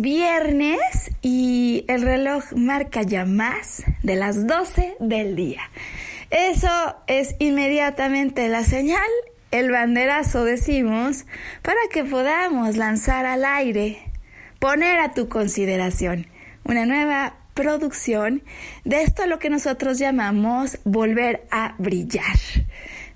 Es 0.00 0.02
viernes 0.02 1.10
y 1.22 1.84
el 1.88 2.02
reloj 2.02 2.52
marca 2.54 3.02
ya 3.02 3.24
más 3.24 3.82
de 4.02 4.16
las 4.16 4.46
12 4.46 4.96
del 4.98 5.36
día. 5.36 5.60
Eso 6.30 6.96
es 7.06 7.34
inmediatamente 7.38 8.48
la 8.48 8.64
señal, 8.64 9.08
el 9.50 9.70
banderazo 9.70 10.44
decimos, 10.44 11.26
para 11.62 11.80
que 11.92 12.04
podamos 12.04 12.76
lanzar 12.76 13.26
al 13.26 13.44
aire, 13.44 13.98
poner 14.58 15.00
a 15.00 15.12
tu 15.12 15.28
consideración 15.28 16.26
una 16.64 16.86
nueva 16.86 17.34
producción 17.54 18.42
de 18.84 19.02
esto 19.02 19.26
lo 19.26 19.38
que 19.38 19.50
nosotros 19.50 19.98
llamamos 19.98 20.78
volver 20.84 21.42
a 21.50 21.74
brillar. 21.78 22.38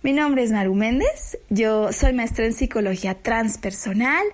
Mi 0.03 0.13
nombre 0.13 0.43
es 0.43 0.53
Maru 0.53 0.75
Méndez, 0.75 1.39
yo 1.49 1.91
soy 1.93 2.13
maestra 2.13 2.45
en 2.45 2.53
psicología 2.53 3.15
transpersonal 3.15 4.25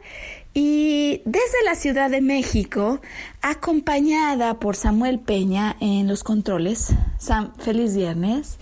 y 0.53 1.23
desde 1.25 1.65
la 1.65 1.75
Ciudad 1.75 2.11
de 2.11 2.21
México, 2.21 3.01
acompañada 3.41 4.59
por 4.59 4.77
Samuel 4.77 5.21
Peña 5.21 5.77
en 5.81 6.09
los 6.09 6.25
controles, 6.25 6.89
Sam, 7.19 7.53
feliz 7.59 7.95
viernes. 7.95 8.59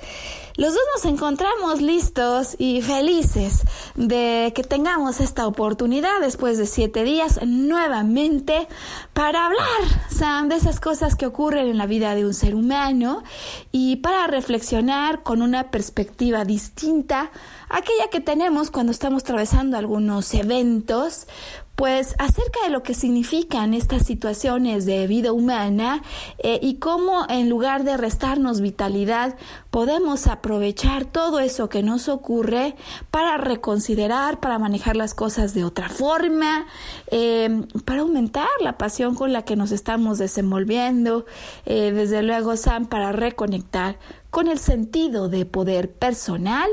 Los 0.58 0.74
dos 0.74 0.82
nos 0.96 1.04
encontramos 1.04 1.80
listos 1.80 2.56
y 2.58 2.82
felices 2.82 3.62
de 3.94 4.52
que 4.56 4.64
tengamos 4.64 5.20
esta 5.20 5.46
oportunidad 5.46 6.20
después 6.20 6.58
de 6.58 6.66
siete 6.66 7.04
días 7.04 7.38
nuevamente 7.46 8.66
para 9.12 9.46
hablar, 9.46 10.08
Sam, 10.10 10.48
de 10.48 10.56
esas 10.56 10.80
cosas 10.80 11.14
que 11.14 11.26
ocurren 11.26 11.68
en 11.68 11.78
la 11.78 11.86
vida 11.86 12.16
de 12.16 12.26
un 12.26 12.34
ser 12.34 12.56
humano 12.56 13.22
y 13.70 13.96
para 13.96 14.26
reflexionar 14.26 15.22
con 15.22 15.42
una 15.42 15.70
perspectiva 15.70 16.44
distinta 16.44 17.30
aquella 17.68 18.10
que 18.10 18.20
tenemos 18.20 18.72
cuando 18.72 18.90
estamos 18.90 19.22
atravesando 19.22 19.76
algunos 19.76 20.34
eventos, 20.34 21.28
pues 21.78 22.16
acerca 22.18 22.58
de 22.64 22.70
lo 22.70 22.82
que 22.82 22.92
significan 22.92 23.72
estas 23.72 24.04
situaciones 24.04 24.84
de 24.84 25.06
vida 25.06 25.30
humana 25.30 26.02
eh, 26.38 26.58
y 26.60 26.78
cómo 26.78 27.24
en 27.28 27.48
lugar 27.48 27.84
de 27.84 27.96
restarnos 27.96 28.60
vitalidad 28.60 29.36
podemos 29.70 30.26
aprovechar 30.26 31.04
todo 31.04 31.38
eso 31.38 31.68
que 31.68 31.84
nos 31.84 32.08
ocurre 32.08 32.74
para 33.12 33.38
reconsiderar, 33.38 34.40
para 34.40 34.58
manejar 34.58 34.96
las 34.96 35.14
cosas 35.14 35.54
de 35.54 35.62
otra 35.62 35.88
forma, 35.88 36.66
eh, 37.12 37.62
para 37.84 38.00
aumentar 38.00 38.48
la 38.60 38.76
pasión 38.76 39.14
con 39.14 39.32
la 39.32 39.44
que 39.44 39.54
nos 39.54 39.70
estamos 39.70 40.18
desenvolviendo, 40.18 41.26
eh, 41.64 41.92
desde 41.92 42.24
luego 42.24 42.56
Sam, 42.56 42.86
para 42.86 43.12
reconectar 43.12 44.00
con 44.30 44.48
el 44.48 44.58
sentido 44.58 45.28
de 45.28 45.46
poder 45.46 45.92
personal 45.92 46.68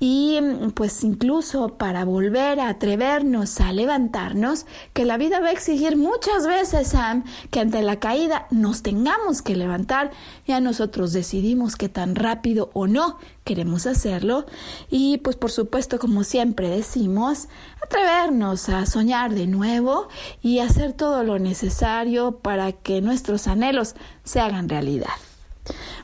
y 0.00 0.40
pues 0.74 1.02
incluso 1.02 1.76
para 1.76 2.04
volver 2.04 2.60
a 2.60 2.68
atrevernos 2.68 3.60
a 3.60 3.72
levantarnos, 3.72 4.66
que 4.92 5.04
la 5.04 5.16
vida 5.16 5.40
va 5.40 5.48
a 5.48 5.52
exigir 5.52 5.96
muchas 5.96 6.46
veces, 6.46 6.88
Sam, 6.88 7.24
que 7.50 7.60
ante 7.60 7.82
la 7.82 7.98
caída 7.98 8.46
nos 8.50 8.82
tengamos 8.82 9.42
que 9.42 9.56
levantar, 9.56 10.10
ya 10.46 10.60
nosotros 10.60 11.12
decidimos 11.12 11.76
qué 11.76 11.88
tan 11.88 12.14
rápido 12.14 12.70
o 12.74 12.86
no 12.86 13.18
queremos 13.44 13.86
hacerlo 13.86 14.44
y 14.90 15.18
pues 15.18 15.36
por 15.36 15.50
supuesto 15.50 15.98
como 15.98 16.22
siempre 16.22 16.68
decimos, 16.68 17.48
atrevernos 17.82 18.68
a 18.68 18.84
soñar 18.86 19.34
de 19.34 19.46
nuevo 19.46 20.08
y 20.42 20.58
hacer 20.58 20.92
todo 20.92 21.24
lo 21.24 21.38
necesario 21.38 22.38
para 22.38 22.72
que 22.72 23.00
nuestros 23.00 23.48
anhelos 23.48 23.94
se 24.22 24.40
hagan 24.40 24.68
realidad. 24.68 25.08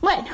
Bueno, 0.00 0.28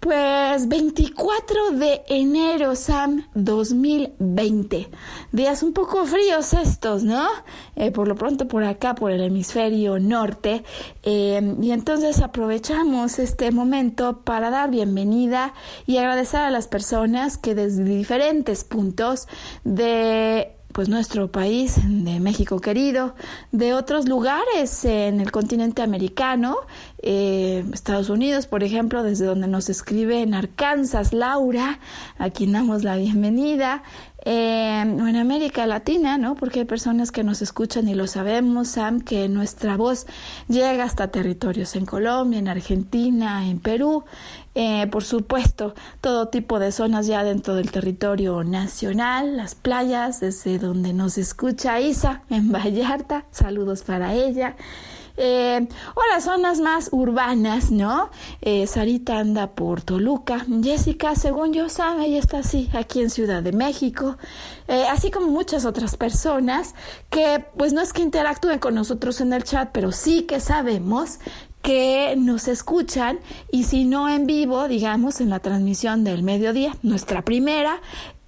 pues 0.00 0.66
24 0.66 1.72
de 1.72 2.02
enero, 2.08 2.74
Sam, 2.74 3.28
2020. 3.34 4.88
Días 5.30 5.62
un 5.62 5.74
poco 5.74 6.06
fríos 6.06 6.54
estos, 6.54 7.04
¿no? 7.04 7.28
Eh, 7.76 7.90
por 7.90 8.08
lo 8.08 8.14
pronto 8.14 8.48
por 8.48 8.64
acá, 8.64 8.94
por 8.94 9.10
el 9.10 9.20
hemisferio 9.20 9.98
norte. 9.98 10.64
Eh, 11.02 11.54
y 11.60 11.70
entonces 11.72 12.20
aprovechamos 12.22 13.18
este 13.18 13.52
momento 13.52 14.22
para 14.22 14.48
dar 14.48 14.70
bienvenida 14.70 15.52
y 15.86 15.98
agradecer 15.98 16.40
a 16.40 16.50
las 16.50 16.66
personas 16.66 17.36
que 17.36 17.54
desde 17.54 17.84
diferentes 17.84 18.64
puntos 18.64 19.28
de 19.64 20.59
pues 20.80 20.88
nuestro 20.88 21.30
país, 21.30 21.78
de 21.84 22.20
México 22.20 22.58
querido, 22.58 23.14
de 23.52 23.74
otros 23.74 24.08
lugares 24.08 24.86
en 24.86 25.20
el 25.20 25.30
continente 25.30 25.82
americano, 25.82 26.56
eh, 27.02 27.66
Estados 27.74 28.08
Unidos, 28.08 28.46
por 28.46 28.64
ejemplo, 28.64 29.02
desde 29.02 29.26
donde 29.26 29.46
nos 29.46 29.68
escribe 29.68 30.22
en 30.22 30.32
Arkansas 30.32 31.12
Laura, 31.12 31.80
a 32.16 32.30
quien 32.30 32.52
damos 32.52 32.82
la 32.82 32.96
bienvenida, 32.96 33.82
eh, 34.24 34.84
o 35.00 35.06
en 35.06 35.16
América 35.16 35.66
Latina, 35.66 36.18
¿no? 36.18 36.34
Porque 36.34 36.60
hay 36.60 36.64
personas 36.66 37.10
que 37.10 37.24
nos 37.24 37.40
escuchan 37.42 37.88
y 37.88 37.94
lo 37.94 38.06
sabemos, 38.06 38.68
Sam, 38.68 39.00
que 39.00 39.28
nuestra 39.28 39.76
voz 39.76 40.06
llega 40.48 40.84
hasta 40.84 41.08
territorios 41.08 41.74
en 41.76 41.86
Colombia, 41.86 42.38
en 42.38 42.48
Argentina, 42.48 43.46
en 43.46 43.60
Perú, 43.60 44.04
eh, 44.54 44.86
por 44.88 45.04
supuesto, 45.04 45.74
todo 46.00 46.28
tipo 46.28 46.58
de 46.58 46.72
zonas 46.72 47.06
ya 47.06 47.24
dentro 47.24 47.54
del 47.54 47.70
territorio 47.70 48.44
nacional, 48.44 49.36
las 49.36 49.54
playas, 49.54 50.20
desde 50.20 50.58
donde 50.58 50.92
nos 50.92 51.18
escucha 51.18 51.80
Isa, 51.80 52.22
en 52.28 52.52
Vallarta, 52.52 53.24
saludos 53.30 53.82
para 53.82 54.12
ella. 54.14 54.56
Eh, 55.22 55.68
o 55.94 56.00
las 56.14 56.24
zonas 56.24 56.60
más 56.60 56.88
urbanas, 56.92 57.70
¿no? 57.70 58.08
Eh, 58.40 58.66
Sarita 58.66 59.18
anda 59.18 59.48
por 59.48 59.82
Toluca. 59.82 60.46
Jessica, 60.62 61.14
según 61.14 61.52
yo 61.52 61.68
sabe, 61.68 62.06
ella 62.06 62.18
está 62.18 62.38
así, 62.38 62.70
aquí 62.72 63.02
en 63.02 63.10
Ciudad 63.10 63.42
de 63.42 63.52
México. 63.52 64.16
Eh, 64.66 64.86
así 64.88 65.10
como 65.10 65.26
muchas 65.26 65.66
otras 65.66 65.96
personas 65.98 66.74
que, 67.10 67.44
pues 67.58 67.74
no 67.74 67.82
es 67.82 67.92
que 67.92 68.00
interactúen 68.00 68.58
con 68.60 68.74
nosotros 68.74 69.20
en 69.20 69.34
el 69.34 69.44
chat, 69.44 69.68
pero 69.72 69.92
sí 69.92 70.22
que 70.22 70.40
sabemos 70.40 71.18
que 71.60 72.14
nos 72.16 72.48
escuchan 72.48 73.18
y 73.52 73.64
si 73.64 73.84
no 73.84 74.08
en 74.08 74.26
vivo, 74.26 74.68
digamos, 74.68 75.20
en 75.20 75.28
la 75.28 75.40
transmisión 75.40 76.02
del 76.02 76.22
mediodía, 76.22 76.74
nuestra 76.82 77.22
primera, 77.22 77.82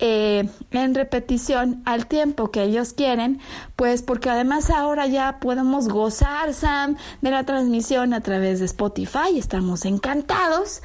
eh, 0.05 0.49
en 0.73 0.95
repetición 0.97 1.81
al 1.85 2.09
tiempo 2.09 2.51
que 2.51 2.65
ellos 2.65 2.93
quieren, 2.93 3.39
pues 3.77 4.03
porque 4.03 4.31
además 4.31 4.69
ahora 4.69 5.07
ya 5.07 5.39
podemos 5.39 5.89
gozar, 5.89 6.55
Sam, 6.55 6.97
de 7.21 7.31
la 7.31 7.45
transmisión 7.45 8.13
a 8.13 8.21
través 8.21 8.59
de 8.59 8.65
Spotify, 8.65 9.39
estamos 9.39 9.85
encantados. 9.85 10.83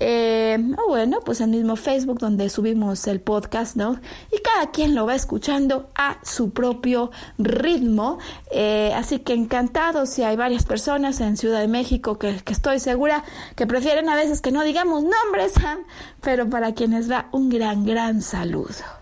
Eh, 0.00 0.56
o 0.76 0.88
bueno, 0.88 1.20
pues 1.24 1.40
el 1.40 1.50
mismo 1.50 1.74
Facebook 1.74 2.18
donde 2.18 2.48
subimos 2.50 3.06
el 3.08 3.20
podcast, 3.20 3.74
¿no? 3.76 4.00
Y 4.30 4.38
cada 4.40 4.70
quien 4.70 4.94
lo 4.94 5.06
va 5.06 5.14
escuchando 5.16 5.90
a 5.96 6.18
su 6.22 6.50
propio 6.50 7.10
ritmo. 7.36 8.18
Eh, 8.52 8.92
así 8.94 9.18
que 9.18 9.32
encantado 9.32 10.06
si 10.06 10.22
hay 10.22 10.36
varias 10.36 10.64
personas 10.64 11.20
en 11.20 11.36
Ciudad 11.36 11.60
de 11.60 11.68
México 11.68 12.18
que, 12.18 12.36
que, 12.44 12.52
estoy 12.52 12.78
segura 12.78 13.24
que 13.56 13.66
prefieren 13.66 14.08
a 14.08 14.14
veces 14.14 14.40
que 14.40 14.52
no 14.52 14.62
digamos 14.62 15.02
nombres, 15.02 15.54
pero 16.20 16.48
para 16.48 16.74
quienes 16.74 17.10
va 17.10 17.28
un 17.32 17.48
gran, 17.48 17.84
gran 17.84 18.22
saludo. 18.22 18.98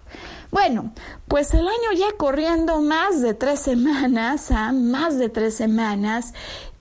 Bueno, 0.51 0.93
pues 1.29 1.53
el 1.55 1.67
año 1.67 1.93
ya 1.97 2.17
corriendo 2.17 2.81
más 2.81 3.21
de 3.21 3.35
tres 3.35 3.61
semanas, 3.61 4.51
más 4.73 5.19
de 5.19 5.29
tres 5.29 5.55
semanas, 5.55 6.33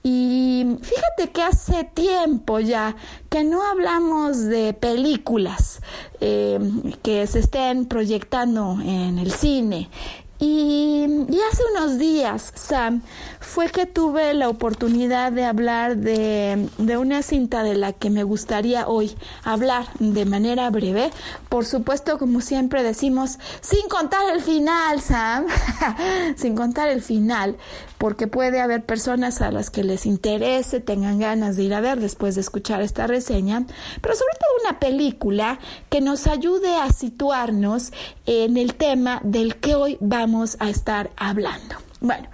y 0.07 0.77
fíjate 0.83 1.31
que 1.33 1.41
hace 1.41 1.83
tiempo 1.83 2.59
ya 2.59 2.95
que 3.27 3.43
no 3.43 3.63
hablamos 3.63 4.37
de 4.37 4.73
películas 4.73 5.81
eh, 6.21 6.59
que 7.01 7.25
se 7.25 7.39
estén 7.39 7.87
proyectando 7.87 8.77
en 8.83 9.17
el 9.17 9.31
cine. 9.31 9.89
Y, 10.37 11.05
hace 11.49 11.63
unos 11.75 11.97
días, 11.97 12.51
Sam, 12.55 13.01
fue 13.39 13.69
que 13.69 13.85
tuve 13.85 14.33
la 14.33 14.49
oportunidad 14.49 15.31
de 15.31 15.45
hablar 15.45 15.95
de, 15.95 16.69
de, 16.77 16.97
una 16.97 17.23
cinta 17.23 17.63
de 17.63 17.75
la 17.75 17.93
que 17.93 18.09
me 18.09 18.23
gustaría 18.23 18.87
hoy 18.87 19.15
hablar 19.43 19.87
de 19.99 20.25
manera 20.25 20.69
breve. 20.69 21.09
Por 21.47 21.65
supuesto, 21.65 22.19
como 22.19 22.41
siempre 22.41 22.83
decimos, 22.83 23.39
sin 23.61 23.87
contar 23.87 24.35
el 24.35 24.41
final, 24.41 25.01
Sam, 25.01 25.45
sin 26.35 26.53
contar 26.55 26.89
el 26.89 27.01
final, 27.01 27.55
porque 27.97 28.27
puede 28.27 28.61
haber 28.61 28.85
personas 28.85 29.41
a 29.41 29.51
las 29.51 29.69
que 29.69 29.83
les 29.83 30.05
interese, 30.05 30.79
tengan 30.79 31.19
ganas 31.19 31.57
de 31.57 31.63
ir 31.63 31.73
a 31.73 31.81
ver 31.81 31.99
después 31.99 32.35
de 32.35 32.41
escuchar 32.41 32.81
esta 32.81 33.07
reseña, 33.07 33.65
pero 34.01 34.15
sobre 34.15 34.33
todo 34.39 34.69
una 34.69 34.79
película 34.79 35.59
que 35.89 36.01
nos 36.01 36.27
ayude 36.27 36.75
a 36.75 36.91
situarnos 36.91 37.91
en 38.25 38.57
el 38.57 38.75
tema 38.75 39.21
del 39.23 39.57
que 39.57 39.75
hoy 39.75 39.97
vamos 40.01 40.57
a 40.59 40.69
estar 40.69 41.11
hablando. 41.15 41.75
Bueno, 42.01 42.27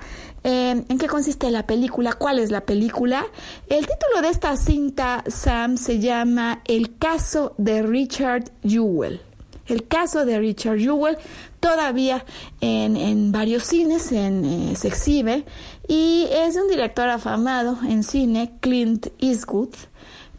eh, 0.43 0.83
¿En 0.87 0.97
qué 0.97 1.07
consiste 1.07 1.51
la 1.51 1.67
película? 1.67 2.13
¿Cuál 2.13 2.39
es 2.39 2.49
la 2.49 2.61
película? 2.61 3.25
El 3.67 3.85
título 3.85 4.21
de 4.23 4.29
esta 4.29 4.57
cinta, 4.57 5.23
Sam, 5.27 5.77
se 5.77 5.99
llama 5.99 6.61
El 6.65 6.97
caso 6.97 7.53
de 7.57 7.83
Richard 7.83 8.45
Jewell. 8.63 9.21
El 9.67 9.87
caso 9.87 10.25
de 10.25 10.39
Richard 10.39 10.79
Jewell 10.79 11.17
todavía 11.59 12.25
en, 12.59 13.31
varios 13.31 13.63
cines 13.63 14.11
eh, 14.11 14.73
se 14.75 14.87
exhibe 14.87 15.45
y 15.87 16.27
es 16.31 16.55
un 16.55 16.67
director 16.67 17.07
afamado 17.09 17.77
en 17.87 18.03
cine, 18.03 18.53
Clint 18.59 19.07
Eastwood 19.19 19.75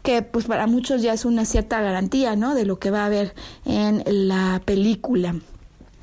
que 0.03 0.21
pues 0.21 0.45
para 0.45 0.67
muchos 0.67 1.01
ya 1.01 1.13
es 1.13 1.23
una 1.25 1.45
cierta 1.45 1.81
garantía, 1.81 2.35
¿no? 2.35 2.53
De 2.53 2.65
lo 2.65 2.77
que 2.77 2.91
va 2.91 3.03
a 3.03 3.05
haber 3.05 3.33
en 3.65 4.03
la 4.27 4.61
película. 4.65 5.35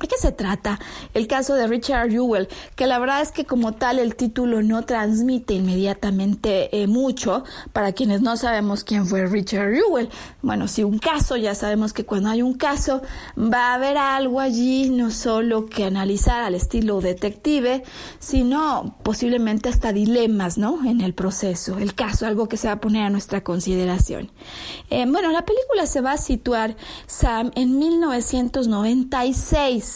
¿De 0.01 0.09
qué 0.09 0.17
se 0.19 0.33
trata? 0.33 0.81
El 1.13 1.27
caso 1.27 1.55
de 1.55 1.67
Richard 1.67 2.11
Jewell, 2.11 2.49
que 2.75 2.87
la 2.87 2.99
verdad 2.99 3.21
es 3.21 3.33
que 3.33 3.45
como 3.45 3.73
tal 3.73 3.99
el 3.99 4.17
título 4.17 4.63
no 4.63 4.87
transmite 4.87 5.53
inmediatamente 5.53 6.81
eh, 6.81 6.87
mucho 6.87 7.45
para 7.75 7.93
quienes 7.93 8.23
no 8.23 8.39
sabemos 8.39 8.83
quién 8.83 9.07
fue 9.07 9.27
Richard 9.27 9.75
Jewell. 9.75 10.09
Bueno, 10.41 10.69
si 10.69 10.85
un 10.85 10.99
caso, 10.99 11.37
ya 11.37 11.55
sabemos 11.55 11.93
que 11.93 12.07
cuando 12.07 12.31
hay 12.31 12.41
un 12.41 12.55
caso 12.55 13.03
va 13.37 13.73
a 13.73 13.75
haber 13.75 13.99
algo 13.99 14.41
allí, 14.41 14.89
no 14.89 15.11
solo 15.11 15.67
que 15.67 15.85
analizar 15.85 16.45
al 16.45 16.55
estilo 16.55 17.03
detective, 17.03 17.83
sino 18.19 18.97
posiblemente 19.03 19.69
hasta 19.69 19.93
dilemas, 19.93 20.57
¿no? 20.57 20.83
En 20.87 21.03
el 21.03 21.13
proceso, 21.13 21.77
el 21.77 21.95
caso, 21.95 22.25
algo 22.25 22.49
que 22.49 22.57
se 22.57 22.69
va 22.69 22.75
a 22.75 22.81
poner 22.81 23.03
a 23.03 23.11
nuestra 23.11 23.45
consideración. 23.45 24.33
Eh, 24.89 25.05
bueno, 25.07 25.31
la 25.31 25.45
película 25.45 25.85
se 25.85 26.01
va 26.01 26.13
a 26.13 26.17
situar, 26.17 26.75
Sam, 27.07 27.51
en 27.55 27.79
1996 27.79 29.90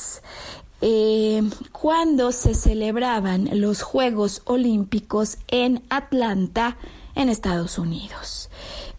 eh, 0.87 1.43
cuando 1.73 2.31
se 2.31 2.53
celebraban 2.53 3.49
los 3.55 3.83
Juegos 3.83 4.43
Olímpicos 4.45 5.39
en 5.49 5.83
Atlanta, 5.89 6.77
en 7.15 7.31
Estados 7.31 7.79
Unidos. 7.79 8.51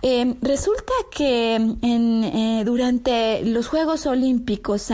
Eh, 0.01 0.35
resulta 0.41 0.93
que 1.11 1.55
eh, 1.55 2.63
durante 2.65 3.43
los 3.45 3.67
Juegos 3.67 4.07
Olímpicos 4.07 4.91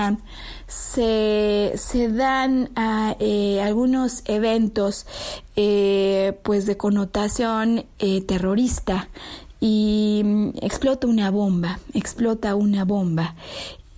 se, 0.67 2.09
dan 2.09 2.71
algunos 2.75 4.23
eventos 4.25 5.05
pues 5.55 6.65
de 6.65 6.77
connotación 6.77 7.85
terrorista 8.27 9.07
y 9.61 10.23
mm, 10.25 10.49
explota 10.61 11.07
una 11.07 11.31
bomba, 11.31 11.79
explota 11.93 12.55
una 12.55 12.83
bomba 12.83 13.35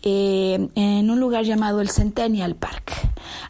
eh, 0.03 0.67
en 0.75 1.09
un 1.09 1.19
lugar 1.19 1.45
llamado 1.45 1.81
el 1.81 1.89
Centennial 1.89 2.55
Park. 2.55 2.91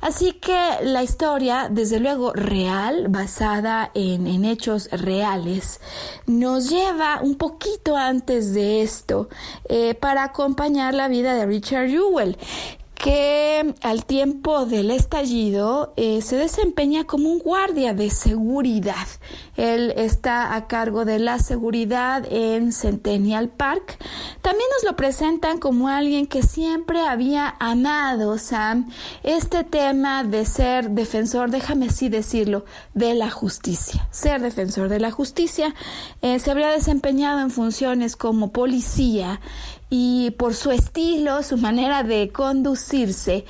Así 0.01 0.33
que 0.33 0.57
la 0.83 1.01
historia, 1.01 1.67
desde 1.71 1.99
luego 1.99 2.31
real, 2.33 3.07
basada 3.09 3.89
en, 3.95 4.45
hechos 4.45 4.89
reales, 4.91 5.81
nos 6.27 6.69
lleva 6.69 7.19
un 7.21 7.35
poquito 7.35 7.97
antes 7.97 8.53
de 8.53 8.83
esto 8.83 9.29
eh, 9.67 9.95
para 9.95 10.23
acompañar 10.23 10.93
la 10.93 11.07
vida 11.07 11.33
de 11.33 11.45
Richard 11.45 11.89
Jewell 11.89 12.37
que 13.03 13.75
al 13.81 14.05
tiempo 14.05 14.65
del 14.65 14.89
estallido 14.89 15.91
eh, 15.97 16.21
se 16.21 16.37
desempeña 16.37 17.03
como 17.03 17.29
un 17.29 17.39
guardia 17.39 17.93
de 17.93 18.09
seguridad. 18.09 19.07
Él 19.55 19.93
está 19.95 20.55
a 20.55 20.67
cargo 20.67 21.05
de 21.05 21.19
la 21.19 21.39
seguridad 21.39 22.25
en 22.29 22.71
Centennial 22.71 23.49
Park. 23.49 23.97
También 24.41 24.67
nos 24.75 24.89
lo 24.89 24.95
presentan 24.95 25.59
como 25.59 25.87
alguien 25.87 26.27
que 26.27 26.41
siempre 26.41 27.01
había 27.01 27.55
amado, 27.59 28.37
Sam, 28.37 28.89
este 29.23 29.63
tema 29.63 30.23
de 30.23 30.45
ser 30.45 30.89
defensor, 30.89 31.51
déjame 31.51 31.87
así 31.87 32.09
decirlo, 32.09 32.65
de 32.93 33.13
la 33.13 33.29
justicia. 33.29 34.07
Ser 34.11 34.41
defensor 34.41 34.89
de 34.89 34.99
la 34.99 35.11
justicia. 35.11 35.75
Eh, 36.21 36.39
se 36.39 36.51
habría 36.51 36.69
desempeñado 36.69 37.39
en 37.39 37.51
funciones 37.51 38.15
como 38.15 38.51
policía 38.51 39.39
y 39.95 40.31
por 40.31 40.55
su 40.55 40.71
estilo, 40.71 41.43
su 41.43 41.55
manera 41.57 42.01
de 42.01 42.31
conducirse, 42.31 43.45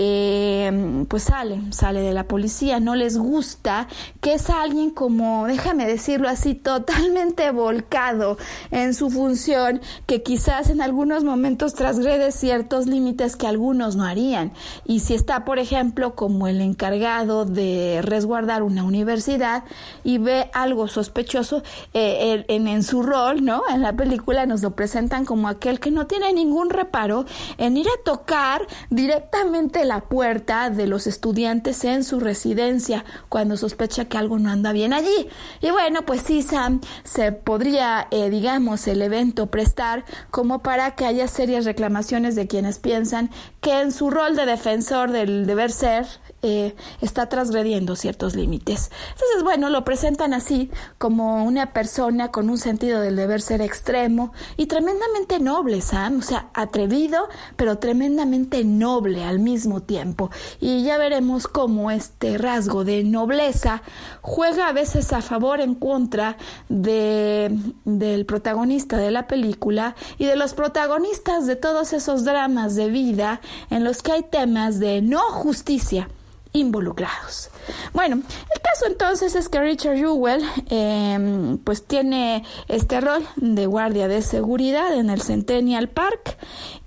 eh, 0.00 1.04
pues 1.08 1.24
sale, 1.24 1.60
sale 1.70 2.00
de 2.00 2.12
la 2.12 2.28
policía, 2.28 2.78
no 2.78 2.94
les 2.94 3.18
gusta, 3.18 3.88
que 4.20 4.34
es 4.34 4.48
alguien 4.48 4.90
como, 4.90 5.48
déjame 5.48 5.86
decirlo 5.86 6.28
así, 6.28 6.54
totalmente 6.68 7.50
volcado 7.50 8.38
en 8.70 8.94
su 8.94 9.10
función, 9.10 9.80
que 10.06 10.22
quizás 10.22 10.70
en 10.70 10.82
algunos 10.82 11.24
momentos 11.24 11.74
trasgrede 11.74 12.30
ciertos 12.30 12.86
límites 12.86 13.34
que 13.34 13.48
algunos 13.48 13.96
no 13.96 14.04
harían. 14.04 14.52
Y 14.84 15.00
si 15.00 15.14
está, 15.14 15.44
por 15.44 15.58
ejemplo, 15.58 16.14
como 16.14 16.46
el 16.46 16.60
encargado 16.60 17.44
de 17.44 17.98
resguardar 18.00 18.62
una 18.62 18.84
universidad 18.84 19.64
y 20.04 20.18
ve 20.18 20.48
algo 20.54 20.86
sospechoso 20.86 21.64
eh, 21.92 22.44
en 22.46 22.82
su 22.84 23.02
rol, 23.02 23.44
¿no? 23.44 23.62
En 23.68 23.82
la 23.82 23.92
película 23.94 24.46
nos 24.46 24.62
lo 24.62 24.76
presentan 24.76 25.24
como 25.24 25.48
aquel 25.48 25.80
que 25.80 25.90
no 25.90 26.06
tiene 26.06 26.32
ningún 26.32 26.70
reparo 26.70 27.24
en 27.56 27.76
ir 27.76 27.88
a 27.88 28.04
tocar 28.04 28.64
directamente 28.90 29.87
la 29.88 30.02
puerta 30.02 30.70
de 30.70 30.86
los 30.86 31.06
estudiantes 31.06 31.84
en 31.84 32.04
su 32.04 32.20
residencia 32.20 33.04
cuando 33.28 33.56
sospecha 33.56 34.04
que 34.04 34.18
algo 34.18 34.38
no 34.38 34.50
anda 34.50 34.72
bien 34.72 34.92
allí. 34.92 35.28
Y 35.60 35.70
bueno, 35.70 36.02
pues 36.02 36.22
sí, 36.22 36.42
Sam, 36.42 36.80
se 37.04 37.32
podría, 37.32 38.06
eh, 38.10 38.30
digamos, 38.30 38.86
el 38.86 39.02
evento 39.02 39.46
prestar 39.46 40.04
como 40.30 40.62
para 40.62 40.94
que 40.94 41.06
haya 41.06 41.26
serias 41.26 41.64
reclamaciones 41.64 42.36
de 42.36 42.46
quienes 42.46 42.78
piensan 42.78 43.30
que 43.60 43.80
en 43.80 43.90
su 43.90 44.10
rol 44.10 44.36
de 44.36 44.46
defensor 44.46 45.10
del 45.10 45.46
deber 45.46 45.72
ser 45.72 46.06
eh, 46.42 46.76
está 47.00 47.28
transgrediendo 47.28 47.96
ciertos 47.96 48.36
límites. 48.36 48.92
Entonces, 49.12 49.42
bueno, 49.42 49.70
lo 49.70 49.84
presentan 49.84 50.34
así 50.34 50.70
como 50.96 51.44
una 51.44 51.72
persona 51.72 52.30
con 52.30 52.48
un 52.48 52.58
sentido 52.58 53.00
del 53.00 53.16
deber 53.16 53.40
ser 53.40 53.60
extremo 53.60 54.32
y 54.56 54.66
tremendamente 54.66 55.40
noble, 55.40 55.80
Sam, 55.80 56.18
o 56.18 56.22
sea, 56.22 56.48
atrevido, 56.54 57.28
pero 57.56 57.78
tremendamente 57.78 58.64
noble 58.64 59.24
al 59.24 59.40
mismo 59.40 59.82
tiempo. 59.82 60.30
Y 60.60 60.84
ya 60.84 60.96
veremos 60.96 61.48
cómo 61.48 61.90
este 61.90 62.38
rasgo 62.38 62.84
de 62.84 63.02
nobleza 63.02 63.82
juega 64.20 64.68
a 64.68 64.72
veces 64.72 65.12
a 65.12 65.22
favor, 65.22 65.60
en 65.60 65.74
contra 65.74 66.36
de, 66.68 67.50
del 67.84 68.26
protagonista 68.26 68.96
de 68.96 69.10
la 69.10 69.26
película 69.26 69.96
y 70.18 70.26
de 70.26 70.36
los 70.36 70.54
protagonistas 70.54 71.46
de 71.46 71.56
todos 71.56 71.92
esos 71.92 72.24
dramas 72.24 72.76
de 72.76 72.88
vida 72.90 73.40
en 73.70 73.82
los 73.82 74.02
que 74.02 74.12
hay 74.12 74.22
temas 74.22 74.78
de 74.78 75.02
no 75.02 75.20
justicia 75.30 76.08
involucrados. 76.52 77.50
Bueno, 77.92 78.16
el 78.16 78.62
caso 78.62 78.86
entonces 78.86 79.34
es 79.34 79.48
que 79.48 79.60
Richard 79.60 79.96
Jewell 79.96 80.42
em, 80.70 81.58
pues 81.58 81.84
tiene 81.84 82.44
este 82.68 83.00
rol 83.00 83.26
de 83.36 83.66
guardia 83.66 84.08
de 84.08 84.22
seguridad 84.22 84.94
en 84.94 85.10
el 85.10 85.22
Centennial 85.22 85.88
Park 85.88 86.38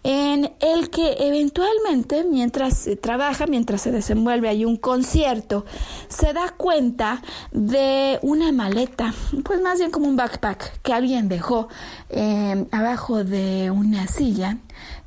en 0.03 0.51
el 0.59 0.89
que 0.89 1.15
eventualmente 1.19 2.23
mientras 2.23 2.75
se 2.77 2.95
trabaja, 2.95 3.45
mientras 3.45 3.81
se 3.81 3.91
desenvuelve 3.91 4.49
hay 4.49 4.65
un 4.65 4.77
concierto, 4.77 5.65
se 6.07 6.33
da 6.33 6.49
cuenta 6.57 7.21
de 7.51 8.17
una 8.23 8.51
maleta, 8.51 9.13
pues 9.43 9.61
más 9.61 9.77
bien 9.77 9.91
como 9.91 10.07
un 10.07 10.15
backpack 10.15 10.81
que 10.81 10.93
alguien 10.93 11.29
dejó 11.29 11.67
em, 12.09 12.65
abajo 12.71 13.23
de 13.23 13.69
una 13.69 14.07
silla 14.07 14.57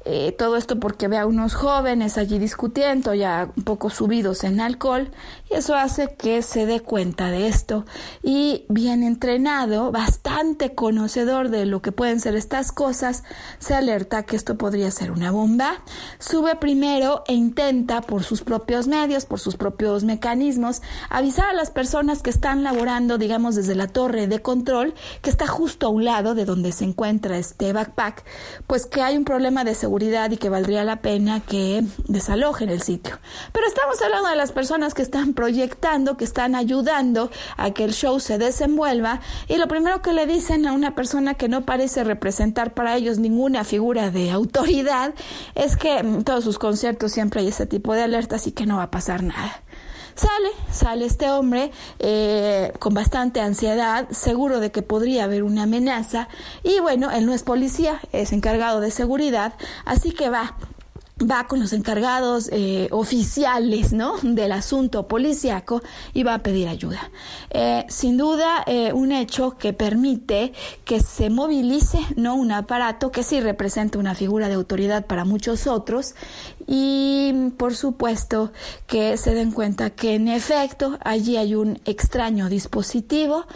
eh, 0.06 0.32
todo 0.32 0.56
esto 0.56 0.78
porque 0.78 1.08
ve 1.08 1.16
a 1.16 1.26
unos 1.26 1.54
jóvenes 1.54 2.18
allí 2.18 2.38
discutiendo, 2.38 3.14
ya 3.14 3.50
un 3.56 3.64
poco 3.64 3.88
subidos 3.88 4.44
en 4.44 4.60
alcohol, 4.60 5.10
y 5.50 5.54
eso 5.54 5.74
hace 5.74 6.14
que 6.14 6.42
se 6.42 6.66
dé 6.66 6.80
cuenta 6.80 7.30
de 7.30 7.46
esto. 7.46 7.86
Y 8.22 8.66
bien 8.68 9.02
entrenado, 9.02 9.90
bastante 9.92 10.74
conocedor 10.74 11.48
de 11.48 11.64
lo 11.64 11.80
que 11.80 11.92
pueden 11.92 12.20
ser 12.20 12.36
estas 12.36 12.70
cosas, 12.70 13.24
se 13.58 13.74
alerta 13.74 14.24
que 14.24 14.36
esto 14.36 14.58
podría 14.58 14.90
ser 14.90 15.10
una 15.10 15.30
bomba. 15.30 15.82
Sube 16.18 16.56
primero 16.56 17.24
e 17.26 17.32
intenta 17.32 18.02
por 18.02 18.24
sus 18.24 18.42
propios 18.42 18.86
medios, 18.86 19.24
por 19.24 19.40
sus 19.40 19.56
propios 19.56 20.04
mecanismos, 20.04 20.82
avisar 21.08 21.46
a 21.48 21.54
las 21.54 21.70
personas 21.70 22.20
que 22.20 22.30
están 22.30 22.62
laborando, 22.62 23.16
digamos, 23.16 23.54
desde 23.54 23.74
la 23.74 23.88
torre 23.88 24.26
de 24.26 24.42
control, 24.42 24.94
que 25.22 25.30
está 25.30 25.46
justo 25.46 25.86
a 25.86 25.90
un 25.90 26.04
lado 26.04 26.34
de 26.34 26.44
donde 26.44 26.72
se 26.72 26.84
encuentra 26.84 27.38
este 27.38 27.72
backpack, 27.72 28.24
pues 28.66 28.84
que 28.84 29.00
hay 29.00 29.16
un 29.16 29.24
problema 29.24 29.63
de 29.64 29.74
seguridad 29.74 30.30
y 30.30 30.36
que 30.36 30.48
valdría 30.48 30.84
la 30.84 30.96
pena 30.96 31.40
que 31.40 31.82
desalojen 32.06 32.68
el 32.68 32.82
sitio. 32.82 33.18
Pero 33.52 33.66
estamos 33.66 34.00
hablando 34.02 34.28
de 34.28 34.36
las 34.36 34.52
personas 34.52 34.94
que 34.94 35.02
están 35.02 35.34
proyectando, 35.34 36.16
que 36.16 36.24
están 36.24 36.54
ayudando 36.54 37.30
a 37.56 37.70
que 37.70 37.84
el 37.84 37.92
show 37.92 38.20
se 38.20 38.38
desenvuelva 38.38 39.20
y 39.48 39.56
lo 39.56 39.68
primero 39.68 40.02
que 40.02 40.12
le 40.12 40.26
dicen 40.26 40.66
a 40.66 40.72
una 40.72 40.94
persona 40.94 41.34
que 41.34 41.48
no 41.48 41.64
parece 41.64 42.04
representar 42.04 42.74
para 42.74 42.96
ellos 42.96 43.18
ninguna 43.18 43.64
figura 43.64 44.10
de 44.10 44.30
autoridad 44.30 45.14
es 45.54 45.76
que 45.76 45.98
en 45.98 46.24
todos 46.24 46.44
sus 46.44 46.58
conciertos 46.58 47.12
siempre 47.12 47.40
hay 47.40 47.48
ese 47.48 47.66
tipo 47.66 47.94
de 47.94 48.02
alertas 48.02 48.46
y 48.46 48.52
que 48.52 48.66
no 48.66 48.76
va 48.76 48.84
a 48.84 48.90
pasar 48.90 49.22
nada. 49.22 49.63
Sale, 50.14 50.50
sale 50.70 51.06
este 51.06 51.28
hombre 51.28 51.72
eh, 51.98 52.72
con 52.78 52.94
bastante 52.94 53.40
ansiedad, 53.40 54.08
seguro 54.10 54.60
de 54.60 54.70
que 54.70 54.82
podría 54.82 55.24
haber 55.24 55.42
una 55.42 55.64
amenaza. 55.64 56.28
Y 56.62 56.78
bueno, 56.78 57.10
él 57.10 57.26
no 57.26 57.32
es 57.32 57.42
policía, 57.42 58.00
es 58.12 58.32
encargado 58.32 58.80
de 58.80 58.92
seguridad, 58.92 59.54
así 59.84 60.12
que 60.12 60.30
va 60.30 60.56
va 61.22 61.46
con 61.46 61.60
los 61.60 61.72
encargados 61.72 62.48
eh, 62.52 62.88
oficiales 62.90 63.92
¿no? 63.92 64.16
del 64.22 64.50
asunto 64.50 65.06
policíaco 65.06 65.80
y 66.12 66.24
va 66.24 66.34
a 66.34 66.38
pedir 66.42 66.68
ayuda. 66.68 67.10
Eh, 67.50 67.84
sin 67.88 68.16
duda, 68.16 68.64
eh, 68.66 68.92
un 68.92 69.12
hecho 69.12 69.56
que 69.56 69.72
permite 69.72 70.52
que 70.84 71.00
se 71.00 71.30
movilice 71.30 72.00
¿no? 72.16 72.34
un 72.34 72.50
aparato 72.50 73.12
que 73.12 73.22
sí 73.22 73.40
representa 73.40 73.98
una 73.98 74.14
figura 74.14 74.48
de 74.48 74.54
autoridad 74.54 75.06
para 75.06 75.24
muchos 75.24 75.68
otros 75.68 76.14
y 76.66 77.50
por 77.58 77.76
supuesto 77.76 78.52
que 78.86 79.16
se 79.16 79.34
den 79.34 79.52
cuenta 79.52 79.90
que 79.90 80.14
en 80.14 80.26
efecto 80.26 80.98
allí 81.04 81.36
hay 81.36 81.54
un 81.54 81.80
extraño 81.84 82.48
dispositivo 82.48 83.46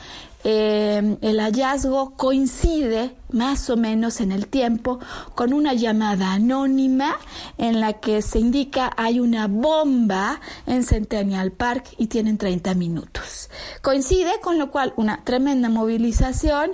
eh, 0.44 1.16
el 1.20 1.40
hallazgo 1.40 2.14
coincide 2.14 3.16
más 3.30 3.68
o 3.70 3.76
menos 3.76 4.20
en 4.20 4.32
el 4.32 4.46
tiempo 4.46 5.00
con 5.34 5.52
una 5.52 5.74
llamada 5.74 6.32
anónima 6.32 7.16
en 7.58 7.80
la 7.80 7.94
que 7.94 8.22
se 8.22 8.38
indica 8.38 8.90
hay 8.96 9.20
una 9.20 9.48
bomba 9.48 10.40
en 10.66 10.84
Centennial 10.84 11.52
Park 11.52 11.88
y 11.98 12.06
tienen 12.06 12.38
30 12.38 12.74
minutos. 12.74 13.50
Coincide 13.82 14.40
con 14.40 14.58
lo 14.58 14.70
cual 14.70 14.92
una 14.96 15.24
tremenda 15.24 15.68
movilización 15.68 16.70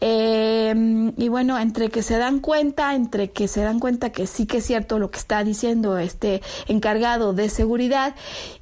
eh, 0.00 1.12
y 1.16 1.28
bueno, 1.28 1.58
entre 1.58 1.90
que 1.90 2.02
se 2.02 2.18
dan 2.18 2.38
cuenta, 2.38 2.94
entre 2.94 3.30
que 3.32 3.48
se 3.48 3.62
dan 3.62 3.80
cuenta 3.80 4.10
que 4.10 4.28
sí 4.28 4.46
que 4.46 4.58
es 4.58 4.64
cierto 4.64 4.98
lo 4.98 5.10
que 5.10 5.18
está 5.18 5.42
diciendo 5.42 5.98
este 5.98 6.40
encargado 6.68 7.32
de 7.32 7.48
seguridad 7.48 8.14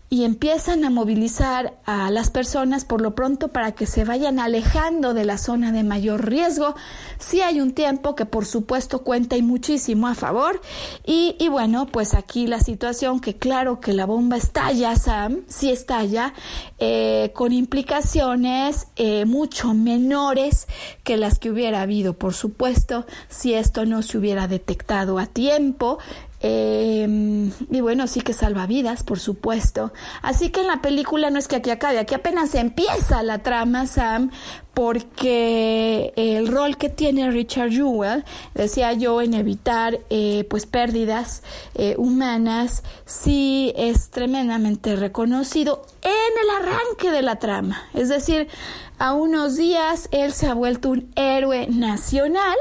y 0.09 0.25
empiezan 0.25 0.85
a 0.85 0.91
movilizar 0.91 1.75
a 1.85 2.11
las 2.11 2.31
personas 2.31 2.85
por 2.85 3.01
lo 3.01 3.15
pronto 3.15 3.49
para 3.49 3.73
que 3.73 3.87
se 3.87 4.05
vayan 4.05 4.39
alejando 4.39 5.15
de 5.15 5.25
la 5.25 5.37
zona 5.37 5.73
de 5.73 5.83
mayor 5.83 6.27
riesgo. 6.29 6.77
Sí 7.19 7.41
hay 7.41 7.61
un 7.61 7.73
tiempo 7.73 8.15
que 8.15 8.25
por 8.25 8.47
supuesto 8.47 9.03
cuenta 9.03 9.37
y 9.37 9.43
muchísimo 9.43 10.07
a 10.07 10.15
favor. 10.15 10.61
Y, 11.05 11.35
y 11.41 11.49
bueno, 11.49 11.87
pues 11.87 12.15
aquí 12.15 12.47
la 12.47 12.61
situación 12.61 13.21
que 13.21 13.35
claro 13.35 13.81
que 13.81 13.93
la 13.93 14.07
bomba 14.07 14.37
estalla, 14.37 14.95
Sam, 14.95 15.43
sí 15.49 15.71
estalla, 15.71 16.35
eh, 16.79 17.33
con 17.35 17.53
implicaciones 17.53 18.87
eh, 18.95 19.25
mucho 19.25 19.75
menores 19.75 20.69
que 21.03 21.17
las 21.17 21.41
que 21.41 21.51
hubiera 21.51 21.83
habido, 21.83 22.15
por 22.15 22.35
supuesto, 22.35 23.07
si 23.29 23.55
esto 23.55 23.87
no 23.87 24.03
se 24.03 24.19
hubiera 24.19 24.47
detectado 24.47 25.19
a 25.19 25.27
tiempo. 25.27 25.99
Eh, 26.41 27.51
y 27.71 27.81
bueno, 27.81 28.07
sí 28.07 28.21
que 28.21 28.33
salva 28.33 28.67
vidas, 28.67 29.03
por 29.03 29.19
supuesto. 29.19 29.93
Así 30.23 30.51
que 30.51 30.61
en 30.61 30.67
la 30.67 30.83
película 30.83 31.31
no 31.31 31.39
es 31.39 31.49
que 31.49 31.57
aquí 31.57 31.71
acabe, 31.71 31.99
aquí 31.99 32.15
apenas 32.15 32.55
empieza 32.55 33.23
la 33.23 33.39
trama, 33.39 33.87
Sam, 33.87 34.31
porque 34.75 36.13
el 36.17 36.49
rol 36.49 36.77
que 36.77 36.91
tiene 36.91 37.31
Richard 37.31 37.71
Jewell, 37.71 38.25
decía 38.55 38.93
yo, 38.93 39.23
en 39.23 39.33
evitar 39.33 40.01
eh, 40.11 40.47
pues 40.51 40.67
pérdidas 40.67 41.43
eh, 41.75 41.95
humanas, 41.97 42.83
sí 43.07 43.73
es 43.77 44.11
tremendamente 44.11 44.95
reconocido 44.95 45.87
en 46.03 46.11
el 46.11 46.51
arranque 46.67 47.11
de 47.11 47.23
la 47.23 47.37
trama. 47.37 47.89
Es 47.95 48.11
decir, 48.11 48.49
a 48.99 49.15
unos 49.15 49.57
días 49.57 50.11
él 50.11 50.35
se 50.35 50.47
ha 50.47 50.53
vuelto 50.53 50.91
un 50.91 51.11
héroe 51.17 51.69
nacional, 51.69 52.57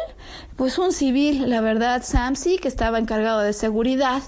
pues 0.55 0.77
un 0.77 0.93
civil, 0.93 1.49
la 1.49 1.59
verdad, 1.59 2.01
Sam 2.03 2.35
sí, 2.35 2.57
que 2.57 2.69
estaba 2.69 2.97
encargado 2.97 3.41
de 3.41 3.51
seguridad, 3.51 4.23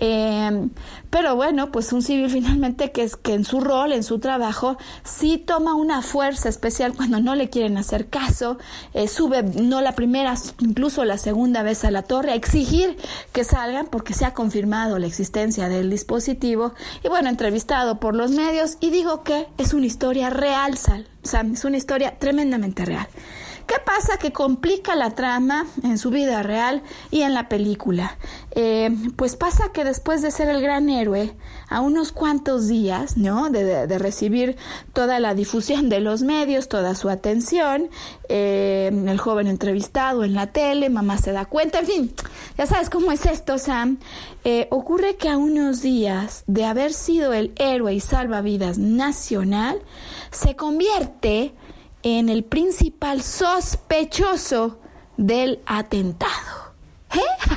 eh, 0.00 0.68
pero 1.10 1.36
bueno, 1.36 1.70
pues 1.70 1.92
un 1.92 2.02
civil 2.02 2.28
finalmente 2.30 2.90
que 2.90 3.04
es 3.04 3.16
que 3.16 3.34
en 3.34 3.44
su 3.44 3.60
rol, 3.60 3.92
en 3.92 4.02
su 4.02 4.18
trabajo, 4.18 4.76
sí 5.04 5.38
toma 5.38 5.74
una 5.74 6.02
fuerza 6.02 6.48
especial 6.48 6.94
cuando 6.94 7.20
no 7.20 7.34
le 7.36 7.48
quieren 7.48 7.78
hacer 7.78 8.08
caso, 8.08 8.58
eh, 8.92 9.06
sube 9.06 9.42
no 9.42 9.80
la 9.80 9.92
primera, 9.94 10.34
incluso 10.58 11.04
la 11.04 11.16
segunda 11.16 11.62
vez 11.62 11.84
a 11.84 11.90
la 11.90 12.02
torre 12.02 12.32
a 12.32 12.34
exigir 12.34 12.96
que 13.32 13.44
salgan 13.44 13.86
porque 13.86 14.14
se 14.14 14.24
ha 14.24 14.34
confirmado 14.34 14.98
la 14.98 15.06
existencia 15.06 15.68
del 15.68 15.90
dispositivo 15.90 16.74
y 17.04 17.08
bueno, 17.08 17.28
entrevistado 17.28 18.00
por 18.00 18.16
los 18.16 18.32
medios 18.32 18.78
y 18.80 18.90
digo 18.90 19.22
que 19.22 19.46
es 19.58 19.74
una 19.74 19.86
historia 19.86 20.28
real, 20.30 20.76
Sam, 20.76 21.52
es 21.52 21.64
una 21.64 21.76
historia 21.76 22.18
tremendamente 22.18 22.84
real. 22.84 23.08
¿Qué 23.68 23.74
pasa? 23.84 24.16
Que 24.16 24.32
complica 24.32 24.96
la 24.96 25.10
trama 25.10 25.66
en 25.82 25.98
su 25.98 26.08
vida 26.08 26.42
real 26.42 26.82
y 27.10 27.20
en 27.20 27.34
la 27.34 27.50
película. 27.50 28.16
Eh, 28.52 28.90
pues 29.14 29.36
pasa 29.36 29.72
que 29.74 29.84
después 29.84 30.22
de 30.22 30.30
ser 30.30 30.48
el 30.48 30.62
gran 30.62 30.88
héroe, 30.88 31.36
a 31.68 31.82
unos 31.82 32.12
cuantos 32.12 32.66
días, 32.66 33.18
¿no? 33.18 33.50
De, 33.50 33.98
recibir 33.98 34.56
toda 34.94 35.20
la 35.20 35.34
difusión 35.34 35.90
de 35.90 36.00
los 36.00 36.22
medios, 36.22 36.68
toda 36.68 36.94
su 36.94 37.10
atención, 37.10 37.90
eh, 38.30 38.90
el 38.90 39.18
joven 39.18 39.48
entrevistado 39.48 40.24
en 40.24 40.32
la 40.32 40.46
tele, 40.46 40.88
mamá 40.88 41.18
se 41.18 41.32
da 41.32 41.44
cuenta, 41.44 41.80
en 41.80 41.86
fin, 41.86 42.14
ya 42.56 42.64
sabes 42.64 42.88
cómo 42.88 43.12
es 43.12 43.26
esto, 43.26 43.58
Sam. 43.58 43.98
Eh, 44.44 44.66
ocurre 44.70 45.16
que 45.16 45.28
a 45.28 45.36
unos 45.36 45.82
días 45.82 46.44
de 46.46 46.64
haber 46.64 46.94
sido 46.94 47.34
el 47.34 47.52
héroe 47.56 47.92
y 47.92 48.00
salvavidas 48.00 48.78
nacional, 48.78 49.82
se 50.30 50.56
convierte 50.56 51.52
el 52.16 52.44
principal 52.44 53.22
sospechoso 53.22 54.78
del 55.16 55.60
atentado. 55.66 56.68
¿Eh? 57.14 57.18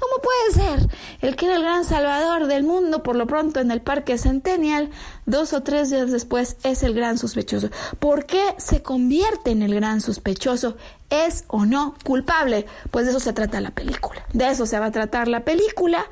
¿Cómo 0.00 0.22
puede 0.22 0.52
ser? 0.54 0.88
El 1.20 1.36
que 1.36 1.46
era 1.46 1.56
el 1.56 1.62
gran 1.62 1.84
salvador 1.84 2.46
del 2.46 2.62
mundo, 2.64 3.02
por 3.02 3.16
lo 3.16 3.26
pronto 3.26 3.60
en 3.60 3.70
el 3.70 3.82
Parque 3.82 4.16
Centennial, 4.16 4.90
dos 5.26 5.52
o 5.52 5.62
tres 5.62 5.90
días 5.90 6.10
después 6.10 6.56
es 6.62 6.82
el 6.82 6.94
gran 6.94 7.18
sospechoso. 7.18 7.68
¿Por 7.98 8.26
qué 8.26 8.42
se 8.56 8.82
convierte 8.82 9.50
en 9.50 9.62
el 9.62 9.74
gran 9.74 10.00
sospechoso? 10.00 10.76
¿Es 11.10 11.44
o 11.48 11.66
no 11.66 11.94
culpable? 12.04 12.66
Pues 12.90 13.04
de 13.04 13.10
eso 13.10 13.20
se 13.20 13.32
trata 13.32 13.60
la 13.60 13.70
película. 13.70 14.24
De 14.32 14.48
eso 14.48 14.66
se 14.66 14.78
va 14.78 14.86
a 14.86 14.90
tratar 14.90 15.28
la 15.28 15.44
película, 15.44 16.04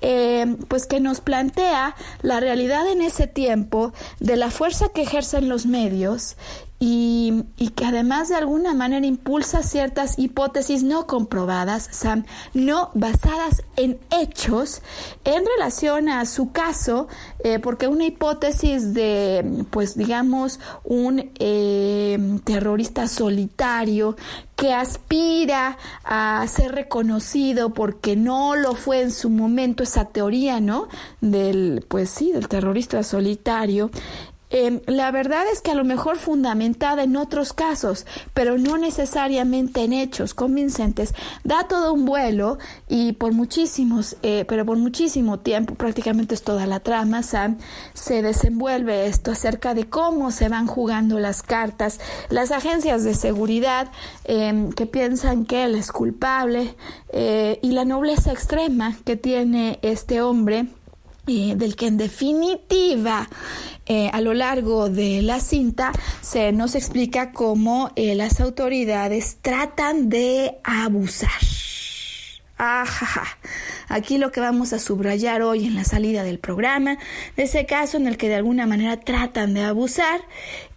eh, 0.00 0.56
pues 0.68 0.86
que 0.86 0.98
nos 0.98 1.20
plantea 1.20 1.94
la 2.22 2.40
realidad 2.40 2.88
en 2.90 3.02
ese 3.02 3.26
tiempo 3.26 3.92
de 4.18 4.36
la 4.36 4.50
fuerza 4.50 4.88
que 4.88 5.02
ejercen 5.02 5.48
los 5.48 5.66
medios 5.66 6.36
y, 6.82 7.44
que 7.76 7.84
además 7.84 8.30
de 8.30 8.36
alguna 8.36 8.72
manera 8.72 9.04
impulsa 9.04 9.62
ciertas 9.62 10.18
hipótesis 10.18 10.82
no 10.82 11.06
comprobadas, 11.06 11.86
Sam, 11.92 12.24
no 12.54 12.90
basadas 12.94 13.62
en 13.76 14.00
hechos 14.10 14.80
en 15.24 15.44
relación 15.44 16.08
a 16.08 16.24
su 16.24 16.52
caso, 16.52 17.06
eh, 17.44 17.58
porque 17.58 17.86
una 17.86 18.06
hipótesis 18.06 18.94
de, 18.94 19.66
pues 19.70 19.94
digamos, 19.94 20.58
un 20.82 21.30
eh, 21.38 22.18
terrorista 22.44 23.08
solitario 23.08 24.16
que 24.56 24.74
aspira 24.74 25.78
a 26.04 26.44
ser 26.46 26.72
reconocido 26.72 27.72
porque 27.72 28.14
no 28.14 28.56
lo 28.56 28.74
fue 28.74 29.00
en 29.00 29.10
su 29.10 29.30
momento 29.30 29.82
esa 29.82 30.06
teoría, 30.06 30.60
¿no? 30.60 30.88
Del, 31.22 31.84
pues 31.88 32.10
sí, 32.10 32.32
del 32.32 32.46
terrorista 32.46 33.02
solitario, 33.02 33.90
Em, 34.50 34.80
la 34.86 35.12
verdad 35.12 35.44
es 35.52 35.60
que 35.60 35.70
a 35.70 35.74
lo 35.74 35.84
mejor 35.84 36.16
fundamentada 36.18 37.04
en 37.04 37.16
otros 37.16 37.52
casos, 37.52 38.04
pero 38.34 38.58
no 38.58 38.78
necesariamente 38.78 39.84
en 39.84 39.92
hechos 39.92 40.34
convincentes, 40.34 41.14
da 41.44 41.68
todo 41.68 41.92
un 41.92 42.04
vuelo 42.04 42.58
y 42.88 43.12
por 43.12 43.32
muchísimos, 43.32 44.16
eh, 44.22 44.44
pero 44.48 44.66
por 44.66 44.76
muchísimo 44.76 45.38
tiempo, 45.38 45.76
prácticamente 45.76 46.34
es 46.34 46.42
toda 46.42 46.66
la 46.66 46.80
trama, 46.80 47.22
Sam, 47.22 47.58
se 47.94 48.22
desenvuelve 48.22 49.06
esto 49.06 49.30
acerca 49.30 49.74
de 49.74 49.88
cómo 49.88 50.32
se 50.32 50.48
van 50.48 50.66
jugando 50.66 51.20
las 51.20 51.42
cartas, 51.42 52.00
las 52.28 52.50
agencias 52.50 53.04
de 53.04 53.14
seguridad 53.14 53.92
em, 54.24 54.72
que 54.72 54.86
piensan 54.86 55.44
que 55.44 55.64
él 55.64 55.76
es 55.76 55.92
culpable 55.92 56.74
eh, 57.12 57.58
y 57.62 57.72
la 57.72 57.84
nobleza 57.84 58.32
extrema 58.32 58.96
que 59.04 59.16
tiene 59.16 59.78
este 59.82 60.22
hombre 60.22 60.66
del 61.30 61.76
que 61.76 61.86
en 61.86 61.96
definitiva 61.96 63.28
eh, 63.86 64.10
a 64.12 64.20
lo 64.20 64.34
largo 64.34 64.88
de 64.88 65.22
la 65.22 65.40
cinta 65.40 65.92
se 66.20 66.52
nos 66.52 66.74
explica 66.74 67.32
cómo 67.32 67.92
eh, 67.96 68.14
las 68.14 68.40
autoridades 68.40 69.38
tratan 69.40 70.08
de 70.08 70.58
abusar. 70.64 71.30
Ajaja. 72.56 73.38
Aquí 73.88 74.18
lo 74.18 74.32
que 74.32 74.40
vamos 74.40 74.72
a 74.72 74.78
subrayar 74.78 75.42
hoy 75.42 75.66
en 75.66 75.74
la 75.74 75.84
salida 75.84 76.24
del 76.24 76.38
programa, 76.38 76.98
de 77.36 77.44
ese 77.44 77.64
caso 77.64 77.96
en 77.96 78.06
el 78.06 78.16
que 78.18 78.28
de 78.28 78.34
alguna 78.34 78.66
manera 78.66 79.00
tratan 79.00 79.54
de 79.54 79.64
abusar 79.64 80.20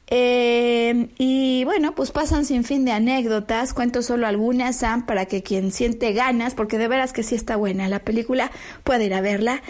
eh, 0.08 1.10
y 1.18 1.64
bueno, 1.64 1.96
pues 1.96 2.12
pasan 2.12 2.46
sin 2.46 2.64
fin 2.64 2.86
de 2.86 2.92
anécdotas, 2.92 3.74
cuento 3.74 4.02
solo 4.02 4.28
algunas, 4.28 4.78
Sam, 4.78 5.06
para 5.06 5.26
que 5.26 5.44
quien 5.44 5.72
siente 5.72 6.12
ganas, 6.14 6.56
porque 6.56 6.78
de 6.78 6.88
veras 6.88 7.14
que 7.14 7.24
sí 7.24 7.36
está 7.36 7.56
buena 7.56 7.88
la 7.88 8.00
película, 8.00 8.52
pueda 8.84 9.04
ir 9.04 9.14
a 9.14 9.22
verla. 9.22 9.64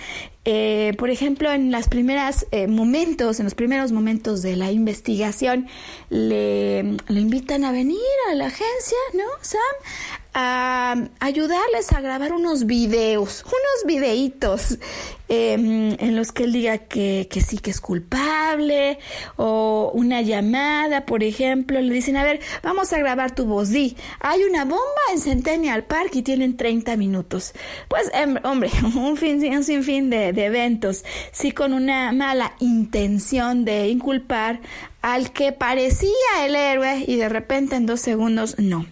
Eh, 0.46 0.94
por 0.98 1.10
ejemplo, 1.10 1.52
en 1.54 1.72
los 1.72 1.88
primeros 1.88 2.48
eh, 2.52 2.68
momentos, 2.68 3.40
en 3.40 3.46
los 3.46 3.56
primeros 3.56 3.92
momentos 3.92 4.42
de 4.42 4.56
la 4.58 4.72
investigación, 4.72 5.68
le, 6.10 6.84
le 6.84 7.20
invitan 7.20 7.63
a 7.63 7.72
venir 7.72 8.00
a 8.30 8.36
la 8.36 8.48
agencia, 8.48 8.98
¿no, 9.13 9.24
Sam? 9.42 9.60
a 10.36 10.96
ayudarles 11.20 11.92
a 11.92 12.02
grabar 12.02 12.34
unos 12.34 12.66
videos, 12.66 13.44
unos 13.46 13.86
videitos 13.86 14.80
em, 15.27 15.96
en 16.00 16.15
los 16.15 16.32
que 16.32 16.44
él 16.44 16.53
diga 16.53 16.77
que, 16.80 17.27
que, 17.30 17.42
sí 17.42 17.58
que 17.58 17.72
es 17.72 17.82
culpable 17.82 19.00
o 19.36 19.92
una 19.94 20.22
llamada, 20.22 21.06
por 21.06 21.24
ejemplo, 21.24 21.82
le 21.82 21.94
dicen, 21.94 22.18
a 22.18 22.24
ver, 22.24 22.39
vamos 22.62 22.94
a 22.94 23.00
grabar 23.00 23.34
tu 23.34 23.46
voz, 23.46 23.70
di, 23.70 23.96
hay 24.20 24.44
una 24.44 24.65
bomba 24.65 24.82
en 25.12 25.20
Centennial 25.20 25.84
Park 25.86 26.12
y 26.13 26.22
tienen 26.22 26.58
30 26.58 26.96
minutos. 26.98 27.53
Pues, 27.88 28.10
em, 28.13 28.38
hombre, 28.44 28.70
un, 28.96 29.18
fin, 29.18 29.44
un 29.53 29.63
sinfín 29.63 30.10
de, 30.10 30.34
de 30.34 30.46
eventos, 30.46 31.03
sí 31.32 31.51
con 31.51 31.74
una 31.74 32.12
mala 32.12 32.53
intención 32.60 33.65
de 33.65 33.89
inculpar 33.89 34.62
al 35.03 35.34
que 35.34 35.51
parecía 35.51 36.10
el 36.46 36.56
héroe 36.56 37.03
y 37.06 37.18
de 37.18 37.27
repente 37.27 37.75
en 37.75 37.86
dos 37.86 38.00
segundos 38.00 38.56
no. 38.58 38.86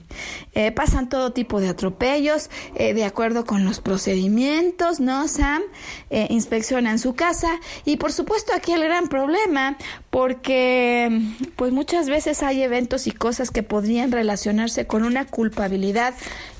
Eh, 0.53 0.73
pasan 0.73 1.07
todo 1.07 1.31
tipo 1.31 1.61
de 1.61 1.69
atropellos 1.69 2.50
eh, 2.75 2.93
de 2.93 3.05
acuerdo 3.05 3.45
con 3.45 3.63
los 3.63 3.79
procedimientos, 3.79 5.00
¿no, 5.00 5.29
Sam? 5.29 5.61
Eh, 6.09 6.20
inspeccionan 6.29 6.99
su 6.99 7.13
casa 7.15 7.59
y 7.85 7.97
por 7.97 8.11
supuesto 8.11 8.53
aquí 8.53 8.71
el 8.71 8.83
gran 8.83 9.07
problema 9.07 9.77
porque 10.09 11.21
pues 11.55 11.71
muchas 11.71 12.09
veces 12.09 12.43
hay 12.43 12.61
eventos 12.63 13.07
y 13.07 13.11
cosas 13.11 13.51
que 13.51 13.63
podrían 13.63 14.11
relacionarse 14.11 14.87
con 14.87 15.03
una 15.03 15.25
culpabilidad 15.25 16.13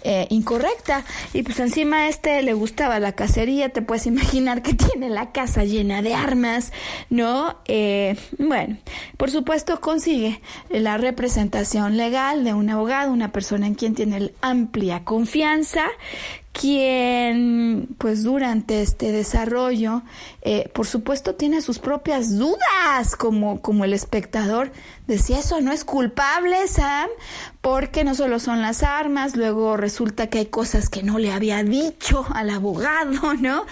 eh, 0.04 0.28
incorrecta 0.30 1.06
y 1.34 1.44
pues 1.44 1.60
encima 1.60 1.98
a 1.98 2.10
este 2.10 2.42
le 2.42 2.54
gustaba 2.54 3.00
la 3.00 3.14
cacería, 3.14 3.70
te 3.70 3.82
puedes 3.82 4.06
imaginar 4.06 4.62
que 4.62 4.74
tiene 4.92 5.10
la 5.10 5.32
casa 5.32 5.64
llena 5.64 6.02
de 6.02 6.14
armas, 6.14 6.72
¿no? 7.10 7.58
Eh, 7.66 8.18
bueno, 8.40 8.78
por 9.18 9.32
supuesto 9.32 9.80
consigue 9.80 10.42
la 10.70 10.98
representación 10.98 11.98
legal 11.98 12.44
de 12.44 12.54
un 12.54 12.70
abogado, 12.70 13.12
una 13.12 13.32
persona 13.32 13.68
en 13.68 13.76
quien 13.76 13.96
tiene 13.96 14.32
amplia 14.42 15.04
confianza, 15.04 15.86
quien 16.54 17.88
pues 17.98 18.24
durante 18.24 18.82
este 18.82 19.12
desarrollo 19.12 20.04
eh, 20.42 20.70
por 20.74 20.86
supuesto 20.86 21.36
tiene 21.36 21.62
sus 21.62 21.80
propias 21.80 22.38
dudas 22.38 23.16
como, 23.18 23.62
como 23.62 23.86
el 23.86 23.94
espectador 23.94 24.72
de 25.12 25.18
si 25.18 25.34
eso 25.34 25.60
no 25.60 25.74
es 25.74 25.84
culpable 25.84 26.56
Sam 26.70 27.10
porque 27.60 28.06
no 28.06 28.16
solo 28.16 28.40
son 28.40 28.62
las 28.62 28.82
armas 28.82 29.36
luego 29.36 29.76
resulta 29.76 30.28
que 30.28 30.38
hay 30.38 30.46
cosas 30.46 30.88
que 30.88 31.04
no 31.04 31.20
le 31.20 31.34
había 31.34 31.62
dicho 31.64 32.26
al 32.34 32.50
abogado 32.50 33.34
no 33.42 33.66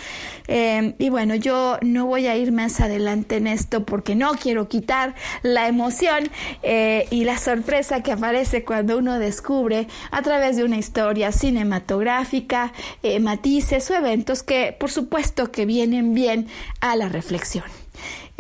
eh, 0.50 0.96
y 1.00 1.10
bueno 1.10 1.36
yo 1.36 1.78
no 1.82 2.08
voy 2.08 2.28
a 2.28 2.36
ir 2.36 2.52
más 2.52 2.82
adelante 2.82 3.38
en 3.38 3.48
esto 3.48 3.86
porque 3.86 4.16
no 4.16 4.34
quiero 4.34 4.68
quitar 4.68 5.16
la 5.42 5.70
emoción 5.70 6.30
eh, 6.62 7.08
y 7.10 7.24
la 7.24 7.38
sorpresa 7.38 8.04
que 8.04 8.12
aparece 8.12 8.66
cuando 8.66 8.98
uno 8.98 9.18
descubre 9.18 9.88
a 10.12 10.22
través 10.22 10.58
de 10.58 10.66
una 10.66 10.78
historia 10.78 11.32
cinematográfica 11.32 12.74
eh, 13.02 13.22
matices 13.22 13.90
o 13.92 13.96
eventos 13.96 14.44
que 14.44 14.76
por 14.78 14.92
supuesto 14.92 15.54
que 15.54 15.66
vienen 15.66 16.14
bien 16.14 16.50
a 16.82 16.98
la 16.98 17.08
reflexión. 17.08 17.79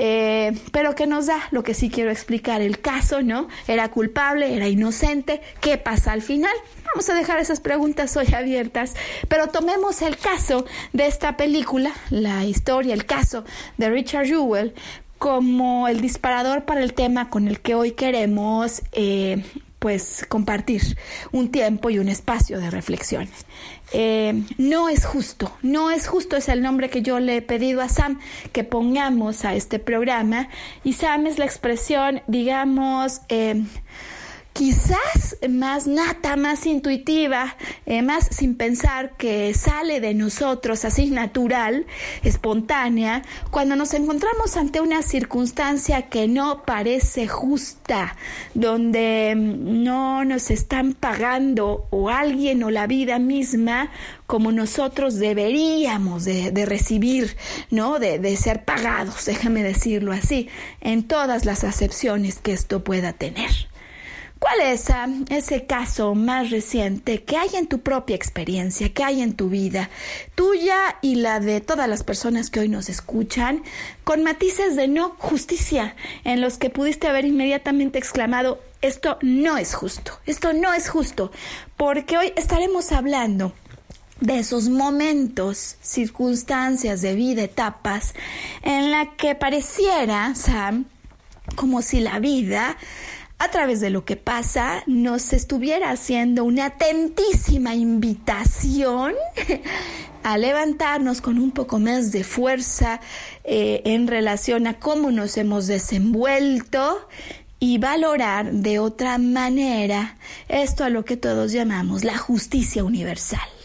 Eh, 0.01 0.57
pero 0.71 0.95
que 0.95 1.07
nos 1.07 1.25
da 1.25 1.49
lo 1.51 1.61
que 1.61 1.73
sí 1.73 1.89
quiero 1.89 2.09
explicar 2.09 2.61
el 2.61 2.79
caso, 2.79 3.21
¿no? 3.21 3.49
¿Era 3.67 3.91
culpable? 3.91 4.55
¿Era 4.55 4.69
inocente? 4.69 5.41
¿Qué 5.59 5.77
pasa 5.77 6.13
al 6.13 6.21
final? 6.21 6.53
Vamos 6.85 7.09
a 7.09 7.15
dejar 7.15 7.37
esas 7.39 7.59
preguntas 7.59 8.15
hoy 8.15 8.33
abiertas, 8.33 8.95
pero 9.27 9.47
tomemos 9.47 10.01
el 10.01 10.15
caso 10.15 10.65
de 10.93 11.05
esta 11.05 11.35
película, 11.35 11.91
la 12.11 12.45
historia, 12.45 12.93
el 12.93 13.05
caso 13.05 13.43
de 13.77 13.89
Richard 13.89 14.27
Jewell, 14.27 14.73
como 15.17 15.89
el 15.89 15.99
disparador 15.99 16.63
para 16.63 16.81
el 16.81 16.93
tema 16.93 17.29
con 17.29 17.49
el 17.49 17.59
que 17.59 17.75
hoy 17.75 17.91
queremos 17.91 18.83
eh, 18.93 19.43
pues 19.79 20.25
compartir 20.27 20.97
un 21.31 21.51
tiempo 21.51 21.89
y 21.89 21.99
un 21.99 22.09
espacio 22.09 22.59
de 22.59 22.69
reflexión. 22.69 23.27
Eh, 23.91 24.43
no 24.57 24.89
es 24.89 25.05
justo, 25.05 25.51
no 25.63 25.89
es 25.89 26.07
justo, 26.07 26.35
es 26.35 26.47
el 26.49 26.61
nombre 26.61 26.89
que 26.89 27.01
yo 27.01 27.19
le 27.19 27.37
he 27.37 27.41
pedido 27.41 27.81
a 27.81 27.89
Sam 27.89 28.19
que 28.51 28.63
pongamos 28.63 29.45
a 29.45 29.55
este 29.55 29.79
programa 29.79 30.49
y 30.83 30.93
Sam 30.93 31.25
es 31.25 31.39
la 31.39 31.45
expresión, 31.45 32.21
digamos, 32.27 33.21
eh, 33.29 33.63
quizás 34.59 35.37
más 35.49 35.87
nata, 35.87 36.35
más 36.35 36.65
intuitiva, 36.65 37.55
eh, 37.85 38.01
más 38.01 38.27
sin 38.29 38.55
pensar 38.55 39.15
que 39.15 39.53
sale 39.53 40.01
de 40.01 40.13
nosotros 40.13 40.83
así 40.83 41.05
natural, 41.11 41.85
espontánea, 42.23 43.21
cuando 43.51 43.77
nos 43.77 43.93
encontramos 43.93 44.57
ante 44.57 44.81
una 44.81 45.01
circunstancia 45.01 46.09
que 46.09 46.27
no 46.27 46.63
parece 46.63 47.25
justa, 47.25 48.17
donde 48.53 49.33
mm, 49.33 49.81
no 49.81 50.25
nos 50.25 50.51
están 50.51 50.93
pagando 50.93 51.87
o 51.89 52.09
alguien 52.09 52.61
o 52.63 52.69
la 52.69 52.85
vida 52.85 53.17
misma 53.17 53.91
como 54.27 54.51
nosotros 54.51 55.15
deberíamos 55.15 56.25
de, 56.25 56.51
recibir, 56.65 57.37
¿no? 57.71 57.97
De, 57.97 58.19
de 58.19 58.35
ser 58.35 58.65
pagados, 58.65 59.23
déjame 59.25 59.63
decirlo 59.63 60.11
así, 60.11 60.49
en 60.81 61.03
todas 61.03 61.45
las 61.45 61.63
acepciones 61.63 62.39
que 62.39 62.51
esto 62.51 62.83
pueda 62.83 63.13
tener. 63.13 63.68
¿Cuál 64.39 64.61
es 64.61 64.89
ah, 64.89 65.07
ese 65.29 65.65
caso 65.65 66.15
más 66.15 66.49
reciente 66.49 67.23
que 67.23 67.35
hay 67.35 67.49
en 67.55 67.67
tu 67.67 67.81
propia 67.81 68.15
experiencia, 68.15 68.93
que 68.93 69.03
hay 69.03 69.21
en 69.21 69.33
tu 69.33 69.49
vida, 69.49 69.89
tuya 70.33 70.95
y 71.01 71.15
la 71.15 71.41
de 71.41 71.59
todas 71.59 71.89
las 71.89 72.03
personas 72.03 72.49
que 72.49 72.61
hoy 72.61 72.69
nos 72.69 72.87
escuchan, 72.87 73.63
con 74.05 74.23
matices 74.23 74.77
de 74.77 74.87
no 74.87 75.15
justicia, 75.17 75.97
en 76.23 76.39
los 76.39 76.57
que 76.57 76.69
pudiste 76.69 77.07
haber 77.07 77.25
inmediatamente 77.25 77.99
exclamado, 77.99 78.61
esto 78.81 79.17
no 79.21 79.57
es 79.57 79.75
justo, 79.75 80.13
esto 80.25 80.53
no 80.53 80.73
es 80.73 80.87
justo, 80.87 81.33
porque 81.75 82.17
hoy 82.17 82.31
estaremos 82.37 82.93
hablando 82.93 83.53
de 84.21 84.39
esos 84.39 84.69
momentos, 84.69 85.75
circunstancias 85.81 87.01
de 87.01 87.13
vida, 87.13 87.43
etapas, 87.43 88.13
en 88.63 88.89
la 88.91 89.17
que 89.17 89.35
pareciera, 89.35 90.33
Sam, 90.35 90.85
como 91.55 91.81
si 91.81 91.99
la 91.99 92.19
vida 92.19 92.77
a 93.39 93.49
través 93.49 93.79
de 93.79 93.89
lo 93.89 94.03
que 94.03 94.17
pasa, 94.17 94.83
nos 94.85 95.31
estuviera 95.31 95.91
haciendo 95.91 96.43
una 96.43 96.65
atentísima 96.65 97.73
invitación 97.73 99.13
a 100.23 100.37
levantarnos 100.37 101.21
con 101.21 101.39
un 101.39 101.51
poco 101.51 101.79
más 101.79 102.11
de 102.11 102.25
fuerza 102.25 102.99
eh, 103.45 103.81
en 103.85 104.07
relación 104.07 104.67
a 104.67 104.77
cómo 104.77 105.09
nos 105.11 105.37
hemos 105.37 105.67
desenvuelto 105.67 107.07
y 107.59 107.77
valorar 107.77 108.51
de 108.51 108.79
otra 108.79 109.17
manera 109.17 110.17
esto 110.49 110.83
a 110.83 110.89
lo 110.89 111.05
que 111.05 111.17
todos 111.17 111.53
llamamos 111.53 112.03
la 112.03 112.17
justicia 112.17 112.83
universal. 112.83 113.58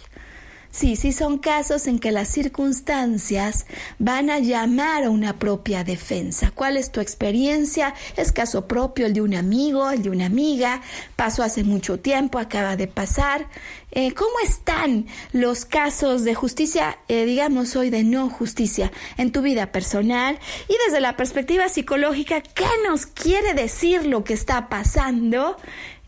Sí, 0.74 0.96
sí 0.96 1.12
son 1.12 1.38
casos 1.38 1.86
en 1.86 2.00
que 2.00 2.10
las 2.10 2.26
circunstancias 2.26 3.64
van 4.00 4.28
a 4.28 4.40
llamar 4.40 5.04
a 5.04 5.10
una 5.10 5.38
propia 5.38 5.84
defensa. 5.84 6.50
¿Cuál 6.52 6.76
es 6.76 6.90
tu 6.90 6.98
experiencia? 7.00 7.94
¿Es 8.16 8.32
caso 8.32 8.66
propio 8.66 9.06
el 9.06 9.12
de 9.12 9.20
un 9.20 9.36
amigo, 9.36 9.88
el 9.88 10.02
de 10.02 10.10
una 10.10 10.26
amiga? 10.26 10.82
Pasó 11.14 11.44
hace 11.44 11.62
mucho 11.62 12.00
tiempo, 12.00 12.40
acaba 12.40 12.74
de 12.74 12.88
pasar. 12.88 13.46
Eh, 13.92 14.14
¿Cómo 14.14 14.34
están 14.42 15.06
los 15.30 15.64
casos 15.64 16.24
de 16.24 16.34
justicia, 16.34 16.98
eh, 17.06 17.24
digamos 17.24 17.76
hoy 17.76 17.90
de 17.90 18.02
no 18.02 18.28
justicia, 18.28 18.90
en 19.16 19.30
tu 19.30 19.42
vida 19.42 19.70
personal? 19.70 20.40
Y 20.68 20.74
desde 20.86 21.00
la 21.00 21.16
perspectiva 21.16 21.68
psicológica, 21.68 22.40
¿qué 22.40 22.66
nos 22.88 23.06
quiere 23.06 23.54
decir 23.54 24.06
lo 24.06 24.24
que 24.24 24.34
está 24.34 24.68
pasando? 24.68 25.56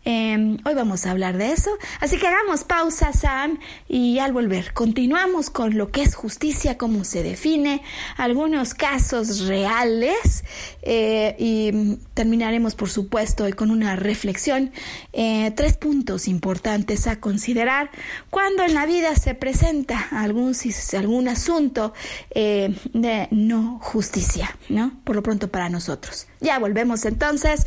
Em, 0.09 0.57
hoy 0.63 0.73
vamos 0.73 1.05
a 1.05 1.11
hablar 1.11 1.37
de 1.37 1.51
eso. 1.51 1.69
Así 1.99 2.17
que 2.17 2.27
hagamos 2.27 2.63
pausa, 2.63 3.11
Sam, 3.11 3.59
y 3.89 4.19
al 4.19 4.31
volver 4.31 4.71
continuamos 4.71 5.49
con 5.49 5.77
lo 5.77 5.91
que 5.91 6.01
es 6.01 6.15
justicia, 6.15 6.77
cómo 6.77 7.03
se 7.03 7.23
define, 7.23 7.81
algunos 8.15 8.73
casos 8.73 9.47
reales 9.47 10.45
eh, 10.81 11.35
y 11.37 11.97
terminaremos, 12.13 12.73
por 12.73 12.89
supuesto, 12.89 13.43
hoy 13.43 13.51
con 13.51 13.69
una 13.69 13.97
reflexión. 13.97 14.71
Eh, 15.11 15.51
tres 15.57 15.75
puntos 15.75 16.29
importantes 16.29 17.05
a 17.07 17.19
considerar 17.19 17.91
cuando 18.29 18.63
en 18.63 18.75
la 18.75 18.85
vida 18.85 19.13
se 19.15 19.35
presenta 19.35 20.07
algún, 20.11 20.55
algún 20.97 21.27
asunto 21.27 21.93
eh, 22.29 22.73
de 22.93 23.27
no 23.31 23.79
justicia, 23.83 24.57
¿no? 24.69 24.93
Por 25.03 25.17
lo 25.17 25.21
pronto 25.21 25.49
para 25.49 25.67
nosotros. 25.67 26.27
Ya 26.39 26.59
volvemos 26.59 27.05
entonces. 27.05 27.65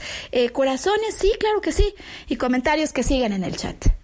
corazones, 0.53 1.15
sí, 1.17 1.33
claro 1.39 1.61
que 1.61 1.73
sí 1.73 1.95
y 2.29 2.37
comentarios 2.37 2.93
que 2.93 3.03
siguen 3.03 3.33
en 3.33 3.45
el 3.45 3.57
chat. 3.57 4.01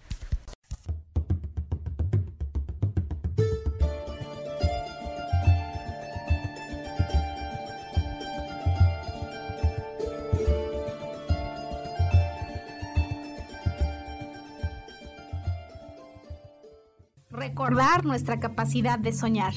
Recordar 17.36 18.04
nuestra 18.04 18.40
capacidad 18.40 18.98
de 18.98 19.12
soñar. 19.12 19.52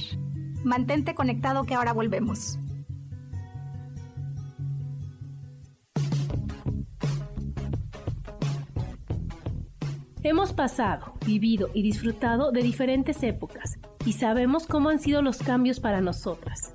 Mantente 0.63 1.15
conectado 1.15 1.63
que 1.63 1.75
ahora 1.75 1.93
volvemos. 1.93 2.59
Hemos 10.21 10.51
pasado, 10.51 11.13
vivido 11.25 11.69
y 11.73 11.81
disfrutado 11.81 12.51
de 12.51 12.61
diferentes 12.61 13.23
épocas 13.23 13.79
y 14.05 14.13
sabemos 14.13 14.67
cómo 14.67 14.89
han 14.89 14.99
sido 14.99 15.21
los 15.21 15.37
cambios 15.37 15.79
para 15.79 16.01
nosotras. 16.01 16.73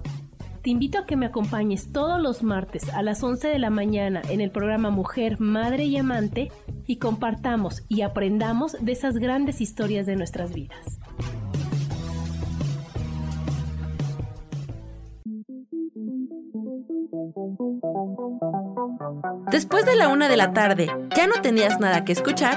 Te 0.62 0.70
invito 0.70 0.96
a 0.96 1.04
que 1.04 1.16
me 1.16 1.26
acompañes 1.26 1.92
todos 1.92 2.18
los 2.22 2.42
martes 2.42 2.88
a 2.88 3.02
las 3.02 3.22
11 3.22 3.48
de 3.48 3.59
la 3.59 3.68
mañana 3.68 4.22
en 4.30 4.40
el 4.40 4.50
programa 4.50 4.88
Mujer, 4.88 5.40
Madre 5.40 5.85
y 5.85 5.98
Amante 5.98 6.50
y 6.87 6.96
compartamos 6.96 7.83
y 7.90 8.00
aprendamos 8.00 8.78
de 8.80 8.92
esas 8.92 9.16
grandes 9.16 9.61
historias 9.61 10.07
de 10.07 10.16
nuestras 10.16 10.54
vidas. 10.54 10.98
Después 19.50 19.85
de 19.85 19.96
la 19.96 20.09
una 20.09 20.30
de 20.30 20.37
la 20.38 20.54
tarde, 20.54 20.90
¿ya 21.14 21.26
no 21.26 21.42
tenías 21.42 21.78
nada 21.78 22.07
que 22.07 22.12
escuchar? 22.12 22.57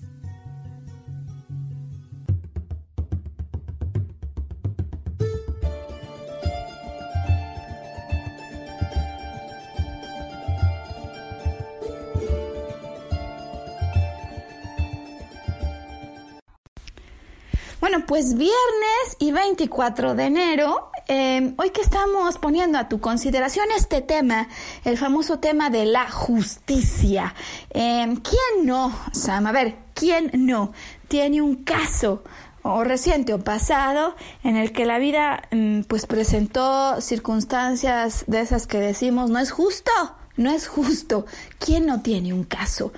Bueno, 17.91 18.05
pues 18.05 18.35
viernes 18.35 19.17
y 19.19 19.33
24 19.33 20.15
de 20.15 20.23
enero, 20.23 20.91
em, 21.09 21.55
hoy 21.57 21.71
que 21.71 21.81
estamos 21.81 22.37
poniendo 22.37 22.77
a 22.77 22.87
tu 22.87 23.01
consideración 23.01 23.65
este 23.75 23.99
tema, 23.99 24.47
el 24.85 24.97
famoso 24.97 25.39
tema 25.39 25.69
de 25.69 25.83
la 25.83 26.09
justicia. 26.09 27.35
Em, 27.69 28.15
¿Quién 28.15 28.65
no, 28.65 28.97
Sam? 29.11 29.45
A 29.47 29.51
ver, 29.51 29.75
¿quién 29.93 30.31
no 30.33 30.71
tiene 31.09 31.41
un 31.41 31.65
caso 31.65 32.23
o 32.61 32.85
reciente 32.85 33.33
o 33.33 33.43
pasado 33.43 34.15
en 34.45 34.55
el 34.55 34.71
que 34.71 34.85
la 34.85 34.97
vida 34.97 35.41
em, 35.51 35.83
pues 35.83 36.05
presentó 36.05 37.01
circunstancias 37.01 38.23
de 38.25 38.39
esas 38.39 38.67
que 38.67 38.79
decimos 38.79 39.29
no 39.29 39.39
es 39.39 39.51
justo? 39.51 39.91
No 40.37 40.49
es 40.49 40.65
justo. 40.65 41.25
¿Quién 41.59 41.87
no 41.87 42.01
tiene 42.01 42.33
un 42.33 42.45
caso? 42.45 42.93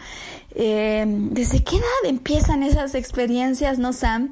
¿Desde 0.56 1.64
qué 1.64 1.78
edad 1.78 2.04
empiezan 2.06 2.62
esas 2.62 2.94
experiencias, 2.94 3.80
no, 3.80 3.92
Sam? 3.92 4.32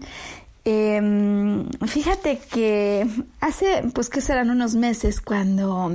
Eh, 0.64 1.66
fíjate 1.88 2.38
que 2.38 3.08
hace, 3.40 3.84
pues 3.94 4.10
que 4.10 4.22
serán 4.22 4.52
unos 4.52 4.76
meses 4.76 5.20
cuando, 5.20 5.92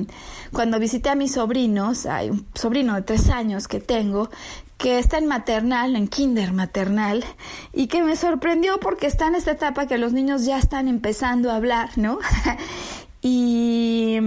cuando 0.53 0.81
visité 0.81 1.11
a 1.11 1.15
mis 1.15 1.33
sobrinos, 1.33 2.07
hay 2.07 2.31
un 2.31 2.47
sobrino 2.55 2.95
de 2.95 3.03
tres 3.03 3.31
años 3.31 3.69
que 3.69 3.79
tengo, 3.79 4.29
que 4.77 4.99
está 4.99 5.19
en 5.19 5.27
maternal, 5.27 5.95
en 5.95 6.09
kinder 6.09 6.53
maternal, 6.53 7.25
y 7.73 7.87
que 7.87 8.03
me 8.03 8.17
sorprendió 8.17 8.81
porque 8.81 9.07
está 9.07 9.29
en 9.29 9.37
esta 9.37 9.53
etapa 9.53 9.87
que 9.87 9.99
los 9.99 10.13
niños 10.13 10.45
ya 10.45 10.59
están 10.59 10.89
empezando 10.89 11.51
a 11.51 11.57
hablar, 11.57 11.91
¿no? 11.97 12.19
y, 13.23 14.19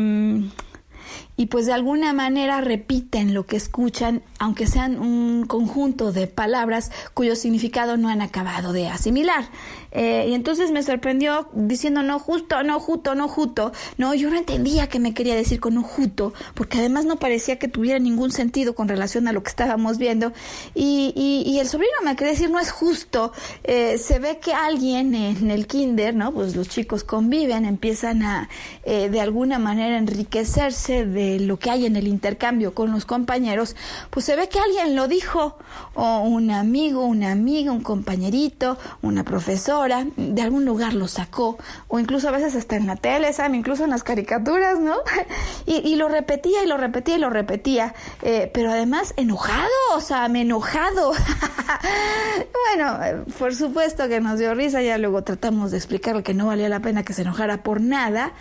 y 1.36 1.46
pues 1.48 1.66
de 1.66 1.74
alguna 1.74 2.14
manera 2.14 2.62
repiten 2.62 3.34
lo 3.34 3.46
que 3.46 3.58
escuchan, 3.58 4.24
aunque 4.40 4.68
sean 4.68 5.00
un 5.00 5.46
conjunto 5.46 6.12
de 6.12 6.28
palabras 6.28 6.92
cuyo 7.14 7.36
significado 7.36 7.98
no 7.98 8.10
han 8.10 8.22
acabado 8.22 8.74
de 8.74 8.88
asimilar. 8.88 9.50
Eh, 9.92 10.28
y 10.30 10.34
entonces 10.34 10.72
me 10.72 10.84
sorprendió 10.84 11.50
diciendo 11.54 12.04
no 12.04 12.20
justo, 12.20 12.64
no 12.64 12.80
justo, 12.80 13.16
no 13.16 13.28
justo. 13.28 13.72
No, 13.98 14.14
yo 14.14 14.30
no 14.30 14.38
entendía 14.38 14.88
qué 14.88 15.00
me 15.00 15.14
quería 15.14 15.36
decir 15.36 15.60
con 15.60 15.76
no 15.76 15.84
justo, 15.84 16.34
porque 16.54 16.80
además 16.80 17.06
no 17.06 17.18
parecía 17.18 17.60
que 17.60 17.68
tuviera 17.68 18.00
ningún 18.00 18.32
sentido 18.32 18.76
con 18.76 18.88
relación 18.88 19.28
a 19.28 19.34
lo 19.34 19.44
que 19.44 19.50
estábamos 19.50 19.98
viendo. 19.98 20.32
Y, 20.74 21.14
y, 21.16 21.60
el 21.60 21.68
sobrino 21.68 21.92
me 22.04 22.16
quería 22.16 22.34
decir 22.34 22.50
no 22.50 22.60
es 22.60 22.72
justo. 22.72 23.34
Eh, 23.64 23.98
se 23.98 24.20
ve 24.20 24.40
que 24.40 24.54
alguien 24.54 25.14
en 25.16 25.52
el 25.52 25.68
kinder, 25.68 26.16
¿no? 26.16 26.32
Pues 26.34 26.56
los 26.56 26.70
chicos 26.70 27.04
conviven, 27.04 27.66
empiezan 27.66 28.24
a 28.24 28.50
eh, 28.84 29.10
de 29.10 29.22
alguna 29.22 29.60
manera 29.60 29.98
enriquecerse 29.98 31.06
de 31.06 31.40
lo 31.40 31.60
que 31.60 31.70
hay 31.70 31.86
en 31.86 31.96
el 31.96 32.08
intercambio 32.08 32.74
con 32.74 32.92
los 32.92 33.06
compañeros. 33.06 33.76
Pues 34.10 34.29
se 34.30 34.36
ve 34.36 34.48
que 34.48 34.60
alguien 34.60 34.96
lo 34.96 35.08
dijo, 35.08 35.58
o 35.96 36.20
un 36.20 36.52
amigo, 36.52 37.04
una 37.04 37.32
amiga, 37.32 37.72
un 37.72 37.82
compañerito, 37.82 38.78
una 39.02 39.24
profesora 39.24 40.06
de 40.18 40.40
algún 40.44 40.66
lugar 40.66 40.94
lo 40.94 41.08
sacó, 41.08 41.58
o 41.88 41.98
incluso 41.98 42.28
a 42.30 42.32
veces 42.32 42.56
hasta 42.56 42.76
en 42.76 42.86
la 42.86 42.96
tele, 42.96 43.34
¿saben? 43.34 43.56
Incluso 43.56 43.86
en 43.86 43.90
las 43.90 44.04
caricaturas, 44.04 44.80
¿no? 44.80 44.98
Y, 45.66 45.96
lo 45.96 46.10
repetía 46.10 46.64
y 46.64 46.68
lo 46.68 46.78
repetía 46.78 47.16
y 47.16 47.20
lo 47.20 47.32
repetía, 47.32 47.96
eh, 48.22 48.52
pero 48.54 48.72
además 48.72 49.14
enojado, 49.18 49.68
o 49.96 50.00
sea, 50.00 50.28
me 50.28 50.42
enojado. 50.42 51.12
bueno, 52.76 53.26
por 53.40 53.56
supuesto 53.56 54.08
que 54.08 54.20
nos 54.20 54.38
dio 54.38 54.54
risa, 54.54 54.82
ya 54.84 55.00
luego 55.00 55.24
tratamos 55.24 55.72
de 55.72 55.78
explicarle 55.78 56.22
que 56.22 56.36
no 56.36 56.46
valía 56.46 56.70
la 56.70 56.82
pena 56.82 57.04
que 57.04 57.14
se 57.14 57.24
enojara 57.24 57.64
por 57.64 57.82
nada. 57.82 58.34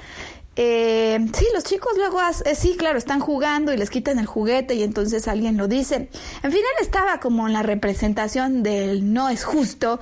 Eh, 0.60 1.24
sí, 1.34 1.46
los 1.54 1.62
chicos 1.62 1.92
luego, 1.96 2.18
eh, 2.44 2.54
sí, 2.56 2.74
claro, 2.76 2.98
están 2.98 3.20
jugando 3.20 3.72
y 3.72 3.76
les 3.76 3.90
quitan 3.90 4.18
el 4.18 4.26
juguete 4.26 4.74
y 4.74 4.82
entonces 4.82 5.28
alguien 5.28 5.56
lo 5.56 5.68
dice. 5.68 6.08
En 6.42 6.50
fin, 6.50 6.60
él 6.60 6.84
estaba 6.84 7.20
como 7.20 7.46
en 7.46 7.52
la 7.52 7.62
representación 7.62 8.64
del 8.64 9.12
no 9.12 9.28
es 9.28 9.44
justo, 9.44 10.00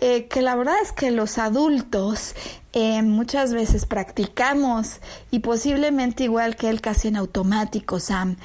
eh, 0.00 0.28
que 0.28 0.42
la 0.42 0.54
verdad 0.54 0.76
es 0.80 0.92
que 0.92 1.10
los 1.10 1.38
adultos 1.38 2.36
eh, 2.72 3.02
muchas 3.02 3.52
veces 3.52 3.84
practicamos 3.84 5.00
y 5.32 5.40
posiblemente 5.40 6.22
igual 6.22 6.54
que 6.54 6.68
él 6.68 6.80
casi 6.80 7.08
en 7.08 7.16
automático, 7.16 7.98
Sam. 7.98 8.36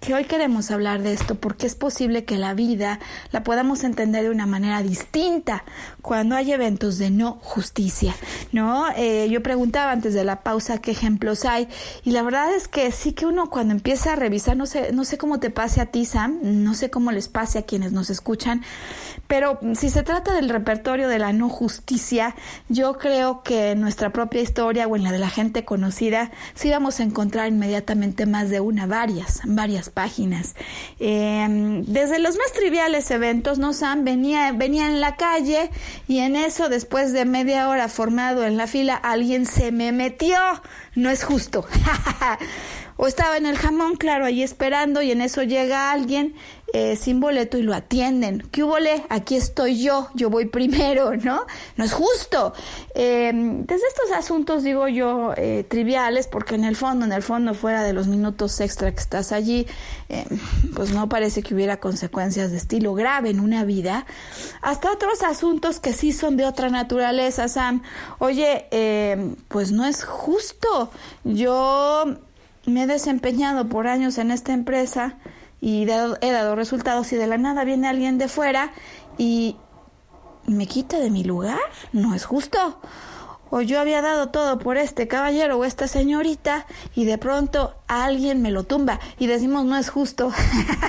Que 0.00 0.14
hoy 0.14 0.24
queremos 0.24 0.70
hablar 0.70 1.02
de 1.02 1.12
esto 1.12 1.34
porque 1.34 1.66
es 1.66 1.74
posible 1.74 2.24
que 2.24 2.36
la 2.36 2.54
vida 2.54 3.00
la 3.32 3.42
podamos 3.42 3.82
entender 3.82 4.22
de 4.22 4.30
una 4.30 4.46
manera 4.46 4.82
distinta 4.82 5.64
cuando 6.00 6.36
hay 6.36 6.52
eventos 6.52 6.98
de 6.98 7.10
no 7.10 7.38
justicia, 7.42 8.14
¿no? 8.52 8.86
Eh, 8.96 9.28
yo 9.30 9.42
preguntaba 9.42 9.90
antes 9.90 10.14
de 10.14 10.22
la 10.22 10.42
pausa 10.42 10.78
qué 10.78 10.92
ejemplos 10.92 11.44
hay 11.44 11.66
y 12.04 12.12
la 12.12 12.22
verdad 12.22 12.54
es 12.54 12.68
que 12.68 12.92
sí 12.92 13.14
que 13.14 13.26
uno 13.26 13.50
cuando 13.50 13.72
empieza 13.72 14.12
a 14.12 14.16
revisar, 14.16 14.56
no 14.56 14.66
sé, 14.66 14.92
no 14.92 15.04
sé 15.04 15.18
cómo 15.18 15.40
te 15.40 15.50
pase 15.50 15.80
a 15.80 15.86
ti, 15.86 16.04
Sam, 16.04 16.38
no 16.42 16.74
sé 16.74 16.88
cómo 16.88 17.10
les 17.10 17.28
pase 17.28 17.58
a 17.58 17.62
quienes 17.62 17.90
nos 17.90 18.10
escuchan, 18.10 18.62
pero 19.26 19.58
si 19.74 19.90
se 19.90 20.04
trata 20.04 20.34
del 20.34 20.50
repertorio 20.50 21.08
de 21.08 21.18
la 21.18 21.32
no 21.32 21.48
justicia, 21.48 22.36
yo 22.68 22.92
creo 22.94 23.42
que 23.42 23.72
en 23.72 23.80
nuestra 23.80 24.12
propia 24.12 24.40
historia 24.40 24.86
o 24.86 24.94
en 24.94 25.02
la 25.02 25.10
de 25.10 25.18
la 25.18 25.30
gente 25.30 25.64
conocida, 25.64 26.30
sí 26.54 26.70
vamos 26.70 27.00
a 27.00 27.02
encontrar 27.02 27.48
inmediatamente 27.48 28.26
más 28.26 28.50
de 28.50 28.60
una, 28.60 28.86
varias, 28.86 29.40
varias 29.44 29.85
páginas. 29.90 30.54
Em, 30.98 31.82
desde 31.84 32.18
los 32.18 32.36
más 32.36 32.52
triviales 32.52 33.10
eventos, 33.10 33.58
¿no, 33.58 33.72
Sam? 33.72 34.04
Venía, 34.04 34.52
venía 34.52 34.86
en 34.86 35.00
la 35.00 35.16
calle 35.16 35.70
y 36.08 36.18
en 36.18 36.36
eso, 36.36 36.68
después 36.68 37.12
de 37.12 37.24
media 37.24 37.68
hora 37.68 37.88
formado 37.88 38.44
en 38.44 38.56
la 38.56 38.66
fila, 38.66 38.94
alguien 38.94 39.46
se 39.46 39.72
me 39.72 39.92
metió. 39.92 40.38
No 40.94 41.10
es 41.10 41.24
justo. 41.24 41.66
o 42.96 43.06
estaba 43.06 43.36
en 43.36 43.46
el 43.46 43.58
jamón, 43.58 43.96
claro, 43.96 44.24
ahí 44.24 44.42
esperando 44.42 45.02
y 45.02 45.10
en 45.10 45.20
eso 45.20 45.42
llega 45.42 45.92
alguien 45.92 46.34
eh, 46.78 46.94
sin 46.94 47.20
boleto 47.20 47.56
y 47.56 47.62
lo 47.62 47.74
atienden. 47.74 48.46
¿Qué 48.52 48.62
hubo? 48.62 48.76
Aquí 49.08 49.34
estoy 49.34 49.82
yo, 49.82 50.10
yo 50.12 50.28
voy 50.28 50.44
primero, 50.44 51.16
¿no? 51.24 51.46
No 51.78 51.84
es 51.84 51.94
justo. 51.94 52.52
Eh, 52.94 53.32
desde 53.32 53.86
estos 53.86 54.12
asuntos, 54.14 54.62
digo 54.62 54.86
yo, 54.86 55.32
eh, 55.38 55.64
triviales, 55.66 56.26
porque 56.26 56.54
en 56.54 56.64
el 56.64 56.76
fondo, 56.76 57.06
en 57.06 57.12
el 57.12 57.22
fondo, 57.22 57.54
fuera 57.54 57.82
de 57.82 57.94
los 57.94 58.08
minutos 58.08 58.60
extra 58.60 58.92
que 58.92 59.00
estás 59.00 59.32
allí, 59.32 59.66
pues 60.74 60.92
no 60.92 61.08
parece 61.08 61.42
que 61.42 61.54
hubiera 61.54 61.78
consecuencias 61.78 62.50
de 62.50 62.58
estilo 62.58 62.92
grave 62.92 63.30
en 63.30 63.40
una 63.40 63.64
vida, 63.64 64.04
hasta 64.60 64.92
otros 64.92 65.22
asuntos 65.22 65.80
que 65.80 65.94
sí 65.94 66.12
son 66.12 66.36
de 66.36 66.44
otra 66.44 66.68
naturaleza, 66.68 67.48
Sam. 67.48 67.82
Oye, 68.18 68.66
pues 69.48 69.72
no 69.72 69.86
es 69.86 70.04
justo. 70.04 70.90
Yo 71.24 72.04
me 72.66 72.82
he 72.82 72.86
desempeñado 72.86 73.66
por 73.66 73.86
años 73.86 74.18
en 74.18 74.30
esta 74.30 74.52
empresa 74.52 75.16
y 75.66 75.82
he 75.82 76.30
dado 76.30 76.54
resultados 76.54 77.12
y 77.12 77.16
de 77.16 77.26
la 77.26 77.38
nada 77.38 77.64
viene 77.64 77.88
alguien 77.88 78.18
de 78.18 78.28
fuera 78.28 78.70
y 79.18 79.56
me 80.46 80.68
quita 80.68 81.00
de 81.00 81.10
mi 81.10 81.24
lugar, 81.24 81.58
no 81.92 82.14
es 82.14 82.24
justo. 82.24 82.80
O 83.50 83.62
yo 83.62 83.80
había 83.80 84.00
dado 84.00 84.28
todo 84.28 84.60
por 84.60 84.76
este 84.76 85.08
caballero 85.08 85.58
o 85.58 85.64
esta 85.64 85.88
señorita 85.88 86.66
y 86.94 87.04
de 87.04 87.18
pronto 87.18 87.74
alguien 87.88 88.42
me 88.42 88.52
lo 88.52 88.62
tumba 88.62 89.00
y 89.18 89.26
decimos 89.26 89.64
no 89.64 89.76
es 89.76 89.90
justo. 89.90 90.30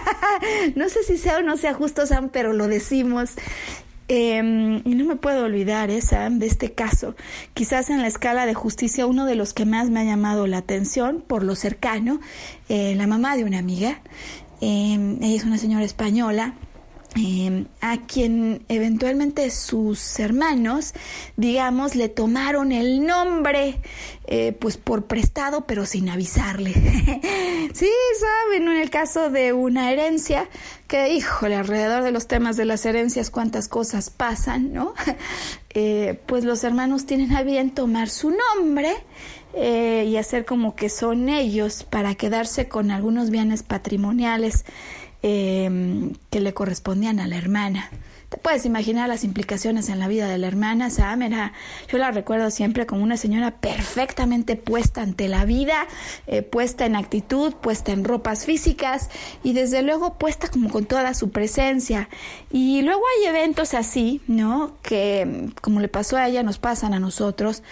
no 0.75 0.89
sé 0.89 1.01
si 1.01 1.17
sea 1.17 1.39
o 1.39 1.41
no 1.41 1.57
sea 1.57 1.73
justo, 1.73 2.05
Sam, 2.05 2.29
pero 2.29 2.53
lo 2.53 2.67
decimos. 2.67 3.31
Em, 4.09 4.83
y 4.85 4.95
no 4.95 5.05
me 5.05 5.15
puedo 5.15 5.43
olvidar, 5.43 5.89
¿eh, 5.89 6.01
Sam, 6.01 6.37
de 6.37 6.45
este 6.45 6.71
caso. 6.71 7.15
Quizás 7.55 7.89
en 7.89 8.01
la 8.01 8.07
escala 8.07 8.45
de 8.45 8.53
justicia 8.53 9.07
uno 9.07 9.25
de 9.25 9.35
los 9.35 9.53
que 9.53 9.65
más 9.65 9.89
me 9.89 10.01
ha 10.01 10.03
llamado 10.03 10.45
la 10.45 10.59
atención 10.59 11.23
por 11.25 11.43
lo 11.43 11.55
cercano, 11.55 12.21
eh, 12.69 12.93
la 12.95 13.07
mamá 13.07 13.35
de 13.35 13.43
una 13.43 13.57
amiga. 13.57 14.01
Em, 14.61 15.21
ella 15.21 15.35
es 15.35 15.43
una 15.43 15.57
señora 15.57 15.85
española 15.85 16.55
em, 17.15 17.65
a 17.81 17.97
quien 18.05 18.63
eventualmente 18.69 19.49
sus 19.49 20.19
hermanos, 20.19 20.93
digamos, 21.35 21.95
le 21.95 22.09
tomaron 22.09 22.71
el 22.71 23.05
nombre, 23.05 23.81
eh, 24.27 24.51
pues 24.59 24.77
por 24.77 25.05
prestado, 25.05 25.65
pero 25.65 25.85
sin 25.85 26.09
avisarle. 26.09 26.73
sí, 27.73 27.89
saben, 28.19 28.67
en 28.67 28.77
el 28.77 28.89
caso 28.89 29.29
de 29.29 29.53
una 29.53 29.91
herencia, 29.91 30.47
que 30.87 31.13
híjole, 31.13 31.55
alrededor 31.55 32.03
de 32.03 32.11
los 32.11 32.27
temas 32.27 32.55
de 32.55 32.65
las 32.65 32.85
herencias, 32.85 33.31
cuántas 33.31 33.67
cosas 33.67 34.09
pasan, 34.09 34.73
¿no? 34.73 34.93
Eh, 35.79 36.19
pues 36.25 36.43
los 36.43 36.63
hermanos 36.63 37.05
tienen 37.05 37.35
a 37.35 37.43
bien 37.43 37.69
tomar 37.69 38.09
su 38.09 38.31
nombre 38.31 38.95
eh, 39.53 40.05
y 40.07 40.17
hacer 40.17 40.45
como 40.45 40.75
que 40.75 40.89
son 40.89 41.29
ellos 41.29 41.83
para 41.83 42.15
quedarse 42.15 42.67
con 42.67 42.91
algunos 42.91 43.29
bienes 43.29 43.63
patrimoniales 43.63 44.65
eh, 45.23 46.11
que 46.29 46.39
le 46.39 46.53
correspondían 46.53 47.19
a 47.19 47.27
la 47.27 47.37
hermana. 47.37 47.89
Te 48.29 48.37
puedes 48.37 48.65
imaginar 48.65 49.07
las 49.07 49.23
implicaciones 49.23 49.87
en 49.87 49.99
la 49.99 50.09
vida 50.09 50.27
de 50.27 50.37
la 50.37 50.47
hermana 50.47 50.89
Sam. 50.89 51.21
yo 51.89 51.97
la 51.97 52.11
recuerdo 52.11 52.51
siempre 52.51 52.85
como 52.85 53.01
una 53.01 53.15
señora 53.15 53.51
perfectamente 53.51 54.57
puesta 54.57 55.01
ante 55.01 55.29
la 55.29 55.45
vida, 55.45 55.87
eh, 56.27 56.41
puesta 56.41 56.85
en 56.85 56.97
actitud, 56.97 57.53
puesta 57.53 57.93
en 57.93 58.03
ropas 58.03 58.43
físicas 58.43 59.09
y 59.43 59.53
desde 59.53 59.81
luego 59.81 60.15
puesta 60.15 60.49
como 60.49 60.69
con 60.69 60.85
toda 60.85 61.13
su 61.13 61.31
presencia. 61.31 62.09
Y 62.51 62.81
luego 62.81 63.01
hay 63.17 63.27
eventos 63.27 63.73
así, 63.73 64.21
¿no? 64.27 64.75
Que 64.81 65.49
como 65.61 65.79
le 65.79 65.87
pasó 65.87 66.17
a 66.17 66.27
ella, 66.27 66.43
nos 66.43 66.59
pasan 66.59 66.93
a 66.93 66.99
nosotros, 66.99 67.63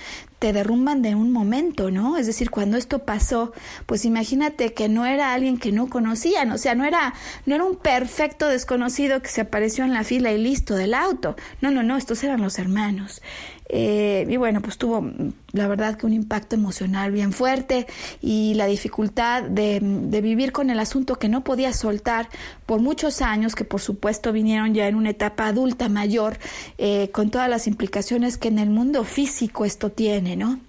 derrumban 0.53 1.01
de 1.01 1.15
un 1.15 1.31
momento, 1.31 1.91
¿no? 1.91 2.17
Es 2.17 2.27
decir, 2.27 2.49
cuando 2.49 2.77
esto 2.77 2.99
pasó, 2.99 3.53
pues 3.85 4.05
imagínate 4.05 4.73
que 4.73 4.89
no 4.89 5.05
era 5.05 5.33
alguien 5.33 5.57
que 5.57 5.71
no 5.71 5.89
conocían, 5.89 6.51
o 6.51 6.57
sea, 6.57 6.75
no 6.75 6.85
era, 6.85 7.13
no 7.45 7.55
era 7.55 7.63
un 7.63 7.75
perfecto 7.75 8.47
desconocido 8.47 9.21
que 9.21 9.29
se 9.29 9.41
apareció 9.41 9.83
en 9.83 9.93
la 9.93 10.03
fila 10.03 10.31
y 10.31 10.37
listo 10.37 10.75
del 10.75 10.93
auto. 10.93 11.35
No, 11.61 11.71
no, 11.71 11.83
no, 11.83 11.97
estos 11.97 12.23
eran 12.23 12.41
los 12.41 12.59
hermanos. 12.59 13.21
Eh, 13.67 14.25
y 14.29 14.37
bueno, 14.37 14.61
pues 14.61 14.77
tuvo 14.77 15.09
la 15.51 15.67
verdad 15.67 15.97
que 15.97 16.05
un 16.05 16.13
impacto 16.13 16.55
emocional 16.55 17.11
bien 17.11 17.33
fuerte 17.33 17.87
y 18.21 18.53
la 18.53 18.67
dificultad 18.67 19.43
de, 19.43 19.79
vivir 20.21 20.51
con 20.51 20.69
el 20.69 20.79
asunto 20.79 21.17
que 21.17 21.29
no 21.29 21.43
podía 21.43 21.73
soltar 21.73 22.29
por 22.65 22.79
muchos 22.79 23.21
años, 23.21 23.55
que 23.55 23.63
por 23.63 23.81
supuesto 23.81 24.31
vinieron 24.31 24.73
ya 24.73 24.87
en 24.87 24.95
una 24.95 25.09
etapa 25.09 25.47
adulta 25.47 25.89
mayor, 25.89 26.37
eh, 26.77 27.09
con 27.11 27.31
todas 27.31 27.49
las 27.49 27.67
implicaciones 27.67 28.37
que 28.37 28.49
en 28.49 28.59
el 28.59 28.69
mundo 28.69 29.03
físico 29.03 29.65
esto 29.65 29.91
tiene, 29.91 30.35
¿no? 30.35 30.59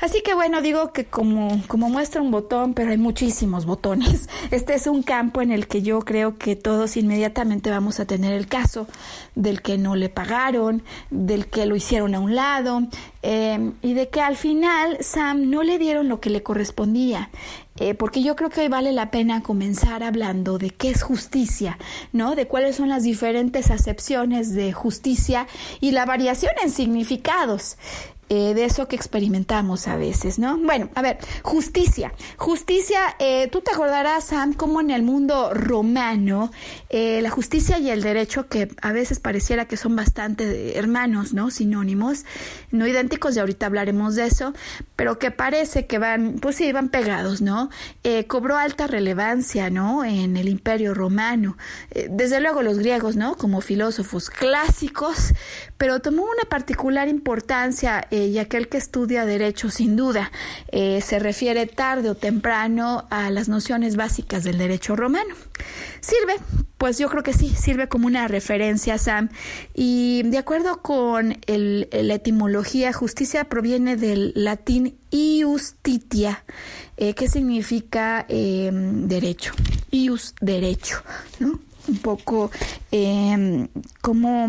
Así 0.00 0.22
que 0.22 0.34
bueno, 0.34 0.60
digo 0.60 0.92
que 0.92 1.06
como, 1.06 1.62
como 1.66 1.88
muestra 1.88 2.20
un 2.20 2.30
botón, 2.30 2.74
pero 2.74 2.90
hay 2.90 2.98
muchísimos 2.98 3.66
botones. 3.66 4.28
Este 4.50 4.74
es 4.74 4.86
un 4.86 5.02
campo 5.02 5.42
en 5.42 5.50
el 5.50 5.66
que 5.66 5.82
yo 5.82 6.00
creo 6.00 6.38
que 6.38 6.56
todos 6.56 6.96
inmediatamente 6.96 7.70
vamos 7.70 7.98
a 7.98 8.06
tener 8.06 8.32
el 8.32 8.46
caso 8.46 8.86
del 9.34 9.60
que 9.60 9.76
no 9.76 9.96
le 9.96 10.08
pagaron, 10.08 10.82
del 11.10 11.48
que 11.48 11.66
lo 11.66 11.74
hicieron 11.74 12.14
a 12.14 12.20
un 12.20 12.34
lado, 12.34 12.82
eh, 13.22 13.72
y 13.82 13.94
de 13.94 14.08
que 14.08 14.20
al 14.20 14.36
final 14.36 14.98
Sam 15.00 15.50
no 15.50 15.62
le 15.62 15.78
dieron 15.78 16.08
lo 16.08 16.20
que 16.20 16.30
le 16.30 16.42
correspondía. 16.42 17.30
Eh, 17.78 17.94
porque 17.94 18.22
yo 18.22 18.36
creo 18.36 18.48
que 18.48 18.62
hoy 18.62 18.68
vale 18.68 18.92
la 18.92 19.10
pena 19.10 19.42
comenzar 19.42 20.02
hablando 20.02 20.56
de 20.56 20.70
qué 20.70 20.90
es 20.90 21.02
justicia, 21.02 21.78
¿no? 22.12 22.34
De 22.34 22.46
cuáles 22.46 22.76
son 22.76 22.88
las 22.88 23.02
diferentes 23.02 23.70
acepciones 23.70 24.54
de 24.54 24.72
justicia 24.72 25.46
y 25.80 25.90
la 25.90 26.06
variación 26.06 26.52
en 26.62 26.70
significados. 26.70 27.76
Eh, 28.28 28.54
de 28.54 28.64
eso 28.64 28.88
que 28.88 28.96
experimentamos 28.96 29.86
a 29.86 29.94
veces, 29.94 30.40
¿no? 30.40 30.58
Bueno, 30.58 30.90
a 30.96 31.02
ver, 31.02 31.18
justicia. 31.42 32.12
Justicia, 32.36 32.98
eh, 33.20 33.48
tú 33.52 33.60
te 33.60 33.70
acordarás, 33.70 34.24
Sam, 34.24 34.52
cómo 34.52 34.80
en 34.80 34.90
el 34.90 35.04
mundo 35.04 35.54
romano 35.54 36.50
eh, 36.90 37.20
la 37.22 37.30
justicia 37.30 37.78
y 37.78 37.88
el 37.88 38.02
derecho, 38.02 38.48
que 38.48 38.68
a 38.82 38.90
veces 38.90 39.20
pareciera 39.20 39.66
que 39.66 39.76
son 39.76 39.94
bastante 39.94 40.76
hermanos, 40.76 41.34
¿no? 41.34 41.50
Sinónimos, 41.52 42.24
no 42.72 42.88
idénticos, 42.88 43.36
y 43.36 43.38
ahorita 43.38 43.66
hablaremos 43.66 44.16
de 44.16 44.26
eso, 44.26 44.54
pero 44.96 45.20
que 45.20 45.30
parece 45.30 45.86
que 45.86 45.98
van, 45.98 46.38
pues 46.40 46.56
sí, 46.56 46.72
van 46.72 46.88
pegados, 46.88 47.40
¿no? 47.40 47.70
cobró 48.28 48.56
alta 48.56 48.86
relevancia, 48.86 49.68
¿no? 49.68 50.04
En 50.04 50.36
el 50.36 50.48
imperio 50.48 50.94
romano. 50.94 51.56
desde 52.08 52.40
luego 52.40 52.62
los 52.62 52.78
griegos, 52.78 53.16
¿no? 53.16 53.36
Como 53.36 53.60
filósofos 53.60 54.30
clásicos, 54.30 55.32
pero 55.78 56.00
tomó 56.00 56.22
una 56.22 56.48
particular 56.48 57.08
importancia 57.08 58.06
eh, 58.10 58.26
y 58.26 58.38
aquel 58.38 58.68
que 58.68 58.78
estudia 58.78 59.26
derecho 59.26 59.70
sin 59.70 59.96
duda 59.96 60.32
eh, 60.68 61.00
se 61.02 61.18
refiere 61.18 61.66
tarde 61.66 62.10
o 62.10 62.14
temprano 62.14 63.06
a 63.10 63.30
las 63.30 63.48
nociones 63.48 63.96
básicas 63.96 64.44
del 64.44 64.58
derecho 64.58 64.96
romano. 64.96 65.34
Sirve, 66.00 66.34
pues 66.78 66.98
yo 66.98 67.08
creo 67.08 67.22
que 67.22 67.32
sí, 67.32 67.48
sirve 67.48 67.88
como 67.88 68.06
una 68.06 68.28
referencia, 68.28 68.98
Sam. 68.98 69.28
Y 69.74 70.22
de 70.24 70.38
acuerdo 70.38 70.82
con 70.82 71.36
la 71.46 72.14
etimología, 72.14 72.92
justicia 72.92 73.44
proviene 73.44 73.96
del 73.96 74.32
latín 74.34 74.96
iustitia, 75.10 76.44
eh, 76.96 77.14
que 77.14 77.28
significa 77.28 78.24
em, 78.28 79.08
derecho, 79.08 79.54
ius 79.90 80.34
derecho, 80.40 81.02
¿no? 81.40 81.60
Un 81.88 81.98
poco 81.98 82.50
em, 82.90 83.68
como 84.00 84.48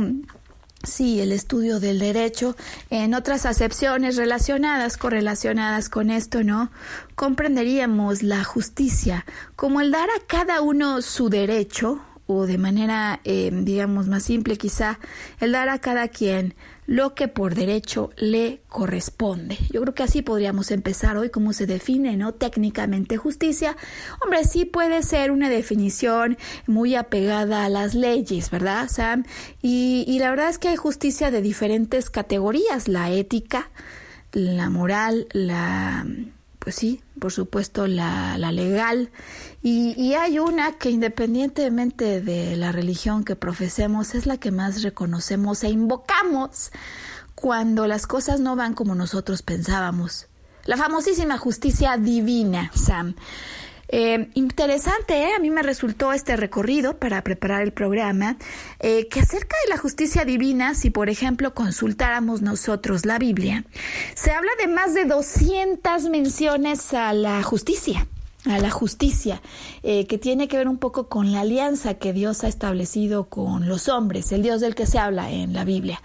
Sí, 0.83 1.19
el 1.19 1.31
estudio 1.31 1.79
del 1.79 1.97
derecho, 1.97 2.55
en 2.91 3.15
otras 3.15 3.45
acepciones 3.47 4.15
relacionadas, 4.15 4.97
correlacionadas 4.97 5.89
con 5.89 6.11
esto, 6.11 6.43
¿no? 6.43 6.69
Comprenderíamos 7.15 8.21
la 8.21 8.43
justicia 8.43 9.25
como 9.55 9.81
el 9.81 9.91
dar 9.91 10.09
a 10.09 10.25
cada 10.27 10.61
uno 10.61 11.01
su 11.01 11.29
derecho, 11.29 11.99
o 12.27 12.45
de 12.45 12.57
manera, 12.57 13.21
eh, 13.23 13.49
digamos, 13.53 14.07
más 14.07 14.23
simple 14.23 14.57
quizá, 14.57 14.99
el 15.39 15.53
dar 15.53 15.69
a 15.69 15.79
cada 15.79 16.09
quien 16.09 16.53
lo 16.85 17.15
que 17.15 17.27
por 17.27 17.55
derecho 17.55 18.11
le 18.17 18.61
corresponde. 18.69 19.57
Yo 19.71 19.81
creo 19.81 19.93
que 19.93 20.03
así 20.03 20.21
podríamos 20.21 20.71
empezar 20.71 21.17
hoy 21.17 21.29
cómo 21.29 21.51
se 21.51 21.65
define, 21.65 22.15
¿no? 22.15 22.33
Técnicamente 22.33 23.17
justicia. 23.17 23.75
Hombre, 24.21 24.45
sí 24.45 24.65
puede 24.65 25.03
ser 25.03 25.31
una 25.31 25.49
definición 25.49 26.37
muy 26.65 26.95
apegada 26.95 27.65
a 27.65 27.69
las 27.69 27.93
leyes, 27.93 28.49
¿verdad, 28.51 28.87
Sam? 28.89 29.25
Y, 29.61 30.05
y 30.07 30.19
la 30.19 30.29
verdad 30.29 30.49
es 30.49 30.59
que 30.59 30.69
hay 30.69 30.77
justicia 30.77 31.31
de 31.31 31.41
diferentes 31.41 32.09
categorías, 32.09 32.87
la 32.87 33.11
ética, 33.11 33.69
la 34.31 34.69
moral, 34.69 35.27
la 35.33 36.05
pues 36.67 36.75
sí, 36.75 37.01
por 37.17 37.31
supuesto, 37.31 37.87
la, 37.87 38.37
la 38.37 38.51
legal. 38.51 39.09
Y, 39.63 39.93
y, 39.95 40.15
hay 40.15 40.37
una 40.37 40.73
que 40.73 40.89
independientemente 40.89 42.19
de 42.19 42.57
la 42.57 42.73
religión 42.73 43.23
que 43.23 43.37
profesemos, 43.37 44.15
es 44.15 44.25
la 44.25 44.35
que 44.35 44.51
más 44.51 44.83
reconocemos 44.83 45.63
e 45.63 45.69
invocamos 45.69 46.73
cuando 47.35 47.87
las 47.87 48.05
cosas 48.05 48.41
no 48.41 48.57
van 48.57 48.73
como 48.73 48.95
nosotros 48.95 49.43
pensábamos. 49.43 50.27
La 50.65 50.75
famosísima 50.75 51.37
justicia 51.37 51.95
divina, 51.95 52.69
Sam. 52.75 53.15
Eh, 53.89 54.29
interesante, 54.33 55.23
¿eh? 55.23 55.33
a 55.35 55.39
mí 55.39 55.49
me 55.49 55.63
resultó 55.63 56.11
este 56.11 56.35
recorrido 56.35 56.97
para 56.97 57.23
preparar 57.23 57.61
el 57.61 57.71
programa, 57.71 58.37
eh, 58.79 59.07
que 59.07 59.21
acerca 59.21 59.55
de 59.63 59.69
la 59.69 59.77
justicia 59.77 60.25
divina, 60.25 60.75
si 60.75 60.89
por 60.89 61.09
ejemplo 61.09 61.53
consultáramos 61.53 62.41
nosotros 62.41 63.05
la 63.05 63.17
Biblia, 63.17 63.65
se 64.13 64.31
habla 64.31 64.51
de 64.59 64.67
más 64.67 64.93
de 64.93 65.05
200 65.05 66.09
menciones 66.09 66.93
a 66.93 67.13
la 67.13 67.41
justicia 67.43 68.07
a 68.45 68.59
la 68.59 68.69
justicia, 68.69 69.41
eh, 69.83 70.05
que 70.05 70.17
tiene 70.17 70.47
que 70.47 70.57
ver 70.57 70.67
un 70.67 70.77
poco 70.77 71.07
con 71.07 71.31
la 71.31 71.41
alianza 71.41 71.95
que 71.95 72.13
Dios 72.13 72.43
ha 72.43 72.47
establecido 72.47 73.25
con 73.25 73.67
los 73.67 73.89
hombres, 73.89 74.31
el 74.31 74.41
Dios 74.41 74.61
del 74.61 74.75
que 74.75 74.85
se 74.85 74.99
habla 74.99 75.31
en 75.31 75.53
la 75.53 75.65
Biblia. 75.65 76.01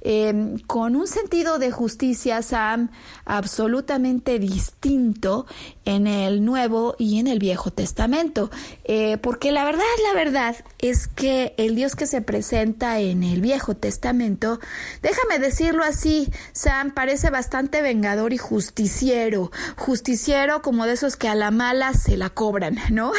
Eh, 0.00 0.56
con 0.66 0.96
un 0.96 1.06
sentido 1.06 1.58
de 1.58 1.70
justicia, 1.70 2.42
Sam, 2.42 2.90
absolutamente 3.24 4.38
distinto 4.38 5.46
en 5.88 6.06
el 6.06 6.44
Nuevo 6.44 6.94
y 6.98 7.18
en 7.18 7.26
el 7.26 7.38
Viejo 7.38 7.70
Testamento. 7.70 8.50
Eh, 8.84 9.16
porque 9.18 9.52
la 9.52 9.64
verdad, 9.64 9.84
la 10.06 10.14
verdad 10.14 10.56
es 10.78 11.08
que 11.08 11.54
el 11.56 11.76
Dios 11.76 11.96
que 11.96 12.06
se 12.06 12.20
presenta 12.20 13.00
en 13.00 13.22
el 13.22 13.40
Viejo 13.40 13.74
Testamento, 13.74 14.60
déjame 15.02 15.38
decirlo 15.38 15.82
así, 15.84 16.30
Sam, 16.52 16.92
parece 16.92 17.30
bastante 17.30 17.80
vengador 17.80 18.34
y 18.34 18.38
justiciero. 18.38 19.50
Justiciero 19.76 20.60
como 20.60 20.84
de 20.84 20.92
esos 20.92 21.16
que 21.16 21.28
a 21.28 21.34
la 21.34 21.50
mala 21.50 21.94
se 21.94 22.18
la 22.18 22.28
cobran, 22.28 22.78
¿no? 22.90 23.12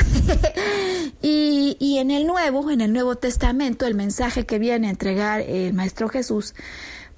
y, 1.24 1.76
y 1.80 1.98
en 1.98 2.12
el 2.12 2.28
Nuevo, 2.28 2.70
en 2.70 2.82
el 2.82 2.94
Nuevo 2.94 3.16
Testamento, 3.16 3.88
el 3.88 3.96
mensaje 3.96 4.46
que 4.46 4.60
viene 4.60 4.88
a 4.88 4.92
entregar 4.92 5.42
el 5.42 5.74
Maestro 5.74 6.08
Jesús, 6.08 6.54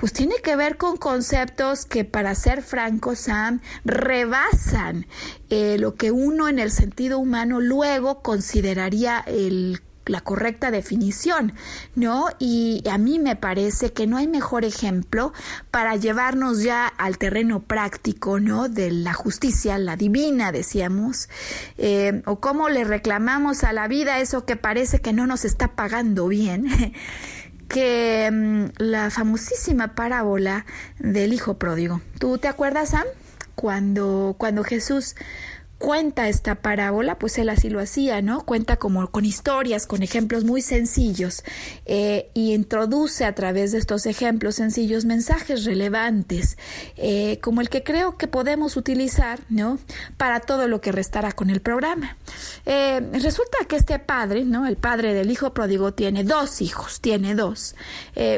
pues 0.02 0.14
tiene 0.14 0.38
que 0.44 0.56
ver 0.56 0.78
con 0.78 0.98
conceptos 0.98 1.86
que, 1.86 2.06
para 2.06 2.34
ser 2.34 2.64
francos, 2.64 3.20
Sam, 3.20 3.62
rebasan 3.86 5.06
eh, 5.52 5.78
lo 5.78 5.94
que 5.94 6.10
uno 6.10 6.50
en 6.50 6.58
el 6.58 6.72
sentido 6.72 7.20
humano 7.20 7.62
luego 7.62 8.24
consideraría 8.24 9.24
la 10.08 10.22
correcta 10.22 10.72
definición, 10.72 11.54
¿no? 11.94 12.30
Y 12.40 12.82
a 12.90 12.98
mí 12.98 13.20
me 13.20 13.36
parece 13.36 13.94
que 13.94 14.08
no 14.08 14.18
hay 14.18 14.28
mejor 14.28 14.66
ejemplo 14.66 15.34
para 15.70 15.96
llevarnos 15.98 16.64
ya 16.64 16.88
al 16.88 17.20
terreno 17.20 17.60
práctico, 17.60 18.40
¿no? 18.40 18.70
De 18.70 18.90
la 18.90 19.14
justicia, 19.14 19.78
la 19.78 19.98
divina, 19.98 20.52
decíamos, 20.52 21.30
eh, 21.78 22.24
o 22.26 22.40
cómo 22.40 22.70
le 22.70 22.86
reclamamos 22.86 23.64
a 23.64 23.72
la 23.72 23.88
vida 23.88 24.20
eso 24.20 24.48
que 24.48 24.56
parece 24.56 25.00
que 25.00 25.14
no 25.14 25.28
nos 25.28 25.46
está 25.46 25.76
pagando 25.76 26.28
bien. 26.28 26.66
que 27.72 28.30
mm, 28.32 28.66
la 28.78 29.10
famosísima 29.10 29.96
parábola 29.96 30.66
del 31.00 31.34
hijo 31.34 31.58
pródigo. 31.58 32.02
¿Tú 32.20 32.38
te 32.38 32.48
acuerdas, 32.48 32.90
Sam? 32.90 33.06
Cuando, 33.56 34.36
cuando 34.38 34.64
Jesús 34.64 35.16
cuenta 35.82 36.30
esta 36.30 36.56
parábola, 36.62 37.17
pues 37.17 37.39
él 37.39 37.50
así 37.50 37.70
lo 37.70 37.80
hacía, 37.80 38.22
¿no? 38.22 38.46
Cuenta 38.46 38.78
como 38.78 39.10
con 39.10 39.26
historias, 39.26 39.88
con 39.88 40.04
ejemplos 40.04 40.44
muy 40.44 40.62
sencillos 40.62 41.44
eh, 41.88 42.30
y 42.36 42.54
introduce 42.54 43.26
a 43.26 43.34
través 43.34 43.72
de 43.72 43.80
estos 43.80 44.06
ejemplos 44.06 44.56
sencillos 44.56 45.06
mensajes 45.06 45.65
relevantes, 45.65 46.58
eh, 46.98 47.39
como 47.41 47.62
el 47.62 47.70
que 47.70 47.84
creo 47.84 48.15
que 48.15 48.28
podemos 48.28 48.78
utilizar, 48.78 49.39
¿no? 49.50 49.80
Para 50.17 50.39
todo 50.39 50.67
lo 50.67 50.82
que 50.82 50.91
restará 50.91 51.32
con 51.32 51.50
el 51.50 51.62
programa. 51.62 52.15
Eh, 52.67 53.02
resulta 53.13 53.58
que 53.67 53.76
este 53.76 53.98
padre, 53.98 54.46
¿no? 54.46 54.67
El 54.67 54.78
padre 54.78 55.15
del 55.15 55.32
hijo 55.32 55.52
pródigo 55.52 55.96
tiene 55.96 56.24
dos 56.24 56.62
hijos, 56.62 57.02
tiene 57.02 57.34
dos. 57.34 57.76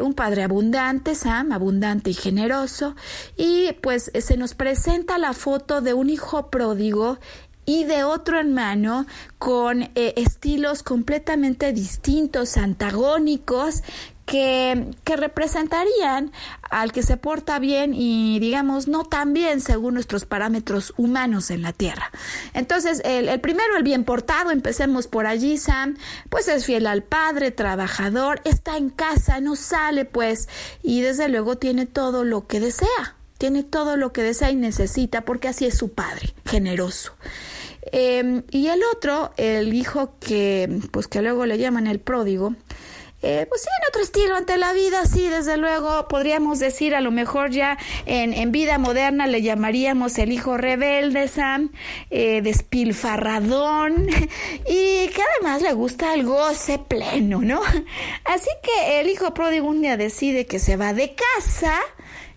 un 0.01 0.13
padre 0.13 0.43
abundante, 0.43 1.13
Sam, 1.13 1.51
abundante 1.51 2.09
y 2.09 2.13
generoso, 2.13 2.95
y 3.35 3.73
pues 3.81 4.11
se 4.17 4.37
nos 4.37 4.53
presenta 4.53 5.17
la 5.17 5.33
foto 5.33 5.81
de 5.81 5.93
un 5.93 6.09
hijo 6.09 6.49
pródigo 6.49 7.19
y 7.65 7.85
de 7.85 8.03
otro 8.03 8.39
hermano 8.39 9.05
con 9.37 9.83
eh, 9.83 10.13
estilos 10.17 10.83
completamente 10.83 11.73
distintos, 11.73 12.57
antagónicos, 12.57 13.83
que, 14.25 14.91
que, 15.03 15.17
representarían 15.17 16.31
al 16.69 16.91
que 16.91 17.03
se 17.03 17.17
porta 17.17 17.59
bien 17.59 17.93
y 17.93 18.39
digamos 18.39 18.87
no 18.87 19.03
tan 19.03 19.33
bien 19.33 19.59
según 19.59 19.95
nuestros 19.95 20.25
parámetros 20.25 20.93
humanos 20.97 21.51
en 21.51 21.61
la 21.61 21.73
tierra. 21.73 22.09
Entonces, 22.53 23.01
el, 23.03 23.27
el, 23.27 23.41
primero, 23.41 23.75
el 23.75 23.83
bien 23.83 24.05
portado, 24.05 24.51
empecemos 24.51 25.07
por 25.07 25.27
allí, 25.27 25.57
Sam, 25.57 25.97
pues 26.29 26.47
es 26.47 26.65
fiel 26.65 26.87
al 26.87 27.03
padre, 27.03 27.51
trabajador, 27.51 28.41
está 28.45 28.77
en 28.77 28.89
casa, 28.89 29.41
no 29.41 29.55
sale 29.55 30.05
pues 30.05 30.47
y 30.81 31.01
desde 31.01 31.27
luego 31.27 31.57
tiene 31.57 31.85
todo 31.85 32.23
lo 32.23 32.47
que 32.47 32.59
desea, 32.59 33.17
tiene 33.43 33.63
todo 33.63 33.97
lo 33.97 34.13
que 34.13 34.23
desea 34.23 34.51
y 34.51 34.55
necesita 34.55 35.25
porque 35.25 35.49
así 35.49 35.65
es 35.65 35.77
su 35.77 35.91
padre, 35.91 36.33
generoso. 36.45 37.13
Em, 37.91 38.43
y 38.51 38.67
el 38.67 38.79
otro, 38.95 39.33
el 39.35 39.73
hijo 39.73 40.13
que, 40.21 40.79
pues 40.91 41.09
que 41.09 41.21
luego 41.21 41.45
le 41.45 41.57
llaman 41.57 41.87
el 41.87 41.99
pródigo, 41.99 42.55
eh, 43.21 43.45
pues 43.49 43.63
tiene 43.63 43.87
otro 43.89 44.01
estilo 44.01 44.35
ante 44.37 44.57
la 44.57 44.71
vida, 44.71 45.05
sí, 45.05 45.27
desde 45.27 45.57
luego 45.57 46.07
podríamos 46.07 46.59
decir, 46.59 46.95
a 46.95 47.01
lo 47.01 47.11
mejor 47.11 47.51
ya 47.51 47.77
en, 48.05 48.33
en 48.33 48.53
vida 48.53 48.77
moderna 48.77 49.27
le 49.27 49.41
llamaríamos 49.41 50.17
el 50.19 50.31
hijo 50.31 50.55
rebelde, 50.55 51.27
Sam, 51.27 51.73
eh, 52.11 52.41
despilfarradón, 52.41 54.07
y 54.69 55.07
que 55.09 55.21
además 55.35 55.61
le 55.61 55.73
gusta 55.73 56.13
el 56.13 56.23
goce 56.23 56.79
pleno, 56.79 57.41
¿no? 57.41 57.61
Así 58.23 58.49
que 58.61 59.01
el 59.01 59.09
hijo 59.09 59.33
pródigo 59.33 59.67
un 59.67 59.81
día 59.81 59.97
decide 59.97 60.45
que 60.45 60.59
se 60.59 60.77
va 60.77 60.93
de 60.93 61.13
casa, 61.13 61.77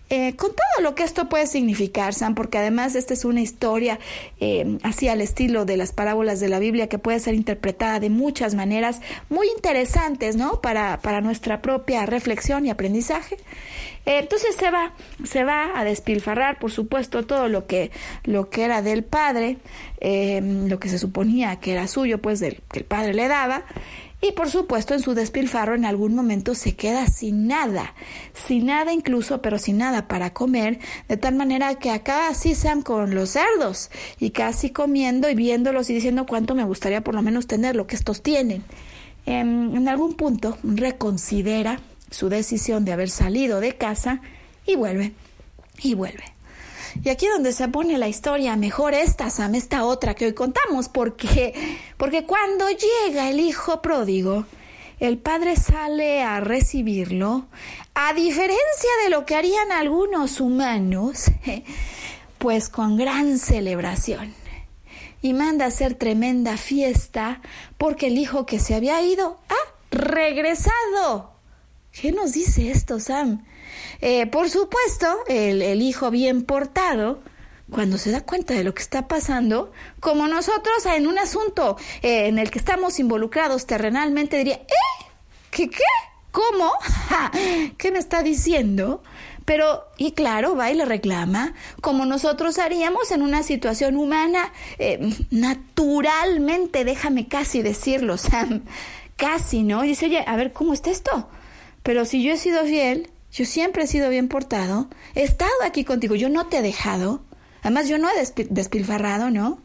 eh, 0.09 0.35
con 0.37 0.51
todo 0.51 0.83
lo 0.83 0.95
que 0.95 1.03
esto 1.03 1.27
puede 1.27 1.47
significar, 1.47 2.13
Sam, 2.13 2.33
porque 2.33 2.57
además 2.57 2.95
esta 2.95 3.13
es 3.13 3.25
una 3.25 3.41
historia 3.41 3.99
eh, 4.39 4.77
así 4.83 5.09
al 5.09 5.19
estilo 5.19 5.65
de 5.65 5.75
las 5.75 5.91
parábolas 5.91 6.39
de 6.39 6.47
la 6.47 6.59
Biblia 6.59 6.87
que 6.87 6.97
puede 6.97 7.19
ser 7.19 7.33
interpretada 7.33 7.99
de 7.99 8.09
muchas 8.09 8.55
maneras 8.55 9.01
muy 9.29 9.47
interesantes, 9.49 10.37
¿no? 10.37 10.61
Para, 10.61 11.01
para 11.01 11.19
nuestra 11.19 11.61
propia 11.61 12.05
reflexión 12.05 12.65
y 12.65 12.69
aprendizaje. 12.69 13.35
Eh, 14.05 14.19
entonces 14.19 14.55
se 14.55 14.71
va, 14.71 14.93
se 15.25 15.43
va 15.43 15.77
a 15.77 15.83
despilfarrar, 15.83 16.57
por 16.57 16.71
supuesto, 16.71 17.25
todo 17.25 17.49
lo 17.49 17.67
que, 17.67 17.91
lo 18.23 18.49
que 18.49 18.63
era 18.63 18.81
del 18.81 19.03
padre, 19.03 19.57
lo 19.99 20.79
que 20.79 20.87
se 20.87 20.99
suponía 20.99 21.57
que 21.57 21.73
era 21.73 21.87
suyo, 21.87 22.21
pues 22.21 22.39
que 22.39 22.79
el 22.79 22.85
padre 22.85 23.13
le 23.13 23.27
daba. 23.27 23.65
Y 24.19 24.31
por 24.31 24.49
supuesto 24.49 24.95
en 24.95 24.99
su 24.99 25.13
despilfarro 25.13 25.75
en 25.75 25.85
algún 25.85 26.15
momento 26.15 26.55
se 26.55 26.75
queda 26.75 27.05
sin 27.07 27.47
nada, 27.47 27.93
sin 28.33 28.65
nada 28.65 28.91
incluso, 28.91 29.43
pero 29.43 29.59
sin 29.59 29.77
nada 29.77 30.07
para 30.07 30.33
comer, 30.33 30.79
de 31.07 31.17
tal 31.17 31.35
manera 31.35 31.75
que 31.75 31.91
acaba 31.91 32.27
así 32.27 32.55
Sam 32.55 32.81
con 32.81 33.13
los 33.13 33.29
cerdos 33.31 33.91
y 34.19 34.31
casi 34.31 34.71
comiendo 34.71 35.29
y 35.29 35.35
viéndolos 35.35 35.91
y 35.91 35.93
diciendo 35.93 36.25
cuánto 36.25 36.55
me 36.55 36.63
gustaría 36.63 37.03
por 37.03 37.13
lo 37.13 37.21
menos 37.21 37.45
tener 37.45 37.75
lo 37.75 37.85
que 37.85 37.95
estos 37.95 38.23
tienen. 38.23 38.63
En, 39.27 39.75
en 39.75 39.87
algún 39.87 40.15
punto 40.15 40.57
reconsidera 40.63 41.79
su 42.09 42.29
decisión 42.29 42.85
de 42.85 42.93
haber 42.93 43.11
salido 43.11 43.59
de 43.59 43.75
casa 43.75 44.21
y 44.65 44.75
vuelve, 44.75 45.13
y 45.83 45.93
vuelve. 45.93 46.36
Y 47.03 47.09
aquí 47.09 47.27
donde 47.27 47.53
se 47.53 47.67
pone 47.67 47.97
la 47.97 48.07
historia 48.07 48.55
mejor 48.55 48.93
esta, 48.93 49.29
Sam, 49.29 49.55
esta 49.55 49.85
otra 49.85 50.13
que 50.13 50.25
hoy 50.25 50.33
contamos, 50.33 50.89
porque, 50.89 51.53
porque 51.97 52.25
cuando 52.25 52.65
llega 52.69 53.29
el 53.29 53.39
hijo 53.39 53.81
pródigo, 53.81 54.45
el 54.99 55.17
padre 55.17 55.55
sale 55.55 56.23
a 56.23 56.39
recibirlo, 56.39 57.45
a 57.93 58.13
diferencia 58.13 58.89
de 59.03 59.09
lo 59.09 59.25
que 59.25 59.35
harían 59.35 59.71
algunos 59.71 60.41
humanos, 60.41 61.25
pues 62.37 62.69
con 62.69 62.97
gran 62.97 63.37
celebración. 63.37 64.33
Y 65.21 65.33
manda 65.33 65.65
a 65.65 65.69
hacer 65.69 65.95
tremenda 65.95 66.57
fiesta 66.57 67.41
porque 67.77 68.07
el 68.07 68.17
hijo 68.17 68.45
que 68.45 68.59
se 68.59 68.75
había 68.75 69.01
ido 69.01 69.39
ha 69.49 69.95
regresado. 69.95 71.31
¿Qué 71.91 72.11
nos 72.11 72.33
dice 72.33 72.69
esto, 72.69 72.99
Sam? 72.99 73.43
Eh, 74.01 74.27
por 74.27 74.49
supuesto, 74.49 75.07
el, 75.27 75.81
hijo 75.81 76.11
bien 76.11 76.43
portado, 76.43 77.19
cuando 77.69 77.97
se 77.97 78.11
da 78.11 78.21
cuenta 78.21 78.53
de 78.53 78.63
lo 78.63 78.73
que 78.73 78.81
está 78.81 79.07
pasando, 79.07 79.71
como 79.99 80.27
nosotros 80.27 80.85
en 80.85 81.07
un 81.07 81.19
asunto 81.19 81.77
eh, 82.01 82.27
en 82.27 82.39
el 82.39 82.49
que 82.51 82.59
estamos 82.59 82.99
involucrados 82.99 83.65
terrenalmente, 83.65 84.37
diría, 84.37 84.55
¿eh? 84.55 85.05
¿Qué 85.51 85.69
qué? 85.69 85.83
¿Cómo? 86.31 86.71
¿Qué 87.77 87.91
me 87.91 87.99
está 87.99 88.21
diciendo? 88.21 89.01
Pero, 89.47 89.85
y 89.97 90.11
claro, 90.11 90.57
va 90.57 90.71
y 90.71 90.75
le 90.75 90.83
reclama, 90.83 91.53
como 91.79 92.05
nosotros 92.05 92.59
haríamos 92.59 93.11
en 93.11 93.21
una 93.21 93.43
situación 93.43 93.95
humana, 93.95 94.51
eh, 94.77 94.99
naturalmente, 95.31 96.83
déjame 96.83 97.29
casi 97.29 97.61
decirlo, 97.61 98.17
Sam, 98.19 98.65
casi, 99.15 99.63
¿no? 99.63 99.85
Y 99.85 99.87
dice, 99.87 100.07
oye, 100.07 100.23
a 100.27 100.35
ver, 100.35 100.51
¿cómo 100.51 100.73
está 100.73 100.91
esto? 100.91 101.29
Pero 101.81 102.03
si 102.03 102.21
yo 102.21 102.33
he 102.33 102.37
sido 102.37 102.65
fiel, 102.65 103.09
yo 103.31 103.45
siempre 103.45 103.83
he 103.83 103.87
sido 103.87 104.09
bien 104.09 104.27
portado, 104.27 104.87
he 105.15 105.23
estado 105.23 105.51
aquí 105.65 105.83
contigo, 105.83 106.15
yo 106.15 106.29
no 106.29 106.47
te 106.47 106.57
he 106.57 106.61
dejado. 106.61 107.21
Además, 107.61 107.87
yo 107.87 107.97
no 107.97 108.07
he 108.09 108.45
despilfarrado, 108.49 109.29
¿no? 109.29 109.59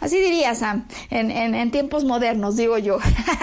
Así 0.00 0.18
diría 0.18 0.54
Sam, 0.54 0.86
en, 1.10 1.70
tiempos 1.70 2.04
modernos, 2.04 2.56
digo 2.56 2.78
yo. 2.78 2.98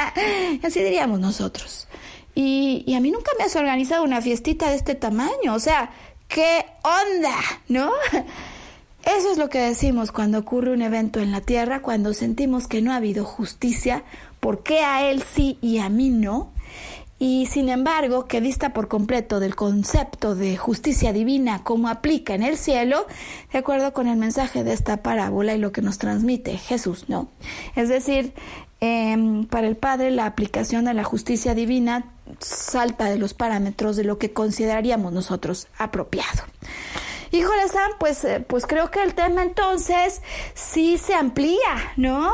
Así 0.63 0.81
diríamos 0.81 1.19
nosotros. 1.19 1.87
Y, 2.33 2.83
y, 2.85 2.95
a 2.95 3.01
mí 3.01 3.11
nunca 3.11 3.31
me 3.37 3.45
has 3.45 3.55
organizado 3.55 4.03
una 4.03 4.21
fiestita 4.21 4.69
de 4.69 4.75
este 4.75 4.95
tamaño. 4.95 5.53
O 5.53 5.59
sea, 5.59 5.91
¿qué 6.27 6.65
onda? 6.83 7.35
¿No? 7.67 7.91
Eso 9.05 9.31
es 9.31 9.37
lo 9.37 9.49
que 9.49 9.59
decimos 9.59 10.11
cuando 10.11 10.39
ocurre 10.39 10.73
un 10.73 10.81
evento 10.81 11.19
en 11.19 11.31
la 11.31 11.41
tierra, 11.41 11.81
cuando 11.81 12.13
sentimos 12.13 12.67
que 12.67 12.81
no 12.81 12.91
ha 12.91 12.95
habido 12.95 13.23
justicia, 13.23 14.03
¿por 14.39 14.63
qué 14.63 14.79
a 14.79 15.09
él 15.09 15.21
sí 15.21 15.59
y 15.61 15.77
a 15.77 15.89
mí 15.89 16.09
no? 16.09 16.51
Y 17.17 17.45
sin 17.45 17.69
embargo 17.69 18.25
que 18.25 18.41
dista 18.41 18.73
por 18.73 18.87
completo 18.87 19.39
del 19.39 19.55
concepto 19.55 20.35
de 20.35 20.57
justicia 20.57 21.13
divina 21.13 21.63
como 21.63 21.87
aplica 21.87 22.33
en 22.33 22.43
el 22.43 22.57
cielo, 22.57 23.07
de 23.53 23.59
acuerdo 23.59 23.93
con 23.93 24.07
el 24.07 24.17
mensaje 24.17 24.63
de 24.63 24.73
esta 24.73 24.97
parábola 24.97 25.53
y 25.53 25.57
lo 25.57 25.71
que 25.71 25.81
nos 25.81 25.97
transmite 25.97 26.57
Jesús, 26.57 27.05
¿no? 27.07 27.29
Es 27.75 27.87
decir, 27.89 28.33
em, 28.81 29.45
para 29.45 29.67
el 29.67 29.77
Padre 29.77 30.11
la 30.11 30.25
aplicación 30.25 30.85
de 30.85 30.93
la 30.93 31.03
justicia 31.03 31.55
divina 31.55 32.11
salta 32.39 33.05
de 33.05 33.17
los 33.17 33.33
parámetros 33.33 33.95
de 33.95 34.03
lo 34.03 34.17
que 34.17 34.33
consideraríamos 34.33 35.13
nosotros 35.13 35.67
apropiado. 35.77 36.43
Híjole, 37.31 37.67
Sam, 37.67 37.91
pues, 37.99 38.23
eh, 38.23 38.39
pues 38.47 38.65
creo 38.65 38.91
que 38.91 39.01
el 39.01 39.13
tema 39.13 39.43
entonces 39.43 40.21
sí 40.53 40.97
se 40.97 41.13
amplía, 41.13 41.93
¿no? 41.97 42.31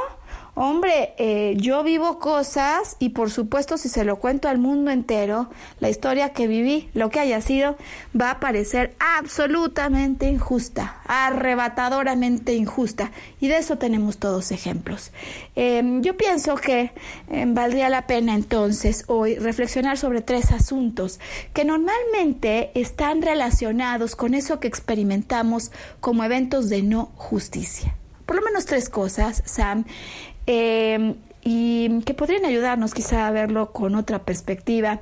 Hombre, 0.54 1.14
eh, 1.18 1.54
yo 1.56 1.82
vivo 1.82 2.20
cosas 2.20 2.98
y 3.00 3.10
por 3.10 3.32
supuesto 3.32 3.78
si 3.78 3.88
se 3.88 4.04
lo 4.04 4.18
cuento 4.18 4.50
al 4.50 4.58
mundo 4.58 4.92
entero, 4.92 5.50
la 5.80 5.90
historia 5.90 6.34
que 6.34 6.46
viví, 6.46 6.90
lo 6.94 7.10
que 7.10 7.22
haya 7.22 7.40
sido, 7.40 7.78
va 8.20 8.32
a 8.32 8.40
parecer 8.42 8.94
absolutamente 9.00 10.28
injusta, 10.28 11.02
arrebatadoramente 11.08 12.54
injusta. 12.54 13.12
Y 13.40 13.48
de 13.48 13.60
eso 13.60 13.78
tenemos 13.78 14.18
todos 14.18 14.52
ejemplos. 14.52 15.14
Em, 15.56 16.02
yo 16.02 16.18
pienso 16.18 16.56
que 16.56 16.92
em, 17.30 17.54
valdría 17.54 17.88
la 17.88 18.06
pena 18.06 18.36
entonces 18.36 19.06
hoy 19.08 19.36
reflexionar 19.36 19.98
sobre 19.98 20.22
tres 20.22 20.52
asuntos 20.52 21.22
que 21.54 21.64
normalmente 21.64 22.72
están 22.76 23.22
relacionados 23.22 24.18
con 24.18 24.34
eso 24.34 24.60
que 24.60 24.68
experimentamos 24.68 25.72
como 26.02 26.26
eventos 26.26 26.68
de 26.68 26.84
no 26.84 27.06
justicia 27.16 27.96
por 28.32 28.38
lo 28.38 28.46
menos 28.46 28.66
tres 28.66 28.88
cosas, 28.88 29.44
Sam, 29.46 29.84
eh, 30.54 31.16
y 31.44 32.02
que 32.02 32.14
podrían 32.14 32.44
ayudarnos 32.44 32.94
quizá 32.94 33.26
a 33.26 33.32
verlo 33.32 33.72
con 33.72 33.96
otra 33.96 34.20
perspectiva. 34.26 35.00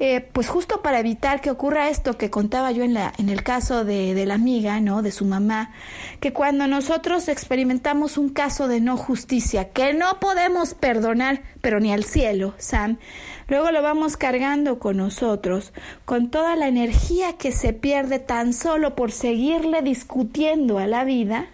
Eh, 0.00 0.20
pues 0.32 0.48
justo 0.48 0.82
para 0.82 1.00
evitar 1.00 1.40
que 1.40 1.50
ocurra 1.50 1.88
esto 1.88 2.18
que 2.18 2.30
contaba 2.30 2.72
yo 2.72 2.82
en, 2.82 2.94
la, 2.94 3.12
en 3.18 3.28
el 3.28 3.42
caso 3.42 3.84
de, 3.84 4.14
de, 4.14 4.26
la 4.26 4.34
amiga, 4.34 4.80
¿no? 4.80 5.02
De 5.02 5.12
su 5.12 5.24
mamá, 5.24 5.72
que 6.20 6.32
cuando 6.32 6.66
nosotros 6.66 7.28
experimentamos 7.28 8.18
un 8.18 8.28
caso 8.28 8.68
de 8.68 8.80
no 8.80 8.96
justicia, 8.96 9.70
que 9.70 9.94
no 9.94 10.20
podemos 10.20 10.74
perdonar, 10.74 11.42
pero 11.60 11.80
ni 11.80 11.92
al 11.92 12.04
cielo, 12.04 12.54
Sam, 12.58 12.98
luego 13.48 13.70
lo 13.70 13.80
vamos 13.80 14.16
cargando 14.16 14.78
con 14.78 14.96
nosotros, 14.98 15.72
con 16.04 16.30
toda 16.30 16.54
la 16.54 16.68
energía 16.68 17.34
que 17.34 17.50
se 17.50 17.72
pierde 17.72 18.18
tan 18.18 18.52
solo 18.52 18.94
por 18.94 19.10
seguirle 19.10 19.82
discutiendo 19.82 20.78
a 20.78 20.86
la 20.86 21.04
vida, 21.04 21.46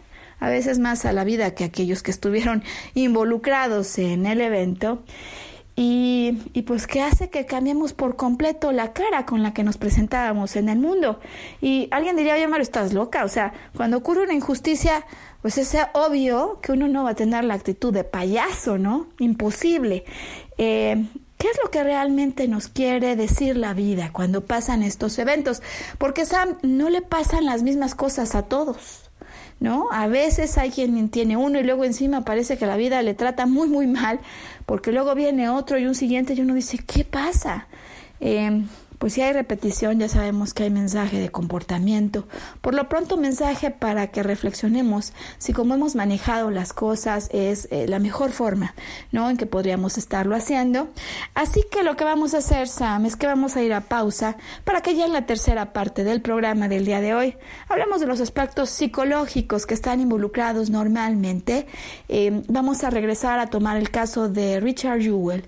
a 0.45 0.51
veces 0.51 0.78
más 0.78 1.07
a 1.07 1.12
la 1.12 1.24
vida 1.24 1.55
que 1.55 1.64
aquellos 1.64 2.03
que 2.03 2.11
estuvieron 2.11 2.62
involucrados 2.95 3.99
en 3.99 4.26
el 4.26 4.40
evento. 4.40 5.03
Y, 5.76 6.38
y, 6.53 6.62
pues 6.62 6.86
que 6.86 7.03
hace 7.03 7.30
que 7.30 7.47
cambiemos 7.47 7.95
por 7.95 8.14
completo 8.14 8.70
la 8.70 8.92
cara 8.92 9.26
con 9.26 9.42
la 9.42 9.53
que 9.53 9.64
nos 9.64 9.76
presentábamos 9.76 10.55
en 10.55 10.68
el 10.68 10.78
mundo. 10.78 11.18
Y 11.61 11.88
alguien 11.90 12.14
diría, 12.14 12.34
oye 12.34 12.47
Mario, 12.47 12.62
estás 12.62 12.92
loca. 12.92 13.24
O 13.24 13.28
sea, 13.28 13.53
cuando 13.76 13.97
ocurre 13.97 14.22
una 14.22 14.34
injusticia, 14.34 15.05
pues 15.42 15.59
es 15.59 15.76
obvio 15.95 16.61
que 16.62 16.70
uno 16.70 16.86
no 16.86 17.03
va 17.03 17.11
a 17.11 17.14
tener 17.16 17.42
la 17.42 17.55
actitud 17.55 17.92
de 17.92 18.05
payaso, 18.05 18.78
¿no? 18.78 19.09
Imposible. 19.18 20.05
Eh, 20.59 21.07
¿Qué 21.38 21.49
es 21.49 21.59
lo 21.62 21.70
que 21.70 21.82
realmente 21.82 22.47
nos 22.47 22.68
quiere 22.68 23.16
decir 23.16 23.57
la 23.57 23.74
vida 23.74 24.11
cuando 24.12 24.45
pasan 24.45 24.84
estos 24.84 25.18
eventos? 25.18 25.61
Porque 25.99 26.24
Sam, 26.24 26.57
no 26.62 26.88
le 26.88 27.03
pasan 27.03 27.47
las 27.47 27.64
mismas 27.64 27.97
cosas 27.97 28.36
a 28.36 28.42
todos. 28.45 29.03
¿No? 29.61 29.88
A 29.90 30.07
veces 30.07 30.59
hay 30.59 30.70
quien 30.70 31.09
tiene 31.09 31.36
uno 31.36 31.59
y 31.59 31.62
luego 31.62 31.84
encima 31.84 32.24
parece 32.24 32.59
que 32.59 32.66
la 32.66 32.76
vida 32.76 33.02
le 33.02 33.14
trata 33.14 33.46
muy, 33.46 33.68
muy 33.68 33.86
mal, 33.86 34.20
porque 34.66 34.92
luego 34.92 35.14
viene 35.14 35.48
otro 35.48 35.78
y 35.78 35.86
un 35.86 35.94
siguiente 35.94 36.34
y 36.34 36.40
uno 36.40 36.55
dice, 36.55 36.78
¿qué 36.78 37.05
pasa? 37.05 37.66
Eh, 38.20 38.62
pues 39.05 39.12
si 39.12 39.20
hay 39.20 39.34
repetición, 39.34 39.98
ya 39.98 40.09
sabemos 40.09 40.55
que 40.55 40.62
hay 40.62 40.70
mensaje 40.70 41.20
de 41.20 41.28
comportamiento. 41.28 42.26
Por 42.62 42.72
lo 42.72 42.88
pronto, 42.88 43.18
mensaje 43.18 43.70
para 43.70 44.07
que 44.07 44.22
reflexionemos 44.22 45.12
si 45.36 45.52
como 45.52 45.74
hemos 45.74 45.94
manejado 45.94 46.50
las 46.50 46.72
cosas 46.72 47.28
es 47.30 47.68
eh, 47.70 47.84
la 47.86 47.98
mejor 47.98 48.30
forma, 48.30 48.74
¿no? 49.12 49.28
En 49.28 49.36
que 49.36 49.44
podríamos 49.44 49.98
estarlo 49.98 50.34
haciendo. 50.34 50.88
Así 51.34 51.66
que 51.70 51.82
lo 51.82 51.96
que 51.96 52.05
vamos 52.05 52.32
a 52.32 52.38
hacer, 52.38 52.66
Sam, 52.66 53.05
es 53.05 53.16
que 53.16 53.26
vamos 53.26 53.57
a 53.57 53.62
ir 53.62 53.74
a 53.74 53.82
pausa 53.82 54.38
para 54.64 54.80
que 54.80 54.96
ya 54.96 55.05
en 55.05 55.12
la 55.12 55.26
tercera 55.26 55.74
parte 55.74 56.02
del 56.02 56.22
programa 56.22 56.68
del 56.68 56.86
día 56.86 57.02
de 57.02 57.12
hoy 57.12 57.36
hablemos 57.68 58.00
de 58.00 58.07
los 58.07 58.22
aspectos 58.22 58.70
psicológicos 58.70 59.66
que 59.66 59.74
están 59.74 60.00
involucrados 60.00 60.70
normalmente. 60.70 61.66
Eh, 62.09 62.42
vamos 62.48 62.82
a 62.84 62.88
regresar 62.88 63.38
a 63.38 63.48
tomar 63.48 63.76
el 63.76 63.90
caso 63.90 64.30
de 64.30 64.61
Richard 64.61 65.02
Jewell 65.02 65.44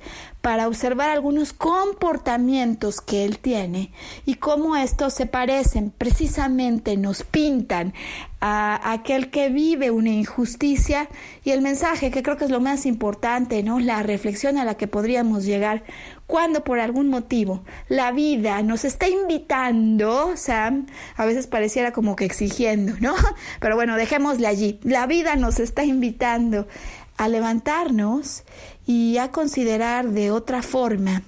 para 0.47 0.68
observar 0.68 1.11
algunos 1.11 1.53
comportamientos 1.53 3.01
que 3.01 3.24
él 3.24 3.40
tiene 3.40 3.90
y 4.26 4.36
cómo 4.36 4.76
estos 4.76 5.12
se 5.12 5.26
parecen, 5.26 5.90
precisamente 5.90 6.97
nos 6.97 7.24
pintan 7.24 7.94
a 8.40 8.92
aquel 8.92 9.30
que 9.30 9.49
vive 9.49 9.90
una 9.90 10.11
injusticia 10.11 11.09
y 11.42 11.51
el 11.51 11.62
mensaje 11.62 12.12
que 12.12 12.22
creo 12.22 12.36
que 12.36 12.44
es 12.44 12.53
lo 12.53 12.61
más 12.61 12.86
importante, 12.86 13.64
¿no? 13.64 13.80
La 13.80 14.05
reflexión 14.05 14.57
a 14.57 14.64
la 14.64 14.76
que 14.76 14.86
podríamos 14.86 15.44
llegar 15.44 15.82
cuando 16.28 16.62
por 16.62 16.78
algún 16.78 17.09
motivo 17.09 17.64
la 17.88 18.12
vida 18.12 18.62
nos 18.62 18.84
está 18.84 19.09
invitando, 19.09 20.36
Sam, 20.36 20.86
a 21.16 21.24
veces 21.24 21.49
pareciera 21.49 21.90
como 21.90 22.14
que 22.14 22.24
exigiendo, 22.24 22.94
¿no? 23.01 23.16
Pero 23.61 23.74
bueno, 23.74 23.97
dejémosle 23.97 24.47
allí. 24.47 24.78
La 24.84 25.09
vida 25.09 25.34
nos 25.34 25.59
está 25.59 25.82
invitando 25.82 26.68
a 27.16 27.28
levantarnos 27.28 28.44
y 28.87 29.18
a 29.18 29.30
considerar 29.32 30.11
de 30.11 30.30
otra 30.30 30.62
forma 30.62 31.22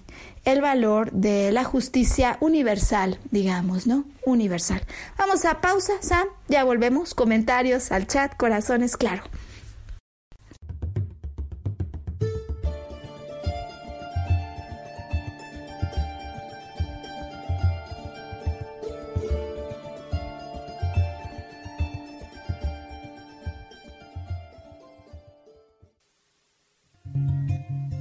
el 0.44 0.62
valor 0.62 1.12
de 1.12 1.52
la 1.52 1.64
justicia 1.64 2.38
universal, 2.40 3.18
digamos, 3.30 3.86
¿no? 3.86 4.04
Universal. 4.24 4.82
Vamos 5.18 5.44
a 5.44 5.60
pausa, 5.60 5.94
Sam, 6.00 6.26
ya 6.48 6.64
volvemos. 6.64 7.14
Comentarios 7.14 7.92
al 7.92 8.06
chat, 8.06 8.34
corazones, 8.36 8.96
claro. 8.96 9.24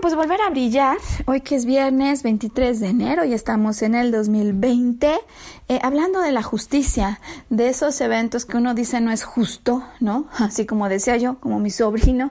Pues 0.00 0.14
volver 0.14 0.40
a 0.40 0.50
brillar, 0.50 0.96
hoy 1.26 1.40
que 1.40 1.56
es 1.56 1.66
viernes 1.66 2.22
23 2.22 2.80
de 2.80 2.88
enero 2.88 3.24
y 3.24 3.34
estamos 3.34 3.82
en 3.82 3.94
el 3.94 4.12
2020, 4.12 5.18
eh, 5.68 5.78
hablando 5.82 6.20
de 6.20 6.32
la 6.32 6.42
justicia, 6.42 7.20
de 7.50 7.68
esos 7.68 8.00
eventos 8.00 8.46
que 8.46 8.56
uno 8.56 8.74
dice 8.74 9.00
no 9.00 9.10
es 9.10 9.24
justo, 9.24 9.82
¿no? 9.98 10.26
Así 10.38 10.64
como 10.64 10.88
decía 10.88 11.16
yo, 11.16 11.38
como 11.40 11.58
mi 11.58 11.70
sobrino, 11.70 12.30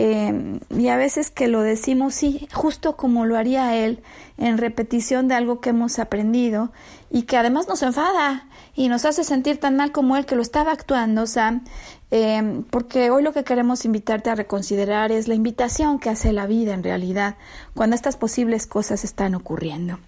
Em, 0.00 0.60
y 0.70 0.86
a 0.90 0.96
veces 0.96 1.32
que 1.32 1.48
lo 1.48 1.62
decimos, 1.62 2.14
sí, 2.14 2.46
justo 2.54 2.96
como 2.96 3.26
lo 3.26 3.36
haría 3.36 3.74
él, 3.74 4.00
en 4.36 4.56
repetición 4.56 5.26
de 5.26 5.34
algo 5.34 5.60
que 5.60 5.70
hemos 5.70 5.98
aprendido 5.98 6.70
y 7.10 7.22
que 7.22 7.36
además 7.36 7.66
nos 7.66 7.82
enfada 7.82 8.46
y 8.76 8.86
nos 8.86 9.04
hace 9.04 9.24
sentir 9.24 9.58
tan 9.58 9.74
mal 9.74 9.90
como 9.90 10.16
él 10.16 10.24
que 10.24 10.36
lo 10.36 10.42
estaba 10.42 10.70
actuando, 10.70 11.26
Sam, 11.26 11.64
eh, 12.10 12.62
porque 12.70 13.10
hoy 13.10 13.22
lo 13.22 13.32
que 13.32 13.44
queremos 13.44 13.84
invitarte 13.84 14.30
a 14.30 14.34
reconsiderar 14.34 15.12
es 15.12 15.28
la 15.28 15.34
invitación 15.34 15.98
que 15.98 16.08
hace 16.08 16.32
la 16.32 16.46
vida 16.46 16.72
en 16.72 16.82
realidad 16.82 17.36
cuando 17.74 17.96
estas 17.96 18.16
posibles 18.16 18.66
cosas 18.66 19.04
están 19.04 19.34
ocurriendo. 19.34 19.98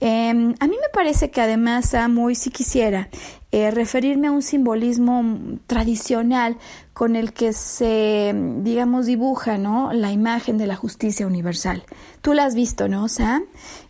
Eh, 0.00 0.30
a 0.30 0.66
mí 0.66 0.76
me 0.80 0.88
parece 0.92 1.30
que 1.30 1.40
además, 1.40 1.90
Sam, 1.90 2.18
hoy 2.18 2.34
sí 2.34 2.50
quisiera 2.50 3.08
eh, 3.52 3.70
referirme 3.70 4.26
a 4.26 4.32
un 4.32 4.42
simbolismo 4.42 5.22
tradicional 5.66 6.58
con 6.92 7.14
el 7.14 7.32
que 7.32 7.52
se, 7.52 8.34
digamos, 8.58 9.06
dibuja, 9.06 9.56
¿no? 9.56 9.92
La 9.92 10.10
imagen 10.10 10.58
de 10.58 10.66
la 10.66 10.74
justicia 10.76 11.26
universal. 11.26 11.84
Tú 12.22 12.34
la 12.34 12.44
has 12.44 12.54
visto, 12.54 12.88
¿no, 12.88 13.08
Sam? 13.08 13.44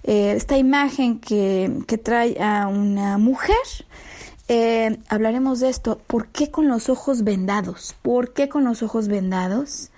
esta 0.04 0.56
imagen 0.56 1.18
que, 1.18 1.82
que 1.88 1.98
trae 1.98 2.40
a 2.40 2.68
una 2.68 3.18
mujer 3.18 3.56
eh, 4.48 4.98
hablaremos 5.08 5.60
de 5.60 5.68
esto. 5.68 6.00
¿Por 6.06 6.28
qué 6.28 6.50
con 6.50 6.68
los 6.68 6.88
ojos 6.88 7.24
vendados? 7.24 7.94
¿Por 8.02 8.32
qué 8.32 8.48
con 8.48 8.64
los 8.64 8.82
ojos 8.82 9.08
vendados? 9.08 9.90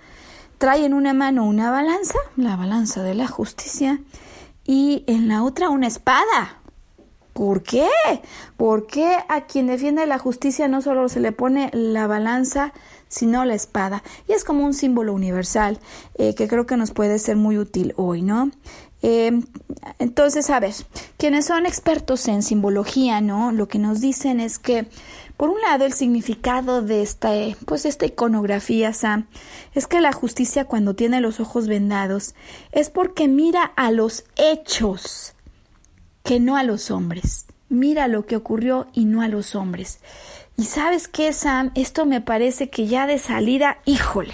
Trae 0.57 0.85
en 0.85 0.93
una 0.93 1.13
mano 1.13 1.45
una 1.45 1.71
balanza, 1.71 2.17
la 2.35 2.55
balanza 2.55 3.03
de 3.03 3.15
la 3.15 3.27
justicia, 3.27 4.01
y 4.65 5.03
en 5.07 5.27
la 5.27 5.43
otra 5.43 5.69
una 5.69 5.87
espada. 5.87 6.57
¿Por 7.33 7.63
qué? 7.63 7.87
¿Por 8.57 8.85
qué 8.85 9.17
a 9.29 9.45
quien 9.45 9.67
defiende 9.67 10.05
la 10.05 10.19
justicia 10.19 10.67
no 10.67 10.81
solo 10.81 11.07
se 11.07 11.21
le 11.21 11.31
pone 11.31 11.69
la 11.71 12.05
balanza, 12.05 12.73
sino 13.07 13.45
la 13.45 13.53
espada? 13.53 14.03
Y 14.27 14.33
es 14.33 14.43
como 14.43 14.65
un 14.65 14.73
símbolo 14.73 15.13
universal 15.13 15.79
eh, 16.15 16.35
que 16.35 16.49
creo 16.49 16.65
que 16.65 16.75
nos 16.75 16.91
puede 16.91 17.17
ser 17.17 17.37
muy 17.37 17.57
útil 17.57 17.93
hoy, 17.95 18.21
¿no? 18.21 18.51
Eh, 19.01 19.31
entonces, 19.97 20.49
a 20.49 20.59
ver, 20.59 20.73
quienes 21.17 21.45
son 21.45 21.65
expertos 21.65 22.27
en 22.27 22.43
simbología, 22.43 23.21
¿no? 23.21 23.51
Lo 23.51 23.67
que 23.67 23.79
nos 23.79 24.01
dicen 24.01 24.39
es 24.39 24.59
que, 24.59 24.87
por 25.37 25.49
un 25.49 25.61
lado, 25.61 25.85
el 25.85 25.93
significado 25.93 26.81
de 26.81 27.01
esta, 27.01 27.31
pues, 27.65 27.85
esta 27.85 28.05
iconografía, 28.05 28.93
Sam, 28.93 29.27
es 29.73 29.87
que 29.87 30.01
la 30.01 30.11
justicia 30.11 30.65
cuando 30.65 30.95
tiene 30.95 31.21
los 31.21 31.39
ojos 31.39 31.67
vendados 31.67 32.35
es 32.71 32.89
porque 32.89 33.27
mira 33.27 33.63
a 33.63 33.91
los 33.91 34.25
hechos, 34.35 35.33
que 36.23 36.39
no 36.39 36.57
a 36.57 36.63
los 36.63 36.91
hombres. 36.91 37.45
Mira 37.69 38.07
lo 38.07 38.25
que 38.25 38.35
ocurrió 38.35 38.87
y 38.93 39.05
no 39.05 39.21
a 39.21 39.27
los 39.27 39.55
hombres. 39.55 39.99
Y 40.57 40.65
sabes 40.65 41.07
qué, 41.07 41.31
Sam, 41.31 41.71
esto 41.75 42.05
me 42.05 42.19
parece 42.19 42.69
que 42.69 42.87
ya 42.87 43.07
de 43.07 43.17
salida, 43.17 43.77
híjole, 43.85 44.33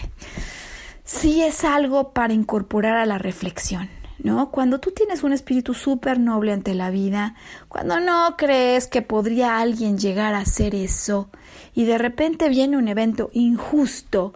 sí 1.04 1.44
es 1.44 1.64
algo 1.64 2.14
para 2.14 2.34
incorporar 2.34 2.98
a 2.98 3.06
la 3.06 3.20
reflexión. 3.20 3.90
¿No? 4.26 4.50
Cuando 4.50 4.80
tú 4.80 4.90
tienes 4.90 5.22
un 5.22 5.34
espíritu 5.34 5.76
súper 5.76 6.20
noble 6.20 6.52
ante 6.52 6.74
la 6.74 6.90
vida, 6.90 7.36
cuando 7.68 8.00
no 8.00 8.36
crees 8.36 8.88
que 8.88 9.04
podría 9.04 9.60
alguien 9.60 10.00
llegar 10.00 10.34
a 10.34 10.40
hacer 10.40 10.74
eso 10.74 11.30
y 11.76 11.86
de 11.86 12.00
repente 12.00 12.50
viene 12.50 12.76
un 12.76 12.88
evento 12.88 13.30
injusto, 13.34 14.34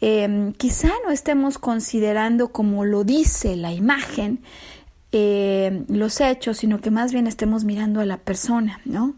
em, 0.00 0.52
quizá 0.52 0.90
no 1.04 1.10
estemos 1.10 1.58
considerando 1.58 2.52
como 2.52 2.84
lo 2.84 3.02
dice 3.02 3.56
la 3.56 3.72
imagen, 3.72 4.44
em, 5.10 5.86
los 5.88 6.20
hechos, 6.20 6.58
sino 6.58 6.80
que 6.80 6.92
más 6.92 7.12
bien 7.12 7.26
estemos 7.26 7.64
mirando 7.64 7.98
a 8.00 8.06
la 8.06 8.18
persona, 8.18 8.80
¿no? 8.84 9.16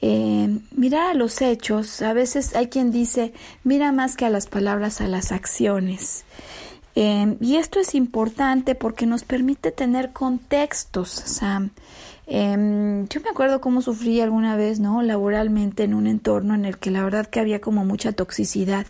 Em, 0.00 0.60
mirar 0.76 1.10
a 1.10 1.14
los 1.14 1.42
hechos, 1.42 2.02
a 2.02 2.12
veces 2.12 2.54
hay 2.54 2.68
quien 2.68 2.92
dice, 2.92 3.32
mira 3.64 3.90
más 3.90 4.14
que 4.14 4.26
a 4.26 4.30
las 4.30 4.46
palabras, 4.46 5.00
a 5.00 5.08
las 5.08 5.32
acciones. 5.32 6.24
Em, 6.94 7.36
y 7.40 7.56
esto 7.56 7.80
es 7.80 7.94
importante 7.94 8.74
porque 8.74 9.06
nos 9.06 9.24
permite 9.24 9.72
tener 9.72 10.12
contextos, 10.12 11.10
Sam. 11.10 11.70
Em, 12.26 13.06
yo 13.08 13.20
me 13.20 13.28
acuerdo 13.30 13.60
cómo 13.60 13.82
sufrí 13.82 14.20
alguna 14.20 14.56
vez, 14.56 14.80
¿no? 14.80 15.02
Laboralmente 15.02 15.82
en 15.82 15.92
un 15.92 16.06
entorno 16.06 16.54
en 16.54 16.64
el 16.64 16.78
que 16.78 16.90
la 16.90 17.02
verdad 17.02 17.26
que 17.26 17.40
había 17.40 17.60
como 17.60 17.84
mucha 17.84 18.12
toxicidad 18.12 18.86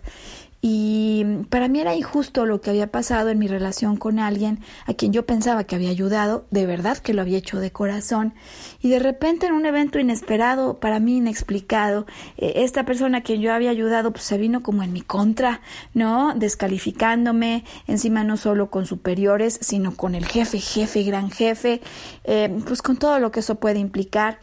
y 0.67 1.45
para 1.51 1.69
mí 1.69 1.81
era 1.81 1.95
injusto 1.95 2.47
lo 2.47 2.63
que 2.63 2.71
había 2.71 2.87
pasado 2.87 3.29
en 3.29 3.39
mi 3.39 3.49
relación 3.49 3.99
con 3.99 4.19
alguien 4.19 4.61
a 4.87 4.95
quien 4.95 5.13
yo 5.13 5.27
pensaba 5.27 5.65
que 5.65 5.75
había 5.75 5.91
ayudado, 5.91 6.47
de 6.51 6.65
verdad 6.65 6.97
que 6.97 7.13
lo 7.13 7.21
había 7.21 7.37
hecho 7.37 7.59
de 7.59 7.71
corazón. 7.71 8.33
Y 8.81 8.89
de 8.89 8.99
repente 8.99 9.45
en 9.45 9.53
un 9.53 9.67
evento 9.67 9.99
inesperado, 9.99 10.81
para 10.81 11.01
mí 11.01 11.19
inexplicado, 11.19 12.07
eh, 12.39 12.55
esta 12.65 12.87
persona 12.87 13.19
a 13.19 13.21
quien 13.21 13.43
yo 13.43 13.53
había 13.53 13.69
ayudado 13.69 14.11
pues 14.13 14.25
se 14.25 14.39
vino 14.39 14.63
como 14.63 14.83
en 14.83 14.95
mi 14.95 15.03
contra, 15.03 15.61
¿no? 15.93 16.33
Descalificándome, 16.35 17.65
encima 17.87 18.25
no 18.25 18.39
solo 18.39 18.71
con 18.71 18.87
superiores, 18.87 19.59
sino 19.61 19.95
con 19.95 20.15
el 20.15 20.25
jefe, 20.25 20.61
jefe, 20.61 21.03
gran 21.03 21.31
jefe, 21.31 21.83
eh, 22.25 22.59
pues 22.67 22.81
con 22.81 22.97
todo 22.97 23.19
lo 23.19 23.33
que 23.33 23.41
eso 23.41 23.57
puede 23.57 23.81
implicar. 23.81 24.39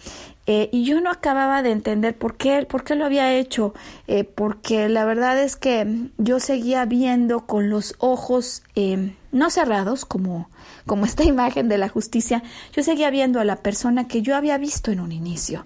Eh, 0.53 0.67
y 0.73 0.83
yo 0.83 0.99
no 0.99 1.09
acababa 1.09 1.63
de 1.63 1.71
entender 1.71 2.13
por 2.13 2.35
qué, 2.35 2.65
por 2.65 2.83
qué 2.83 2.95
lo 2.95 3.05
había 3.05 3.33
hecho, 3.33 3.73
eh, 4.07 4.25
porque 4.25 4.89
la 4.89 5.05
verdad 5.05 5.41
es 5.41 5.55
que 5.55 6.09
yo 6.17 6.41
seguía 6.41 6.83
viendo 6.83 7.45
con 7.45 7.69
los 7.69 7.95
ojos 7.99 8.61
eh, 8.75 9.15
no 9.31 9.49
cerrados, 9.49 10.03
como, 10.03 10.49
como 10.85 11.05
esta 11.11 11.23
imagen 11.23 11.69
de 11.69 11.77
la 11.77 11.87
justicia, 11.87 12.43
yo 12.73 12.83
seguía 12.83 13.09
viendo 13.11 13.39
a 13.39 13.45
la 13.45 13.55
persona 13.55 14.09
que 14.09 14.21
yo 14.23 14.35
había 14.35 14.57
visto 14.57 14.91
en 14.91 14.99
un 14.99 15.13
inicio. 15.13 15.65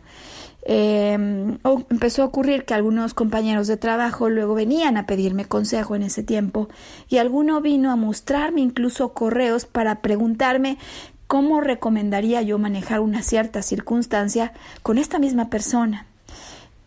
empezó 0.68 2.22
a 2.22 2.26
ocurrir 2.26 2.66
que 2.66 2.76
algunos 2.76 3.16
compañeros 3.16 3.66
de 3.66 3.78
trabajo 3.78 4.30
luego 4.30 4.54
venían 4.54 4.98
a 4.98 5.08
pedirme 5.08 5.46
consejo 5.46 5.96
en 5.96 6.04
ese 6.04 6.22
tiempo 6.22 6.70
y 7.10 7.18
alguno 7.18 7.60
vino 7.60 7.92
a 7.92 7.96
mostrarme 7.96 8.62
incluso 8.62 9.14
correos 9.14 9.66
para 9.66 10.02
preguntarme 10.02 10.78
¿Cómo 11.28 11.62
recomendaría 11.62 12.42
yo 12.42 12.58
manejar 12.60 13.00
una 13.00 13.22
cierta 13.22 13.62
circunstancia 13.62 14.54
con 14.84 14.98
esta 14.98 15.20
misma 15.20 15.50
persona? 15.50 16.06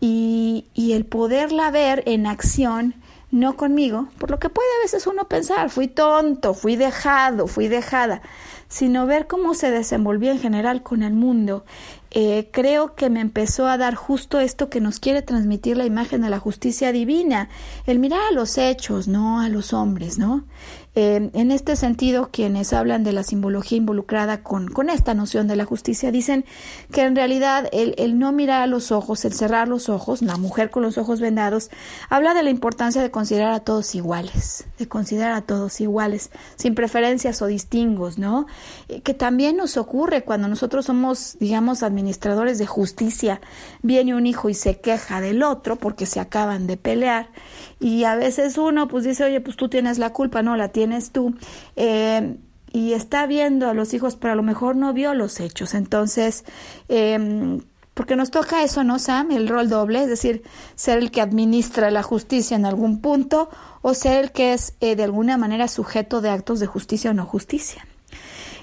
Y, 0.01 0.67
y, 0.75 0.93
el 0.93 1.05
poderla 1.05 1.73
ver 1.73 2.05
en 2.07 2.27
acción, 2.27 2.95
no 3.33 3.57
conmigo, 3.57 4.07
por 4.19 4.31
lo 4.31 4.39
que 4.39 4.49
puede 4.49 4.69
a 4.79 4.85
veces 4.85 5.09
uno 5.09 5.27
pensar, 5.27 5.71
fui 5.71 5.89
tonto, 5.89 6.55
fui 6.55 6.77
dejado, 6.77 7.49
fui 7.49 7.67
dejada, 7.67 8.23
sino 8.69 9.07
ver 9.07 9.27
cómo 9.27 9.55
se 9.55 9.73
desenvolvía 9.73 10.31
en 10.31 10.39
general 10.39 10.85
con 10.85 11.03
el 11.03 11.15
mundo, 11.15 11.65
eh, 12.11 12.49
creo 12.53 12.95
que 12.95 13.11
me 13.11 13.21
empezó 13.21 13.67
a 13.67 13.77
dar 13.77 13.95
justo 13.95 14.41
esto 14.41 14.71
que 14.71 14.81
nos 14.81 14.99
quiere 14.99 15.21
transmitir 15.21 15.77
la 15.77 15.85
imagen 15.85 16.23
de 16.23 16.31
la 16.31 16.39
justicia 16.39 16.91
divina, 16.91 17.51
el 17.87 17.99
mirar 17.99 18.21
a 18.31 18.35
los 18.35 18.57
hechos, 18.57 19.09
no 19.09 19.41
a 19.41 19.49
los 19.49 19.75
hombres, 19.75 20.19
¿no? 20.19 20.45
En 20.95 21.53
este 21.53 21.77
sentido, 21.77 22.31
quienes 22.33 22.73
hablan 22.73 23.05
de 23.05 23.13
la 23.13 23.23
simbología 23.23 23.79
involucrada 23.79 24.43
con, 24.43 24.69
con 24.69 24.91
esta 24.91 25.15
noción 25.15 25.47
de 25.47 25.55
la 25.55 25.65
justicia 25.65 26.11
dicen 26.11 26.45
que 26.93 27.03
en 27.03 27.15
realidad 27.15 27.69
el, 27.73 27.95
el, 27.99 28.19
no 28.19 28.33
mirar 28.33 28.63
a 28.63 28.67
los 28.67 28.91
ojos, 28.91 29.25
el 29.25 29.33
cerrar 29.33 29.69
los 29.69 29.89
ojos, 29.89 30.23
la 30.23 30.37
mujer 30.39 30.71
con 30.71 30.83
los 30.83 30.99
ojos 30.99 31.21
vendados, 31.21 31.71
habla 32.09 32.35
de 32.35 32.43
la 32.43 32.51
importancia 32.51 33.01
de 33.01 33.13
considerar 33.13 33.53
a 33.53 33.61
todos 33.61 33.95
iguales, 33.95 34.67
de 34.79 34.89
considerar 34.89 35.35
a 35.35 35.43
todos 35.43 35.81
iguales, 35.81 36.31
sin 36.57 36.75
preferencias 36.75 37.43
o 37.43 37.47
distingos, 37.47 38.19
¿no? 38.19 38.47
Eh, 38.89 39.01
que 39.03 39.15
también 39.15 39.57
nos 39.57 39.77
ocurre 39.77 40.25
cuando 40.25 40.49
nosotros 40.49 40.87
somos, 40.87 41.37
digamos, 41.39 41.85
administradores 41.85 42.59
de 42.59 42.67
justicia, 42.67 43.41
viene 43.83 44.17
un 44.17 44.27
hijo 44.27 44.49
y 44.49 44.55
se 44.55 44.81
queja 44.81 45.21
del 45.21 45.45
otro 45.45 45.77
porque 45.77 46.07
se 46.07 46.19
acaban 46.19 46.67
de 46.67 46.77
pelear 46.77 47.31
y 47.81 48.05
a 48.05 48.17
veces 48.17 48.59
uno 48.59 48.89
pues 48.89 49.05
dice, 49.05 49.25
oye, 49.25 49.41
pues 49.41 49.57
tú 49.57 49.69
tienes 49.69 49.99
la 49.99 50.13
culpa, 50.13 50.43
no 50.43 50.57
la 50.57 50.69
tienes 50.69 50.78
tú. 51.13 51.35
Eh, 51.77 52.37
y 52.73 52.93
está 52.93 53.27
viendo 53.27 53.69
a 53.69 53.75
los 53.75 53.95
hijos, 53.95 54.17
pero 54.17 54.35
a 54.35 54.37
lo 54.37 54.43
mejor 54.43 54.77
no 54.77 54.93
vio 54.93 55.15
los 55.15 55.41
hechos. 55.41 55.75
Entonces, 55.75 56.45
eh, 56.89 57.59
porque 57.99 58.15
nos 58.15 58.31
toca 58.31 58.63
eso, 58.63 58.85
¿no, 58.85 59.01
Sam? 59.01 59.33
El 59.33 59.49
rol 59.49 59.69
doble, 59.69 60.05
es 60.05 60.09
decir, 60.09 60.45
ser 60.77 60.99
el 60.99 61.11
que 61.11 61.21
administra 61.21 61.91
la 61.91 62.05
justicia 62.05 62.57
en 62.57 62.65
algún 62.65 63.01
punto 63.01 63.51
o 63.83 63.93
ser 63.93 64.23
el 64.23 64.31
que 64.31 64.53
es 64.53 64.75
eh, 64.79 64.95
de 64.95 65.03
alguna 65.03 65.37
manera 65.37 65.67
sujeto 65.67 66.21
de 66.21 66.31
actos 66.31 66.61
de 66.61 66.67
justicia 66.67 67.11
o 67.11 67.15
no 67.15 67.27
justicia. 67.27 67.85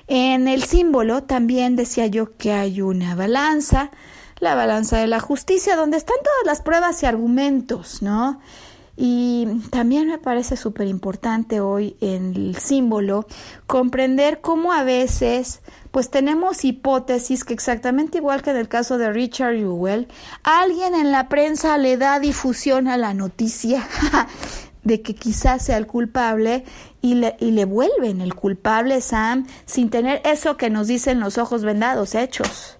En 0.08 0.48
el 0.48 0.64
símbolo 0.64 1.24
también 1.24 1.76
decía 1.76 2.08
yo 2.08 2.38
que 2.38 2.54
hay 2.54 2.82
una 2.82 3.14
balanza, 3.14 3.92
la 4.40 4.56
balanza 4.56 5.00
de 5.00 5.08
la 5.08 5.20
justicia, 5.20 5.76
donde 5.76 5.98
están 5.98 6.16
todas 6.24 6.46
las 6.46 6.62
pruebas 6.62 7.04
y 7.04 7.06
argumentos, 7.06 8.02
¿no? 8.02 8.40
Y 8.98 9.46
también 9.72 10.08
me 10.08 10.18
parece 10.18 10.56
súper 10.56 10.88
importante 10.88 11.60
hoy 11.60 11.98
en 12.00 12.34
el 12.34 12.56
símbolo 12.56 13.28
comprender 13.68 14.40
cómo 14.40 14.72
a 14.72 14.84
veces 14.84 15.62
pues 15.92 16.10
tenemos 16.10 16.64
hipótesis 16.64 17.44
que 17.44 17.54
exactamente 17.54 18.20
igual 18.20 18.42
que 18.42 18.52
en 18.52 18.58
el 18.58 18.70
caso 18.70 18.98
de 18.98 19.12
Richard 19.12 19.56
Ewell, 19.56 20.08
alguien 20.44 20.96
en 20.96 21.12
la 21.12 21.28
prensa 21.28 21.78
le 21.78 21.98
da 21.98 22.20
difusión 22.20 22.88
a 22.88 22.98
la 22.98 23.14
noticia 23.14 23.88
de 24.84 25.02
que 25.02 25.14
quizás 25.14 25.66
sea 25.66 25.78
el 25.78 25.88
culpable 25.88 26.64
y 27.02 27.16
le, 27.16 27.36
y 27.40 27.52
le 27.52 27.66
vuelven 27.66 28.22
el 28.22 28.34
culpable 28.34 29.02
Sam 29.02 29.46
sin 29.66 29.90
tener 29.90 30.22
eso 30.24 30.56
que 30.56 30.70
nos 30.70 30.88
dicen 30.88 31.20
los 31.20 31.38
ojos 31.38 31.64
vendados, 31.64 32.16
hechos. 32.16 32.78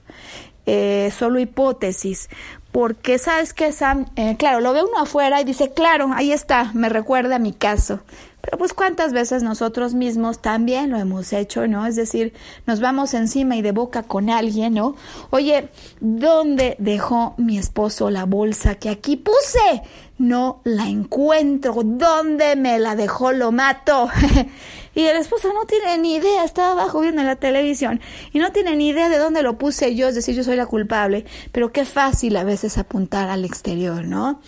Eh, 0.68 1.12
solo 1.16 1.40
hipótesis 1.40 2.28
porque 2.76 3.20
sabes 3.20 3.54
que 3.54 3.72
Sam, 3.72 4.06
eh, 4.18 4.36
claro, 4.38 4.60
lo 4.60 4.74
ve 4.74 4.84
uno 4.84 5.00
afuera 5.00 5.40
y 5.40 5.46
dice, 5.46 5.72
claro, 5.74 6.10
ahí 6.14 6.34
está, 6.34 6.72
me 6.74 6.90
recuerda 6.90 7.38
a 7.38 7.40
mi 7.40 7.54
caso. 7.54 8.02
Pero 8.46 8.60
pues 8.60 8.74
cuántas 8.74 9.12
veces 9.12 9.42
nosotros 9.42 9.96
mismos 9.96 10.40
también 10.40 10.92
lo 10.92 10.98
hemos 10.98 11.34
hecho, 11.34 11.68
¿no? 11.68 11.88
Es 11.88 11.96
decir, 11.96 12.32
nos 12.68 12.80
vamos 12.80 13.16
encima 13.16 13.56
y 13.56 13.64
de 13.64 13.72
boca 13.72 14.04
con 14.04 14.30
alguien, 14.30 14.76
¿no? 14.76 14.96
Oye, 15.32 15.70
¿dónde 16.00 16.76
dejó 16.78 17.34
mi 17.38 17.58
esposo 17.58 18.12
la 18.12 18.26
bolsa 18.26 18.76
que 18.76 18.90
aquí 18.90 19.16
puse? 19.16 19.82
No 20.20 20.62
la 20.64 20.88
encuentro. 20.88 21.74
¿Dónde 21.84 22.56
me 22.56 22.78
la 22.78 22.96
dejó? 22.96 23.32
Lo 23.32 23.52
mato. 23.52 24.10
y 24.94 25.02
el 25.02 25.18
esposo 25.18 25.52
no 25.52 25.66
tiene 25.66 25.98
ni 25.98 26.14
idea, 26.14 26.44
estaba 26.44 26.74
abajo 26.74 27.02
viendo 27.02 27.24
la 27.24 27.38
televisión 27.38 28.00
y 28.32 28.38
no 28.38 28.52
tiene 28.52 28.76
ni 28.76 28.90
idea 28.90 29.10
de 29.10 29.18
dónde 29.18 29.42
lo 29.42 29.58
puse 29.58 29.96
yo, 29.96 30.08
es 30.08 30.14
decir, 30.14 30.36
yo 30.36 30.44
soy 30.44 30.56
la 30.56 30.68
culpable. 30.68 31.26
Pero 31.52 31.72
qué 31.72 31.84
fácil 31.84 32.38
a 32.38 32.44
veces 32.44 32.78
apuntar 32.78 33.28
al 33.30 33.44
exterior, 33.44 34.06
¿no? 34.06 34.40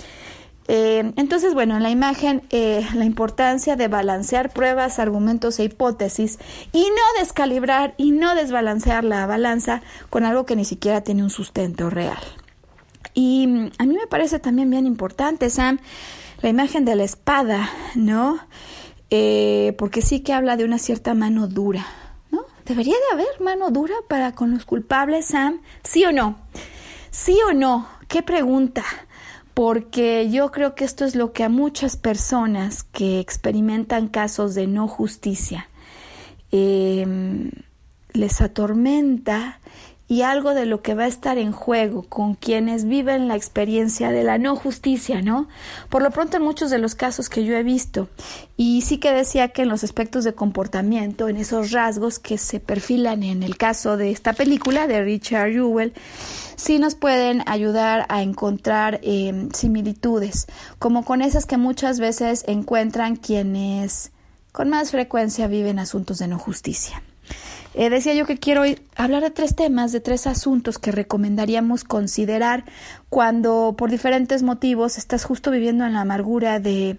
Eh, 0.67 1.13
entonces, 1.15 1.53
bueno, 1.53 1.77
en 1.77 1.83
la 1.83 1.89
imagen, 1.89 2.43
eh, 2.49 2.85
la 2.93 3.05
importancia 3.05 3.75
de 3.75 3.87
balancear 3.87 4.51
pruebas, 4.51 4.99
argumentos 4.99 5.59
e 5.59 5.65
hipótesis 5.65 6.39
y 6.73 6.81
no 6.81 7.19
descalibrar 7.19 7.93
y 7.97 8.11
no 8.11 8.35
desbalancear 8.35 9.03
la 9.03 9.25
balanza 9.25 9.81
con 10.09 10.25
algo 10.25 10.45
que 10.45 10.55
ni 10.55 10.65
siquiera 10.65 11.01
tiene 11.01 11.23
un 11.23 11.29
sustento 11.29 11.89
real. 11.89 12.19
Y 13.13 13.47
mm, 13.47 13.71
a 13.77 13.85
mí 13.85 13.95
me 13.95 14.07
parece 14.07 14.39
también 14.39 14.69
bien 14.69 14.85
importante, 14.85 15.49
Sam, 15.49 15.79
la 16.41 16.49
imagen 16.49 16.83
de 16.85 16.95
la 16.95 17.03
espada, 17.03 17.69
¿no? 17.95 18.39
Eh, 19.09 19.73
porque 19.77 20.01
sí 20.01 20.19
que 20.19 20.33
habla 20.33 20.57
de 20.57 20.65
una 20.65 20.79
cierta 20.79 21.13
mano 21.13 21.47
dura, 21.47 21.85
¿no? 22.29 22.45
¿Debería 22.65 22.93
de 22.93 23.13
haber 23.13 23.39
mano 23.39 23.71
dura 23.71 23.95
para 24.09 24.33
con 24.33 24.51
los 24.51 24.65
culpables, 24.65 25.27
Sam? 25.27 25.61
¿Sí 25.83 26.03
o 26.03 26.11
no? 26.11 26.37
¿Sí 27.09 27.39
o 27.49 27.53
no? 27.53 27.87
¿Qué 28.09 28.21
pregunta? 28.21 28.83
Porque 29.57 30.29
yo 30.29 30.51
creo 30.51 30.75
que 30.75 30.85
esto 30.85 31.03
es 31.03 31.15
lo 31.15 31.33
que 31.33 31.43
a 31.43 31.49
muchas 31.49 31.97
personas 31.97 32.83
que 32.83 33.19
experimentan 33.19 34.07
casos 34.07 34.53
de 34.53 34.67
no 34.67 34.87
justicia 34.87 35.67
em, 36.51 37.49
les 38.13 38.39
atormenta 38.39 39.59
y 40.07 40.21
algo 40.21 40.53
de 40.53 40.67
lo 40.67 40.83
que 40.83 40.93
va 40.93 41.05
a 41.05 41.07
estar 41.07 41.39
en 41.39 41.51
juego 41.51 42.03
con 42.03 42.35
quienes 42.35 42.85
viven 42.85 43.27
la 43.27 43.35
experiencia 43.35 44.11
de 44.11 44.23
la 44.23 44.37
no 44.37 44.55
justicia, 44.55 45.23
¿no? 45.23 45.47
Por 45.89 46.03
lo 46.03 46.11
pronto 46.11 46.37
en 46.37 46.43
muchos 46.43 46.69
de 46.69 46.77
los 46.77 46.93
casos 46.93 47.27
que 47.27 47.43
yo 47.43 47.57
he 47.57 47.63
visto, 47.63 48.09
y 48.57 48.83
sí 48.83 48.99
que 48.99 49.11
decía 49.11 49.47
que 49.49 49.63
en 49.63 49.69
los 49.69 49.83
aspectos 49.83 50.23
de 50.23 50.35
comportamiento, 50.35 51.29
en 51.29 51.35
esos 51.35 51.71
rasgos 51.71 52.19
que 52.19 52.37
se 52.37 52.59
perfilan 52.59 53.23
en 53.23 53.41
el 53.41 53.57
caso 53.57 53.97
de 53.97 54.11
esta 54.11 54.33
película 54.33 54.85
de 54.85 55.03
Richard 55.03 55.51
Jewell, 55.51 55.93
sí 56.57 56.79
nos 56.79 56.95
pueden 56.95 57.43
ayudar 57.45 58.05
a 58.09 58.21
encontrar 58.21 58.99
eh, 59.03 59.47
similitudes, 59.53 60.47
como 60.79 61.05
con 61.05 61.21
esas 61.21 61.45
que 61.45 61.55
muchas 61.55 62.01
veces 62.01 62.43
encuentran 62.47 63.15
quienes 63.15 64.11
con 64.51 64.69
más 64.69 64.91
frecuencia 64.91 65.47
viven 65.47 65.79
asuntos 65.79 66.17
de 66.17 66.27
no 66.27 66.37
justicia. 66.37 67.01
Eh, 67.75 67.91
decía 67.91 68.15
yo 68.15 68.25
que 68.25 68.39
quiero 68.39 68.63
hablar 68.95 69.21
de 69.21 69.29
tres 69.29 69.55
temas, 69.55 69.91
de 69.91 69.99
tres 69.99 70.25
asuntos 70.25 70.79
que 70.79 70.91
recomendaríamos 70.91 71.83
considerar 71.83 72.65
cuando 73.09 73.75
por 73.77 73.91
diferentes 73.91 74.41
motivos 74.41 74.97
estás 74.97 75.25
justo 75.25 75.51
viviendo 75.51 75.85
en 75.85 75.93
la 75.93 76.01
amargura 76.01 76.59
de 76.59 76.97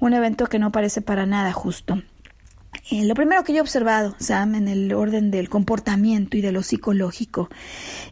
un 0.00 0.14
evento 0.14 0.46
que 0.48 0.58
no 0.58 0.72
parece 0.72 1.00
para 1.00 1.26
nada 1.26 1.52
justo. 1.52 2.02
Eh, 2.90 3.04
lo 3.04 3.14
primero 3.14 3.42
que 3.42 3.52
yo 3.52 3.58
he 3.58 3.62
observado, 3.62 4.14
Sam, 4.18 4.54
en 4.54 4.68
el 4.68 4.92
orden 4.92 5.30
del 5.30 5.48
comportamiento 5.48 6.36
y 6.36 6.40
de 6.40 6.52
lo 6.52 6.62
psicológico, 6.62 7.48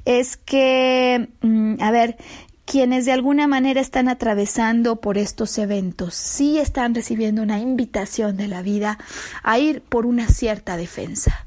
es 0.05 0.37
que, 0.37 1.29
mm, 1.43 1.77
a 1.81 1.91
ver, 1.93 2.17
quienes 2.65 3.05
de 3.05 3.13
alguna 3.13 3.47
manera 3.47 3.81
están 3.81 4.09
atravesando 4.09 4.97
por 4.97 5.19
estos 5.19 5.59
eventos, 5.59 6.15
sí 6.15 6.59
están 6.59 6.95
recibiendo 6.95 7.43
una 7.43 7.59
invitación 7.59 8.37
de 8.37 8.49
la 8.49 8.63
vida 8.63 8.99
a 9.43 9.59
ir 9.59 9.83
por 9.83 10.07
una 10.07 10.29
cierta 10.29 10.77
defensa. 10.77 11.47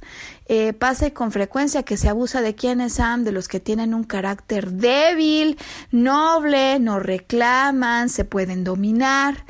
Eh, 0.49 0.73
pasa 0.73 1.09
con 1.11 1.32
frecuencia 1.32 1.84
que 1.84 1.97
se 1.97 2.07
abusa 2.07 2.41
de 2.41 2.55
quienes 2.55 2.93
son, 2.93 3.23
de 3.25 3.34
los 3.34 3.47
que 3.47 3.59
tienen 3.59 3.93
un 3.93 4.03
carácter 4.03 4.71
débil, 4.71 5.57
noble, 5.91 6.80
no 6.80 6.99
reclaman, 6.99 8.09
se 8.09 8.23
pueden 8.23 8.63
dominar. 8.63 9.43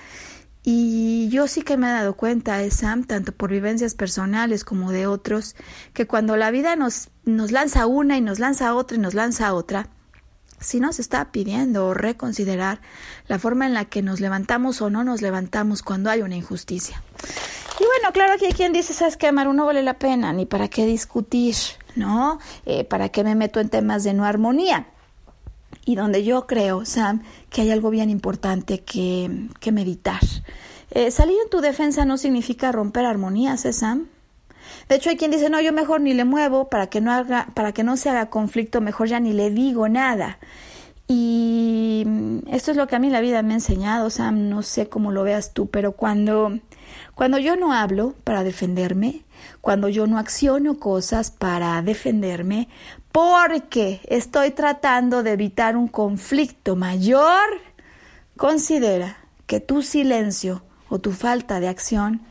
Y 0.70 1.30
yo 1.30 1.48
sí 1.48 1.62
que 1.62 1.78
me 1.78 1.88
he 1.88 1.94
dado 1.94 2.18
cuenta, 2.18 2.62
eh, 2.62 2.72
Sam, 2.72 3.06
tanto 3.06 3.32
por 3.32 3.50
vivencias 3.50 3.94
personales 3.96 4.66
como 4.66 4.92
de 4.92 5.08
otros, 5.08 5.56
que 5.94 6.08
cuando 6.08 6.36
la 6.36 6.52
vida 6.52 6.76
nos, 6.76 7.08
nos 7.24 7.54
lanza 7.54 7.86
una 7.86 8.18
y 8.18 8.22
nos 8.22 8.40
lanza 8.40 8.76
otra 8.76 8.98
y 8.98 9.00
nos 9.00 9.14
lanza 9.14 9.54
otra, 9.54 9.88
si 10.60 10.82
nos 10.82 11.00
está 11.00 11.32
pidiendo 11.32 11.94
reconsiderar 11.94 12.82
la 13.30 13.40
forma 13.40 13.66
en 13.66 13.76
la 13.76 13.86
que 13.86 14.02
nos 14.02 14.20
levantamos 14.20 14.82
o 14.82 14.90
no 14.90 15.06
nos 15.06 15.22
levantamos 15.22 15.84
cuando 15.84 16.10
hay 16.10 16.22
una 16.22 16.36
injusticia. 16.36 17.02
Y 17.80 17.86
bueno, 17.86 18.12
claro 18.12 18.38
que 18.38 18.48
hay 18.48 18.52
quien 18.52 18.74
dice, 18.74 18.94
¿sabes 18.94 19.16
qué, 19.16 19.32
Maru? 19.32 19.54
No 19.54 19.68
vale 19.68 19.84
la 19.84 19.98
pena, 19.98 20.34
ni 20.34 20.46
para 20.46 20.68
qué 20.68 20.86
discutir, 20.86 21.56
¿no? 21.96 22.40
Eh, 22.66 22.84
¿Para 22.84 23.08
qué 23.08 23.24
me 23.24 23.36
meto 23.36 23.62
en 23.62 23.70
temas 23.70 24.04
de 24.04 24.14
no 24.14 24.26
armonía? 24.26 24.88
Y 25.88 25.96
donde 25.96 26.26
yo 26.26 26.48
creo, 26.48 26.84
Sam, 26.84 27.24
que 27.50 27.62
hay 27.62 27.72
algo 27.72 27.90
bien 27.90 28.10
importante 28.10 28.82
que, 28.84 29.48
que 29.62 29.72
meditar. 29.72 30.20
Eh, 30.92 31.12
salir 31.12 31.38
en 31.42 31.50
tu 31.50 31.62
defensa 31.62 32.04
no 32.04 32.18
significa 32.18 32.74
romper 32.74 33.06
armonías, 33.06 33.64
¿eh, 33.64 33.72
Sam? 33.72 34.08
De 34.90 34.96
hecho, 34.96 35.10
hay 35.10 35.16
quien 35.16 35.32
dice, 35.32 35.50
no, 35.50 35.62
yo 35.62 35.72
mejor 35.72 36.02
ni 36.02 36.14
le 36.14 36.26
muevo 36.26 36.68
para 36.68 36.88
que 36.88 37.00
no 37.00 37.14
haga, 37.14 37.48
para 37.54 37.72
que 37.72 37.86
no 37.86 37.96
se 37.96 38.10
haga 38.10 38.30
conflicto, 38.30 38.82
mejor 38.82 39.08
ya 39.08 39.22
ni 39.22 39.32
le 39.32 39.50
digo 39.50 39.88
nada. 39.88 40.40
Y 41.08 42.06
esto 42.52 42.72
es 42.72 42.76
lo 42.76 42.88
que 42.88 42.98
a 42.98 43.00
mí 43.00 43.10
la 43.10 43.22
vida 43.22 43.42
me 43.42 43.54
ha 43.54 43.56
enseñado, 43.56 44.10
Sam, 44.10 44.50
no 44.50 44.64
sé 44.64 44.90
cómo 44.90 45.14
lo 45.14 45.24
veas 45.24 45.54
tú, 45.54 45.70
pero 45.70 45.94
cuando 45.94 46.60
cuando 47.16 47.40
yo 47.40 47.56
no 47.56 47.74
hablo 47.74 48.14
para 48.24 48.44
defenderme, 48.44 49.24
cuando 49.62 49.90
yo 49.90 50.06
no 50.08 50.20
acciono 50.20 50.80
cosas 50.80 51.32
para 51.32 51.82
defenderme, 51.82 52.68
porque 53.18 54.00
estoy 54.06 54.52
tratando 54.52 55.24
de 55.24 55.32
evitar 55.32 55.76
un 55.76 55.88
conflicto 55.88 56.76
mayor, 56.76 57.48
considera 58.38 59.18
que 59.48 59.60
tu 59.60 59.82
silencio 59.82 60.62
o 60.88 61.00
tu 61.00 61.12
falta 61.14 61.60
de 61.60 61.68
acción 61.68 62.22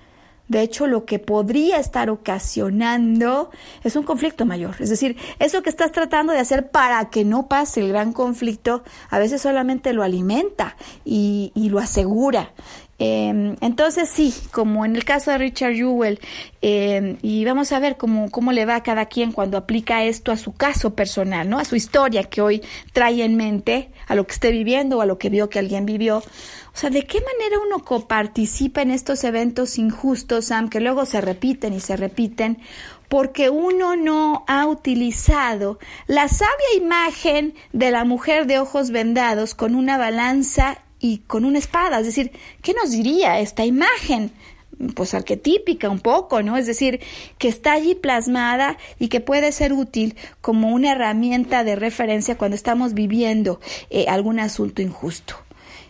de 0.49 0.61
hecho, 0.61 0.87
lo 0.87 1.05
que 1.05 1.19
podría 1.19 1.79
estar 1.79 2.09
ocasionando 2.09 3.51
es 3.83 3.97
un 3.97 4.05
conflicto 4.05 4.47
mayor. 4.47 4.77
Es 4.79 4.91
decir, 4.91 5.17
eso 5.41 5.63
que 5.63 5.71
estás 5.71 5.91
tratando 5.91 6.33
de 6.33 6.39
hacer 6.39 6.71
para 6.71 7.11
que 7.11 7.25
no 7.25 7.49
pase 7.49 7.81
el 7.81 7.89
gran 7.89 8.13
conflicto, 8.13 8.85
a 9.11 9.19
veces 9.19 9.43
solamente 9.43 9.93
lo 9.93 10.05
alimenta 10.05 10.77
y, 11.05 11.51
lo 11.57 11.81
asegura. 11.81 12.53
Em, 12.99 13.57
entonces 13.61 14.09
sí, 14.09 14.33
como 14.53 14.87
en 14.87 14.97
el 14.97 15.05
caso 15.05 15.31
de 15.31 15.37
Richard 15.37 15.75
Jewell, 15.75 16.19
em, 16.63 17.19
y 17.21 17.45
vamos 17.45 17.71
a 17.73 17.79
ver 17.79 17.99
cómo, 17.99 18.31
cómo 18.31 18.53
le 18.53 18.65
va 18.65 18.77
a 18.77 18.83
cada 18.83 19.07
quien 19.07 19.33
cuando 19.33 19.59
aplica 19.59 20.05
esto 20.05 20.33
a 20.33 20.37
su 20.39 20.55
caso 20.55 20.95
personal, 20.95 21.49
¿no? 21.49 21.59
A 21.59 21.67
su 21.67 21.77
historia 21.77 22.25
que 22.25 22.41
hoy 22.41 22.63
trae 22.95 23.23
en 23.23 23.37
mente, 23.37 23.91
a 24.07 24.15
lo 24.15 24.27
que 24.27 24.33
esté 24.33 24.51
viviendo 24.51 24.99
o 24.99 25.01
a 25.03 25.07
lo 25.07 25.19
que 25.19 25.29
vio 25.29 25.51
que 25.51 25.59
alguien 25.59 25.85
vivió. 25.85 26.19
O 26.19 26.79
sea, 26.79 26.89
¿de 26.89 27.07
qué 27.07 27.21
manera 27.21 27.61
uno 27.67 27.85
coparticipa 27.85 28.81
en 28.81 28.91
estos 28.91 29.25
eventos 29.25 29.79
injustos, 29.79 30.47
Sam, 30.47 30.69
que 30.71 30.81
luego 30.81 31.05
se 31.05 31.21
repiten 31.21 31.75
y 31.75 31.81
se 31.81 31.97
repiten? 31.97 32.59
porque 33.09 33.51
uno 33.51 33.95
no 33.95 34.45
ha 34.49 34.67
utilizado 34.67 35.79
la 36.09 36.27
sabia 36.27 36.77
imagen 36.77 37.55
de 37.73 37.93
la 37.93 38.05
mujer 38.05 38.47
de 38.49 38.59
ojos 38.59 38.91
vendados 38.91 39.55
con 39.55 39.77
una 39.77 39.97
balanza 39.97 40.79
y 41.01 41.19
con 41.27 41.45
una 41.45 41.59
espada. 41.59 42.01
Es 42.01 42.07
decir, 42.07 42.33
¿qué 42.63 42.75
nos 42.75 42.91
diría 42.91 43.41
esta 43.41 43.65
imagen? 43.65 44.33
Pues 44.95 45.15
arquetípica 45.15 45.89
un 45.89 46.01
poco, 46.01 46.43
¿no? 46.43 46.57
Es 46.57 46.67
decir, 46.67 47.01
que 47.39 47.49
está 47.49 47.73
allí 47.73 47.95
plasmada 47.95 48.77
y 48.99 49.09
que 49.09 49.21
puede 49.21 49.53
ser 49.53 49.73
útil 49.73 50.17
como 50.41 50.69
una 50.69 50.93
herramienta 50.93 51.65
de 51.65 51.77
referencia 51.77 52.37
cuando 52.37 52.57
estamos 52.57 52.93
viviendo 52.93 53.61
eh, 53.89 54.07
algún 54.09 54.39
asunto 54.39 54.83
injusto. 54.83 55.37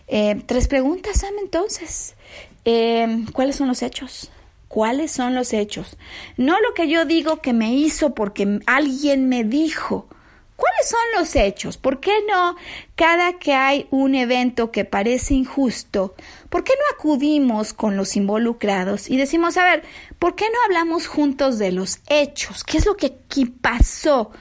Eh, 0.07 0.41
tres 0.45 0.67
preguntas, 0.67 1.19
Sam, 1.19 1.33
entonces. 1.41 2.15
Eh, 2.63 3.25
¿Cuáles 3.33 3.57
son 3.57 3.67
los 3.67 3.81
hechos? 3.81 4.31
¿Cuáles 4.67 5.11
son 5.11 5.35
los 5.35 5.53
hechos? 5.53 5.97
No 6.35 6.59
lo 6.59 6.73
que 6.73 6.89
yo 6.89 7.05
digo 7.05 7.41
que 7.41 7.53
me 7.53 7.73
hizo 7.73 8.13
porque 8.13 8.59
alguien 8.65 9.29
me 9.29 9.43
dijo, 9.43 10.07
¿Cuáles 10.57 10.89
son 10.89 10.99
los 11.15 11.35
hechos? 11.35 11.77
¿Por 11.77 11.99
qué 11.99 12.13
no 12.27 12.55
cada 12.95 13.33
que 13.33 13.53
hay 13.53 13.87
un 13.91 14.15
evento 14.15 14.71
que 14.71 14.85
parece 14.85 15.35
injusto, 15.35 16.15
por 16.49 16.63
qué 16.63 16.73
no 16.73 16.97
acudimos 16.97 17.73
con 17.73 17.95
los 17.95 18.15
involucrados 18.15 19.07
y 19.07 19.17
decimos, 19.17 19.55
a 19.57 19.63
ver, 19.63 19.83
¿por 20.17 20.33
qué 20.33 20.45
no 20.45 20.57
hablamos 20.65 21.05
juntos 21.05 21.59
de 21.59 21.71
los 21.71 21.99
hechos? 22.09 22.63
¿Qué 22.63 22.79
es 22.79 22.87
lo 22.87 22.97
que 22.97 23.05
aquí 23.05 23.45
pasó? 23.45 24.31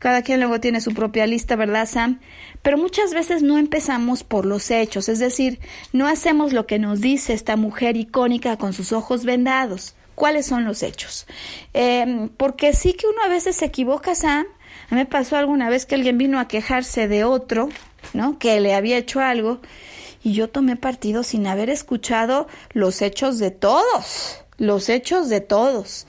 Cada 0.00 0.22
quien 0.22 0.40
luego 0.40 0.58
tiene 0.58 0.80
su 0.80 0.92
propia 0.92 1.24
lista, 1.24 1.54
¿verdad, 1.54 1.86
Sam? 1.86 2.20
Pero 2.62 2.76
muchas 2.76 3.14
veces 3.14 3.44
no 3.44 3.56
empezamos 3.56 4.24
por 4.24 4.46
los 4.46 4.72
hechos, 4.72 5.08
es 5.08 5.20
decir, 5.20 5.60
no 5.92 6.08
hacemos 6.08 6.52
lo 6.52 6.66
que 6.66 6.80
nos 6.80 7.00
dice 7.00 7.32
esta 7.32 7.54
mujer 7.54 7.96
icónica 7.96 8.58
con 8.58 8.72
sus 8.72 8.92
ojos 8.92 9.24
vendados. 9.24 9.94
¿Cuáles 10.16 10.46
son 10.46 10.64
los 10.64 10.82
hechos? 10.82 11.26
Eh, 11.74 12.28
porque 12.36 12.72
sí 12.72 12.94
que 12.94 13.06
uno 13.06 13.22
a 13.24 13.28
veces 13.28 13.56
se 13.56 13.64
equivoca, 13.64 14.14
Sam, 14.14 14.46
me 14.94 15.06
pasó 15.06 15.36
alguna 15.36 15.68
vez 15.68 15.86
que 15.86 15.94
alguien 15.94 16.18
vino 16.18 16.38
a 16.38 16.48
quejarse 16.48 17.08
de 17.08 17.24
otro, 17.24 17.68
¿no? 18.12 18.38
Que 18.38 18.60
le 18.60 18.74
había 18.74 18.98
hecho 18.98 19.20
algo. 19.20 19.60
y 20.26 20.32
yo 20.32 20.48
tomé 20.48 20.76
partido 20.76 21.22
sin 21.22 21.46
haber 21.46 21.68
escuchado 21.68 22.48
los 22.72 23.02
hechos 23.02 23.38
de 23.38 23.50
todos, 23.50 24.42
los 24.56 24.88
hechos 24.88 25.28
de 25.28 25.42
todos. 25.42 26.06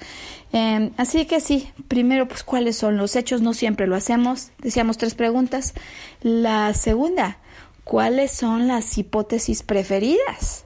Em, 0.53 0.91
así 0.95 1.25
que 1.25 1.41
sí, 1.41 1.69
primero, 1.89 2.25
pues, 2.29 2.41
¿cuáles 2.43 2.77
son 2.77 2.95
los 2.95 3.17
hechos? 3.17 3.41
No 3.41 3.53
siempre 3.53 3.87
lo 3.87 3.95
hacemos. 3.97 4.51
Decíamos 4.59 4.97
tres 4.97 5.13
preguntas. 5.13 5.73
La 6.21 6.73
segunda, 6.73 7.39
¿cuáles 7.83 8.31
son 8.31 8.69
las 8.69 8.97
hipótesis 8.97 9.63
preferidas? 9.63 10.65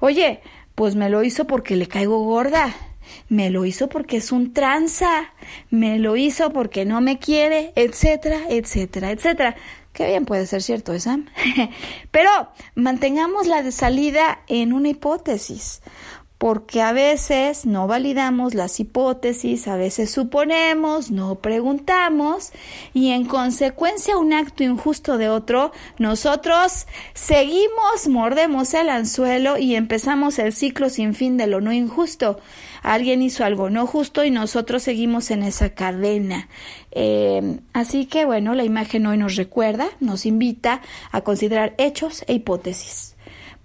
Oye, 0.00 0.40
pues 0.74 0.94
me 0.94 1.10
lo 1.10 1.22
hizo 1.22 1.46
porque 1.46 1.76
le 1.76 1.88
caigo 1.88 2.24
gorda. 2.24 2.74
Me 3.28 3.50
lo 3.50 3.64
hizo 3.64 3.88
porque 3.88 4.18
es 4.18 4.32
un 4.32 4.52
tranza. 4.52 5.32
Me 5.70 5.98
lo 5.98 6.16
hizo 6.16 6.52
porque 6.52 6.84
no 6.84 7.00
me 7.00 7.18
quiere, 7.18 7.72
etcétera, 7.76 8.40
etcétera, 8.48 9.10
etcétera. 9.10 9.56
Qué 9.92 10.06
bien 10.06 10.26
puede 10.26 10.46
ser 10.46 10.62
cierto, 10.62 10.92
¿eh, 10.92 11.00
Sam? 11.00 11.26
Pero 12.10 12.30
mantengamos 12.74 13.46
la 13.46 13.62
de 13.62 13.72
salida 13.72 14.40
en 14.46 14.72
una 14.72 14.90
hipótesis 14.90 15.82
porque 16.38 16.80
a 16.82 16.92
veces 16.92 17.66
no 17.66 17.88
validamos 17.88 18.54
las 18.54 18.78
hipótesis, 18.78 19.66
a 19.66 19.76
veces 19.76 20.12
suponemos, 20.12 21.10
no 21.10 21.40
preguntamos 21.40 22.52
y 22.94 23.10
en 23.10 23.24
consecuencia 23.24 24.16
un 24.16 24.32
acto 24.32 24.62
injusto 24.62 25.18
de 25.18 25.28
otro, 25.28 25.72
nosotros 25.98 26.86
seguimos, 27.12 28.06
mordemos 28.08 28.72
el 28.74 28.88
anzuelo 28.88 29.58
y 29.58 29.74
empezamos 29.74 30.38
el 30.38 30.52
ciclo 30.52 30.90
sin 30.90 31.14
fin 31.14 31.36
de 31.36 31.48
lo 31.48 31.60
no 31.60 31.72
injusto. 31.72 32.38
Alguien 32.82 33.22
hizo 33.22 33.44
algo 33.44 33.68
no 33.68 33.88
justo 33.88 34.24
y 34.24 34.30
nosotros 34.30 34.84
seguimos 34.84 35.32
en 35.32 35.42
esa 35.42 35.70
cadena. 35.70 36.48
Eh, 36.92 37.58
así 37.72 38.06
que 38.06 38.24
bueno, 38.24 38.54
la 38.54 38.62
imagen 38.62 39.06
hoy 39.06 39.18
nos 39.18 39.34
recuerda, 39.34 39.88
nos 39.98 40.24
invita 40.24 40.82
a 41.10 41.22
considerar 41.22 41.74
hechos 41.78 42.24
e 42.28 42.34
hipótesis 42.34 43.16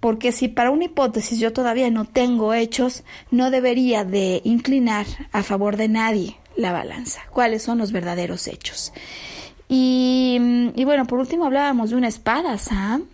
porque 0.04 0.32
si 0.32 0.48
para 0.48 0.70
una 0.70 0.84
hipótesis 0.84 1.38
yo 1.38 1.54
todavía 1.54 1.88
no 1.88 2.04
tengo 2.04 2.52
hechos, 2.52 3.04
no 3.30 3.50
debería 3.50 4.04
de 4.04 4.42
inclinar 4.44 5.06
a 5.32 5.42
favor 5.42 5.78
de 5.78 5.88
nadie 5.88 6.36
la 6.56 6.72
balanza. 6.72 7.22
¿Cuáles 7.30 7.62
son 7.62 7.78
los 7.78 7.90
verdaderos 7.90 8.46
hechos? 8.46 8.92
Y, 9.66 10.38
bueno, 10.84 11.06
por 11.06 11.20
último 11.20 11.46
hablábamos 11.46 11.88
de 11.88 11.96
una 11.96 12.08
espada, 12.08 12.58
Sam. 12.58 13.04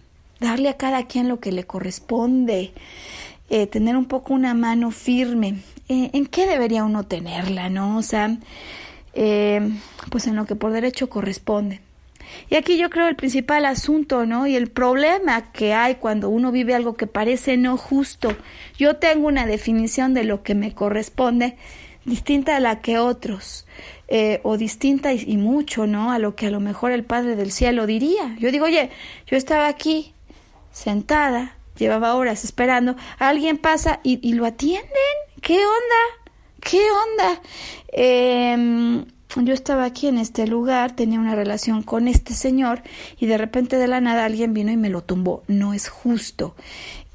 Darle 0.40 0.68
a 0.68 0.76
cada 0.76 1.06
quien 1.06 1.28
lo 1.28 1.38
que 1.38 1.52
le 1.52 1.62
corresponde. 1.62 2.72
Eh, 3.50 3.68
tener 3.68 3.96
un 3.96 4.06
poco 4.06 4.34
una 4.34 4.54
mano 4.54 4.90
firme. 4.90 5.62
Eh, 5.88 6.10
¿En 6.12 6.26
qué 6.26 6.48
debería 6.48 6.82
uno 6.82 7.04
tenerla, 7.04 7.68
no, 7.68 8.02
Sam? 8.02 8.40
Eh, 9.14 9.60
pues 10.10 10.26
en 10.26 10.34
lo 10.34 10.44
que 10.44 10.56
por 10.56 10.72
derecho 10.72 11.08
corresponde. 11.08 11.82
Y 12.48 12.56
aquí 12.56 12.76
yo 12.76 12.90
creo 12.90 13.08
el 13.08 13.16
principal 13.16 13.64
asunto, 13.64 14.26
¿no? 14.26 14.46
Y 14.46 14.56
el 14.56 14.68
problema 14.70 15.52
que 15.52 15.74
hay 15.74 15.96
cuando 15.96 16.28
uno 16.28 16.52
vive 16.52 16.74
algo 16.74 16.94
que 16.94 17.06
parece 17.06 17.56
no 17.56 17.76
justo. 17.76 18.34
Yo 18.76 18.96
tengo 18.96 19.28
una 19.28 19.46
definición 19.46 20.14
de 20.14 20.24
lo 20.24 20.42
que 20.42 20.54
me 20.54 20.74
corresponde 20.74 21.56
distinta 22.04 22.56
a 22.56 22.60
la 22.60 22.80
que 22.80 22.98
otros, 22.98 23.66
eh, 24.08 24.40
o 24.42 24.56
distinta 24.56 25.12
y, 25.12 25.36
mucho, 25.36 25.86
¿no? 25.86 26.10
A 26.10 26.18
lo 26.18 26.34
que 26.34 26.46
a 26.46 26.50
lo 26.50 26.60
mejor 26.60 26.92
el 26.92 27.04
Padre 27.04 27.36
del 27.36 27.52
Cielo 27.52 27.86
diría. 27.86 28.36
Yo 28.38 28.50
digo, 28.50 28.64
oye, 28.66 28.90
yo 29.26 29.36
estaba 29.36 29.68
aquí 29.68 30.14
sentada, 30.72 31.56
llevaba 31.76 32.14
horas 32.14 32.44
esperando, 32.44 32.96
alguien 33.18 33.58
pasa 33.58 34.00
y, 34.02 34.18
y 34.28 34.32
lo 34.32 34.46
atienden. 34.46 34.88
¿Qué 35.40 35.58
onda? 35.58 36.30
¿Qué 36.60 36.82
onda? 36.90 37.42
Eh, 37.92 39.04
yo 39.36 39.54
estaba 39.54 39.84
aquí 39.84 40.08
en 40.08 40.18
este 40.18 40.46
lugar, 40.46 40.96
tenía 40.96 41.20
una 41.20 41.34
relación 41.34 41.82
con 41.82 42.08
este 42.08 42.34
señor 42.34 42.82
y 43.18 43.26
de 43.26 43.38
repente 43.38 43.76
de 43.76 43.86
la 43.86 44.00
nada 44.00 44.24
alguien 44.24 44.54
vino 44.54 44.72
y 44.72 44.76
me 44.76 44.90
lo 44.90 45.02
tumbó. 45.02 45.42
No 45.46 45.72
es 45.72 45.88
justo. 45.88 46.54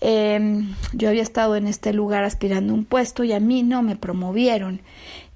Em, 0.01 0.75
yo 0.93 1.09
había 1.09 1.23
estado 1.23 1.55
en 1.55 1.67
este 1.67 1.93
lugar 1.93 2.23
aspirando 2.23 2.73
un 2.73 2.85
puesto 2.85 3.23
y 3.23 3.33
a 3.33 3.39
mí 3.39 3.63
no 3.63 3.81
me 3.81 3.95
promovieron. 3.95 4.81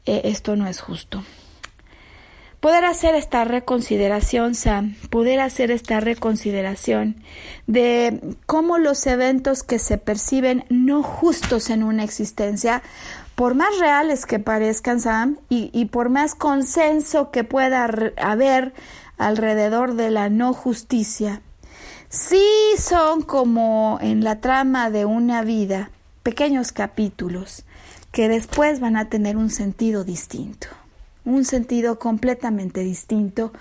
Eh, 0.06 0.22
esto 0.26 0.56
no 0.56 0.68
es 0.68 0.80
justo. 0.80 1.24
Poder 2.60 2.84
hacer 2.84 3.16
esta 3.16 3.46
reconsideración, 3.46 4.54
Sam, 4.54 4.96
poder 5.10 5.40
hacer 5.40 5.72
esta 5.72 6.02
reconsideración 6.02 7.16
de 7.68 8.20
cómo 8.46 8.78
los 8.78 9.08
eventos 9.08 9.64
que 9.64 9.80
se 9.80 9.98
perciben 9.98 10.66
no 10.68 11.02
justos 11.02 11.70
en 11.70 11.84
una 11.84 12.04
existencia 12.04 12.84
por 13.40 13.56
más 13.56 13.80
reales 13.80 14.26
que 14.26 14.38
parezcan, 14.38 15.00
Sam, 15.00 15.38
y, 15.48 15.86
por 15.86 16.10
más 16.10 16.36
consenso 16.36 17.32
que 17.32 17.46
pueda 17.46 17.90
haber 18.18 18.74
alrededor 19.18 19.94
de 19.94 20.10
la 20.10 20.30
no 20.30 20.52
justicia, 20.52 21.42
sí 22.10 22.44
son 22.78 23.22
como 23.22 23.98
en 24.02 24.26
la 24.26 24.42
trama 24.42 24.90
de 24.90 25.06
una 25.06 25.42
vida, 25.44 25.90
pequeños 26.22 26.74
capítulos 26.74 27.64
que 28.12 28.28
después 28.28 28.82
van 28.82 28.98
a 28.98 29.08
tener 29.08 29.38
un 29.38 29.52
sentido 29.52 30.04
distinto, 30.04 30.68
un 31.24 31.46
sentido 31.46 31.98
completamente 31.98 32.82
distinto, 32.82 33.54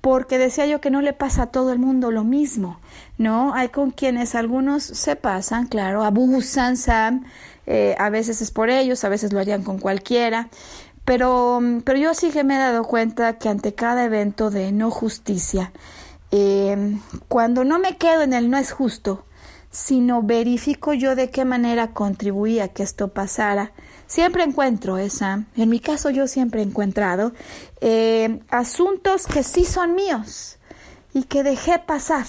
porque 0.00 0.38
decía 0.38 0.64
yo 0.64 0.80
que 0.80 0.90
no 0.90 1.02
le 1.02 1.12
pasa 1.12 1.42
a 1.42 1.46
todo 1.48 1.70
el 1.74 1.78
mundo 1.78 2.10
lo 2.10 2.24
mismo, 2.24 2.80
¿no? 3.18 3.52
Hay 3.52 3.68
con 3.68 3.90
quienes 3.90 4.34
algunos 4.34 4.84
se 4.84 5.16
pasan, 5.16 5.66
claro, 5.66 6.02
abusan, 6.02 6.78
Sam, 6.78 7.26
eh, 7.70 7.94
a 7.98 8.08
veces 8.08 8.40
es 8.40 8.50
por 8.50 8.70
ellos, 8.70 9.04
a 9.04 9.10
veces 9.10 9.34
lo 9.34 9.40
harían 9.40 9.62
con 9.62 9.78
cualquiera, 9.78 10.48
pero, 11.04 11.60
pero 11.84 11.98
yo 11.98 12.14
sí 12.14 12.30
que 12.30 12.42
me 12.42 12.56
he 12.56 12.58
dado 12.58 12.84
cuenta 12.84 13.36
que 13.36 13.50
ante 13.50 13.74
cada 13.74 14.04
evento 14.04 14.50
de 14.50 14.72
no 14.72 14.90
justicia, 14.90 15.72
em, 16.30 16.98
cuando 17.28 17.64
no 17.64 17.78
me 17.78 17.98
quedo 17.98 18.22
en 18.22 18.32
el 18.32 18.48
no 18.48 18.56
es 18.56 18.72
justo, 18.72 19.26
sino 19.70 20.22
verifico 20.22 20.94
yo 20.94 21.14
de 21.14 21.28
qué 21.28 21.44
manera 21.44 21.92
contribuí 21.92 22.58
a 22.58 22.68
que 22.68 22.82
esto 22.82 23.08
pasara, 23.08 23.72
siempre 24.06 24.44
encuentro 24.44 24.96
esa, 24.96 25.44
en 25.54 25.68
mi 25.68 25.78
caso 25.78 26.08
yo 26.08 26.26
siempre 26.26 26.62
he 26.62 26.64
encontrado, 26.64 27.32
eh, 27.82 28.40
asuntos 28.48 29.26
que 29.26 29.42
sí 29.42 29.66
son 29.66 29.94
míos 29.94 30.56
y 31.12 31.24
que 31.24 31.42
dejé 31.42 31.78
pasar 31.80 32.24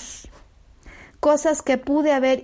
cosas 1.20 1.62
que 1.62 1.78
pude 1.78 2.14
haber 2.14 2.44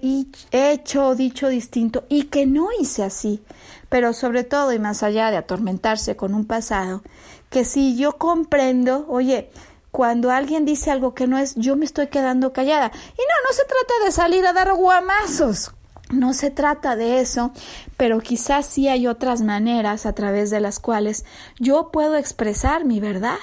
hecho 0.51 1.07
o 1.07 1.15
dicho 1.15 1.47
distinto 1.47 2.03
y 2.09 2.23
que 2.23 2.45
no 2.45 2.69
hice 2.79 3.03
así. 3.03 3.43
Pero 3.89 4.13
sobre 4.13 4.43
todo 4.43 4.73
y 4.73 4.79
más 4.79 5.03
allá 5.03 5.31
de 5.31 5.37
atormentarse 5.37 6.15
con 6.15 6.33
un 6.33 6.45
pasado, 6.45 7.03
que 7.49 7.63
si 7.63 7.95
yo 7.95 8.17
comprendo, 8.17 9.05
oye, 9.07 9.49
cuando 9.91 10.31
alguien 10.31 10.65
dice 10.65 10.91
algo 10.91 11.13
que 11.13 11.27
no 11.27 11.37
es, 11.37 11.55
yo 11.55 11.77
me 11.77 11.85
estoy 11.85 12.07
quedando 12.07 12.51
callada. 12.51 12.91
Y 12.93 13.21
no, 13.21 13.47
no 13.47 13.53
se 13.53 13.63
trata 13.63 14.05
de 14.05 14.11
salir 14.11 14.45
a 14.45 14.53
dar 14.53 14.73
guamazos. 14.73 15.71
No 16.11 16.33
se 16.33 16.51
trata 16.51 16.95
de 16.95 17.19
eso, 17.21 17.51
pero 17.97 18.19
quizás 18.19 18.65
sí 18.65 18.87
hay 18.87 19.07
otras 19.07 19.41
maneras 19.41 20.05
a 20.05 20.13
través 20.13 20.51
de 20.51 20.59
las 20.59 20.79
cuales 20.79 21.25
yo 21.59 21.91
puedo 21.91 22.15
expresar 22.15 22.85
mi 22.85 22.99
verdad. 22.99 23.39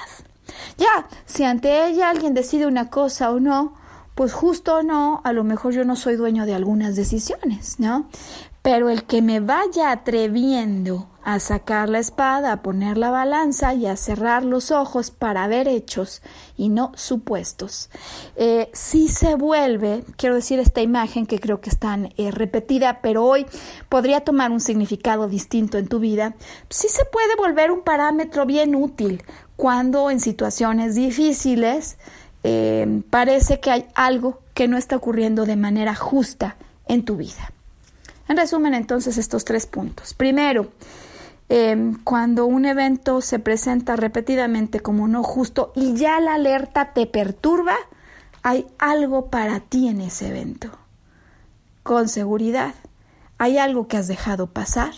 Ya, 0.77 1.07
si 1.25 1.43
ante 1.43 1.87
ella 1.87 2.09
alguien 2.09 2.33
decide 2.33 2.65
una 2.65 2.89
cosa 2.89 3.31
o 3.31 3.39
no, 3.39 3.73
pues 4.15 4.33
justo 4.33 4.77
o 4.77 4.83
no, 4.83 5.21
a 5.23 5.33
lo 5.33 5.43
mejor 5.43 5.73
yo 5.73 5.85
no 5.85 5.95
soy 5.95 6.15
dueño 6.15 6.45
de 6.45 6.53
algunas 6.53 6.95
decisiones, 6.95 7.79
¿no? 7.79 8.07
Pero 8.61 8.89
el 8.89 9.03
que 9.03 9.21
me 9.21 9.41
vaya 9.41 9.91
atreviendo 9.91 11.09
a 11.21 11.39
sacar 11.39 11.89
la 11.89 11.99
espada, 11.99 12.51
a 12.51 12.61
poner 12.61 12.97
la 12.97 13.09
balanza 13.09 13.73
y 13.73 13.87
a 13.87 13.97
cerrar 13.97 14.45
los 14.45 14.71
ojos 14.71 15.11
para 15.11 15.47
ver 15.47 15.67
hechos 15.67 16.21
y 16.55 16.69
no 16.69 16.91
supuestos, 16.95 17.89
eh, 18.35 18.69
sí 18.73 19.09
se 19.09 19.35
vuelve, 19.35 20.03
quiero 20.17 20.35
decir 20.35 20.59
esta 20.59 20.81
imagen 20.81 21.25
que 21.25 21.39
creo 21.39 21.59
que 21.59 21.69
es 21.69 21.79
tan 21.79 22.13
eh, 22.17 22.31
repetida, 22.31 23.01
pero 23.01 23.25
hoy 23.25 23.45
podría 23.89 24.21
tomar 24.21 24.51
un 24.51 24.59
significado 24.59 25.27
distinto 25.27 25.77
en 25.77 25.87
tu 25.87 25.99
vida, 25.99 26.35
sí 26.69 26.87
se 26.87 27.03
puede 27.05 27.35
volver 27.35 27.71
un 27.71 27.81
parámetro 27.81 28.45
bien 28.45 28.75
útil 28.75 29.23
cuando 29.55 30.09
en 30.09 30.19
situaciones 30.19 30.95
difíciles 30.95 31.97
eh, 32.43 33.01
parece 33.09 33.59
que 33.59 33.71
hay 33.71 33.87
algo 33.95 34.41
que 34.53 34.67
no 34.67 34.77
está 34.77 34.95
ocurriendo 34.95 35.45
de 35.45 35.55
manera 35.55 35.95
justa 35.95 36.57
en 36.87 37.05
tu 37.05 37.15
vida. 37.15 37.51
En 38.27 38.37
resumen, 38.37 38.73
entonces, 38.73 39.17
estos 39.17 39.45
tres 39.45 39.65
puntos. 39.65 40.13
Primero, 40.13 40.67
em, 41.49 42.01
cuando 42.03 42.45
un 42.45 42.65
evento 42.65 43.21
se 43.21 43.39
presenta 43.39 43.95
repetidamente 43.95 44.79
como 44.79 45.07
no 45.07 45.23
justo 45.23 45.71
y 45.75 45.93
ya 45.95 46.19
la 46.19 46.35
alerta 46.35 46.93
te 46.93 47.05
perturba, 47.05 47.75
hay 48.43 48.67
algo 48.77 49.27
para 49.29 49.59
ti 49.61 49.87
en 49.87 50.01
ese 50.01 50.29
evento. 50.29 50.69
Con 51.81 52.07
seguridad, 52.07 52.75
hay 53.37 53.57
algo 53.57 53.87
que 53.87 53.97
has 53.97 54.07
dejado 54.07 54.47
pasar, 54.47 54.93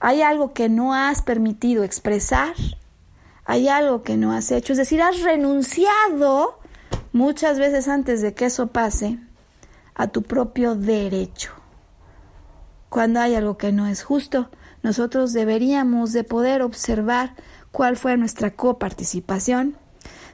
hay 0.00 0.22
algo 0.22 0.52
que 0.52 0.68
no 0.68 0.94
has 0.94 1.22
permitido 1.22 1.84
expresar, 1.84 2.54
hay 3.44 3.68
algo 3.68 4.02
que 4.02 4.16
no 4.16 4.32
has 4.32 4.50
hecho, 4.50 4.72
es 4.72 4.78
decir, 4.78 5.02
has 5.02 5.22
renunciado 5.22 6.61
muchas 7.12 7.58
veces 7.58 7.88
antes 7.88 8.22
de 8.22 8.34
que 8.34 8.46
eso 8.46 8.68
pase, 8.68 9.18
a 9.94 10.08
tu 10.08 10.22
propio 10.22 10.74
derecho. 10.74 11.52
Cuando 12.88 13.20
hay 13.20 13.34
algo 13.34 13.56
que 13.56 13.72
no 13.72 13.86
es 13.86 14.02
justo, 14.02 14.50
nosotros 14.82 15.32
deberíamos 15.32 16.12
de 16.12 16.24
poder 16.24 16.62
observar 16.62 17.34
cuál 17.70 17.96
fue 17.96 18.16
nuestra 18.16 18.50
coparticipación, 18.50 19.76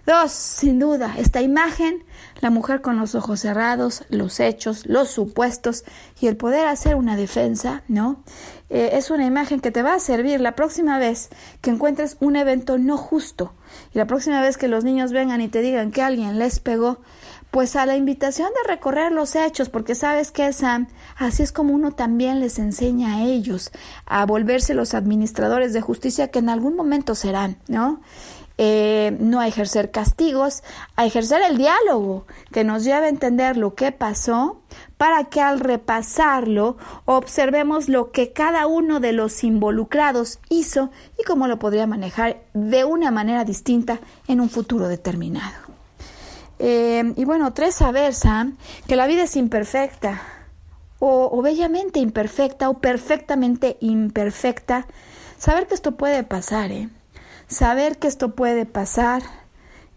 Dos, 0.08 0.32
sin 0.32 0.78
duda, 0.78 1.16
esta 1.18 1.42
imagen, 1.42 2.02
la 2.40 2.48
mujer 2.48 2.80
con 2.80 2.98
los 2.98 3.14
ojos 3.14 3.40
cerrados, 3.40 4.04
los 4.08 4.40
hechos, 4.40 4.86
los 4.86 5.10
supuestos 5.10 5.84
y 6.18 6.28
el 6.28 6.38
poder 6.38 6.66
hacer 6.66 6.94
una 6.94 7.14
defensa, 7.14 7.82
¿no? 7.88 8.24
Eh, 8.70 8.90
es 8.92 9.10
una 9.10 9.24
imagen 9.24 9.60
que 9.60 9.70
te 9.70 9.82
va 9.82 9.94
a 9.94 9.98
servir 9.98 10.40
la 10.40 10.54
próxima 10.54 10.98
vez 10.98 11.30
que 11.62 11.70
encuentres 11.70 12.18
un 12.20 12.36
evento 12.36 12.76
no 12.76 12.98
justo 12.98 13.54
y 13.94 13.98
la 13.98 14.06
próxima 14.06 14.42
vez 14.42 14.58
que 14.58 14.68
los 14.68 14.84
niños 14.84 15.12
vengan 15.12 15.40
y 15.40 15.48
te 15.48 15.62
digan 15.62 15.90
que 15.90 16.02
alguien 16.02 16.38
les 16.38 16.60
pegó, 16.60 17.00
pues 17.50 17.76
a 17.76 17.86
la 17.86 17.96
invitación 17.96 18.48
de 18.48 18.70
recorrer 18.70 19.12
los 19.12 19.34
hechos, 19.34 19.70
porque 19.70 19.94
sabes 19.94 20.30
que 20.30 20.52
Sam, 20.52 20.88
así 21.16 21.42
es 21.42 21.52
como 21.52 21.72
uno 21.74 21.92
también 21.92 22.40
les 22.40 22.58
enseña 22.58 23.16
a 23.16 23.24
ellos 23.24 23.70
a 24.04 24.26
volverse 24.26 24.74
los 24.74 24.92
administradores 24.92 25.72
de 25.72 25.80
justicia 25.80 26.28
que 26.28 26.40
en 26.40 26.50
algún 26.50 26.76
momento 26.76 27.14
serán, 27.14 27.56
¿no? 27.68 28.02
Eh, 28.60 29.16
no 29.20 29.38
a 29.38 29.46
ejercer 29.46 29.92
castigos, 29.92 30.64
a 30.96 31.06
ejercer 31.06 31.42
el 31.48 31.58
diálogo 31.58 32.26
que 32.50 32.64
nos 32.64 32.82
lleva 32.82 33.06
a 33.06 33.08
entender 33.08 33.56
lo 33.56 33.76
que 33.76 33.92
pasó 33.92 34.60
para 34.96 35.26
que 35.26 35.40
al 35.40 35.60
repasarlo 35.60 36.76
observemos 37.04 37.88
lo 37.88 38.10
que 38.10 38.32
cada 38.32 38.66
uno 38.66 38.98
de 38.98 39.12
los 39.12 39.44
involucrados 39.44 40.40
hizo 40.48 40.90
y 41.16 41.22
cómo 41.22 41.46
lo 41.46 41.60
podría 41.60 41.86
manejar 41.86 42.40
de 42.52 42.84
una 42.84 43.12
manera 43.12 43.44
distinta 43.44 44.00
en 44.26 44.40
un 44.40 44.50
futuro 44.50 44.88
determinado. 44.88 45.54
Eh, 46.58 47.12
y 47.14 47.24
bueno, 47.24 47.52
tres, 47.52 47.76
saber, 47.76 48.12
Sam, 48.12 48.56
que 48.88 48.96
la 48.96 49.06
vida 49.06 49.22
es 49.22 49.36
imperfecta, 49.36 50.20
o, 50.98 51.28
o 51.30 51.42
bellamente 51.42 52.00
imperfecta, 52.00 52.68
o 52.68 52.78
perfectamente 52.78 53.76
imperfecta. 53.78 54.88
Saber 55.38 55.68
que 55.68 55.74
esto 55.74 55.92
puede 55.92 56.24
pasar, 56.24 56.72
¿eh? 56.72 56.88
Saber 57.48 57.98
que 57.98 58.06
esto 58.06 58.34
puede 58.34 58.66
pasar, 58.66 59.22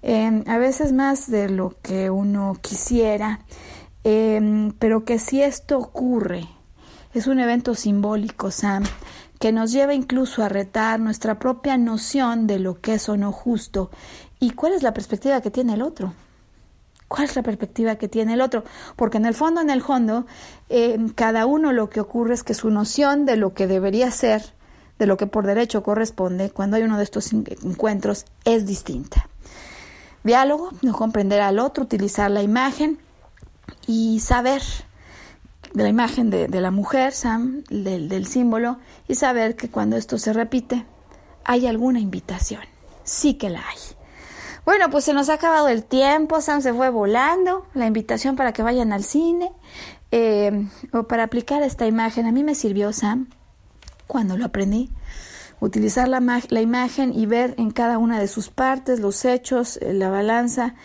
em, 0.01 0.43
a 0.47 0.57
veces 0.57 0.93
más 0.93 1.29
de 1.29 1.49
lo 1.49 1.75
que 1.81 2.09
uno 2.09 2.57
quisiera, 2.61 3.41
em, 4.03 4.71
pero 4.79 5.05
que 5.05 5.19
si 5.19 5.43
esto 5.43 5.77
ocurre, 5.77 6.47
es 7.13 7.27
un 7.27 7.39
evento 7.39 7.75
simbólico, 7.75 8.49
Sam, 8.49 8.83
que 9.37 9.51
nos 9.51 9.71
lleva 9.71 9.93
incluso 9.93 10.43
a 10.43 10.49
retar 10.49 10.99
nuestra 10.99 11.39
propia 11.39 11.77
noción 11.77 12.47
de 12.47 12.59
lo 12.59 12.79
que 12.79 12.95
es 12.95 13.09
o 13.09 13.17
no 13.17 13.31
justo 13.31 13.91
y 14.39 14.51
cuál 14.51 14.73
es 14.73 14.83
la 14.83 14.93
perspectiva 14.93 15.41
que 15.41 15.51
tiene 15.51 15.73
el 15.73 15.81
otro. 15.81 16.13
¿Cuál 17.07 17.25
es 17.25 17.35
la 17.35 17.43
perspectiva 17.43 17.97
que 17.97 18.07
tiene 18.07 18.35
el 18.35 18.41
otro? 18.41 18.63
Porque 18.95 19.17
en 19.17 19.25
el 19.25 19.33
fondo, 19.33 19.59
en 19.59 19.69
el 19.69 19.81
fondo, 19.81 20.25
em, 20.69 21.09
cada 21.09 21.45
uno 21.45 21.73
lo 21.73 21.89
que 21.89 21.99
ocurre 21.99 22.33
es 22.33 22.43
que 22.43 22.53
su 22.53 22.69
noción 22.69 23.25
de 23.25 23.35
lo 23.35 23.53
que 23.53 23.67
debería 23.67 24.09
ser 24.11 24.53
de 25.01 25.07
lo 25.07 25.17
que 25.17 25.25
por 25.25 25.47
derecho 25.47 25.81
corresponde 25.81 26.51
cuando 26.51 26.77
hay 26.77 26.83
uno 26.83 26.95
de 26.95 27.03
estos 27.03 27.33
encuentros 27.33 28.27
es 28.45 28.67
distinta. 28.67 29.27
Diálogo, 30.23 30.69
no 30.83 30.93
comprender 30.93 31.41
al 31.41 31.57
otro, 31.57 31.85
utilizar 31.85 32.29
la 32.29 32.43
imagen 32.43 32.99
y 33.87 34.19
saber 34.19 34.61
de 35.73 35.81
la 35.81 35.89
imagen 35.89 36.29
de, 36.29 36.61
la 36.61 36.69
mujer, 36.69 37.13
Sam, 37.13 37.63
del, 37.71 38.27
símbolo, 38.27 38.77
y 39.07 39.15
saber 39.15 39.55
que 39.55 39.71
cuando 39.71 39.97
esto 39.97 40.19
se 40.19 40.33
repite, 40.33 40.85
hay 41.45 41.65
alguna 41.65 41.99
invitación. 41.99 42.61
Sí 43.03 43.39
que 43.39 43.49
la 43.49 43.67
hay. 43.67 43.79
Bueno, 44.65 44.91
pues 44.91 45.05
se 45.05 45.15
nos 45.15 45.29
ha 45.29 45.33
acabado 45.33 45.67
el 45.67 45.83
tiempo, 45.83 46.41
Sam 46.41 46.61
se 46.61 46.75
fue 46.75 46.91
volando, 46.91 47.65
la 47.73 47.87
invitación 47.87 48.35
para 48.35 48.53
que 48.53 48.61
vayan 48.61 48.93
al 48.93 49.03
cine 49.03 49.51
eh, 50.11 50.67
o 50.93 51.07
para 51.07 51.23
aplicar 51.23 51.63
esta 51.63 51.87
imagen. 51.87 52.27
A 52.27 52.31
mí 52.31 52.43
me 52.43 52.53
sirvió, 52.53 52.93
Sam, 52.93 53.29
cuando 54.11 54.35
lo 54.35 54.43
aprendí, 54.43 54.89
utilizar 55.61 56.09
la, 56.09 56.19
la, 56.19 56.61
imagen 56.61 57.17
y 57.17 57.27
ver 57.27 57.55
en 57.57 57.71
cada 57.71 57.97
una 57.97 58.19
de 58.19 58.27
sus 58.27 58.49
partes 58.49 58.99
los 58.99 59.23
hechos, 59.23 59.77
eh, 59.77 59.93
la 59.93 60.09
balanza 60.09 60.75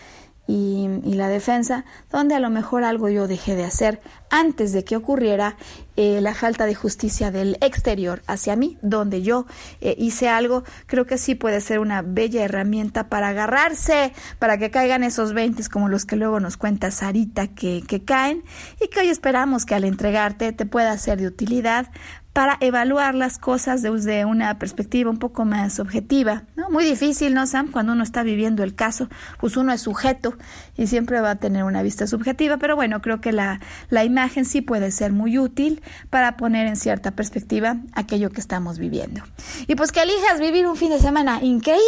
y, 0.47 0.87
la 1.16 1.29
defensa, 1.29 1.85
donde 2.09 2.37
a 2.37 2.39
lo 2.39 2.51
mejor 2.51 2.85
algo 2.85 3.09
yo 3.09 3.27
dejé 3.27 3.57
de 3.57 3.64
hacer 3.64 4.01
antes 4.31 4.72
de 4.72 4.85
que 4.85 4.95
ocurriera 4.95 5.57
eh, 5.97 6.20
la 6.20 6.35
falta 6.35 6.66
de 6.66 6.77
justicia 6.77 7.33
del 7.33 7.59
exterior 7.61 8.22
hacia 8.29 8.55
mí, 8.55 8.79
donde 8.81 9.22
yo 9.22 9.47
eh, 9.81 9.97
hice 9.99 10.29
algo, 10.29 10.62
creo 10.87 11.05
que 11.05 11.18
sí 11.18 11.35
puede 11.35 11.61
ser 11.61 11.81
una 11.81 12.03
bella 12.03 12.45
herramienta 12.45 13.09
para 13.09 13.31
agarrarse, 13.31 14.12
para 14.39 14.57
que 14.57 14.70
caigan 14.70 15.03
esos 15.03 15.33
20 15.33 15.68
como 15.68 15.89
los 15.89 16.05
que 16.05 16.14
luego 16.14 16.39
nos 16.39 16.57
cuenta 16.57 16.93
Sarita 16.93 17.49
que, 17.49 17.83
que 17.85 18.05
caen 18.05 18.45
y 18.81 18.87
que 18.87 19.01
hoy 19.01 19.09
esperamos 19.09 19.66
que 19.66 19.74
al 19.74 19.83
entregarte 19.83 20.53
te 20.53 20.64
pueda 20.64 20.97
ser 20.97 21.18
de 21.18 21.27
utilidad 21.27 21.89
para 22.37 22.59
evaluar 22.61 23.14
las 23.14 23.39
cosas 23.39 23.80
desde 23.80 24.26
una 24.26 24.59
perspectiva 24.59 25.09
un 25.11 25.16
poco 25.16 25.47
más 25.47 25.80
objetiva. 25.80 26.43
Muy 26.68 26.84
difícil, 26.84 27.32
¿no, 27.32 27.47
Sam? 27.47 27.72
Cuando 27.72 27.95
uno 27.95 28.03
está 28.03 28.22
viviendo 28.22 28.62
el 28.62 28.74
caso, 28.74 29.09
pues 29.41 29.57
uno 29.57 29.72
es 29.72 29.80
sujeto 29.80 30.34
y 30.76 30.87
siempre 30.87 31.22
va 31.22 31.30
a 31.30 31.37
tener 31.37 31.64
una 31.64 31.80
vista 31.82 32.07
subjetiva, 32.07 32.59
pero 32.59 32.76
bueno, 32.76 33.01
creo 33.01 33.22
que 33.22 33.32
la, 33.32 33.61
la 33.89 34.05
imagen 34.05 34.45
sí 34.45 34.61
puede 34.61 34.91
ser 34.91 35.12
muy 35.12 35.39
útil 35.39 35.80
para 36.11 36.37
poner 36.37 36.66
en 36.66 36.76
cierta 36.76 37.12
perspectiva 37.12 37.78
aquello 37.95 38.28
que 38.28 38.43
estamos 38.43 38.78
viviendo. 38.78 39.22
Y 39.66 39.74
pues 39.74 39.91
que 39.91 40.03
elijas 40.03 40.39
vivir 40.39 40.66
un 40.66 40.76
fin 40.76 40.91
de 40.91 40.99
semana 40.99 41.43
increíble 41.43 41.80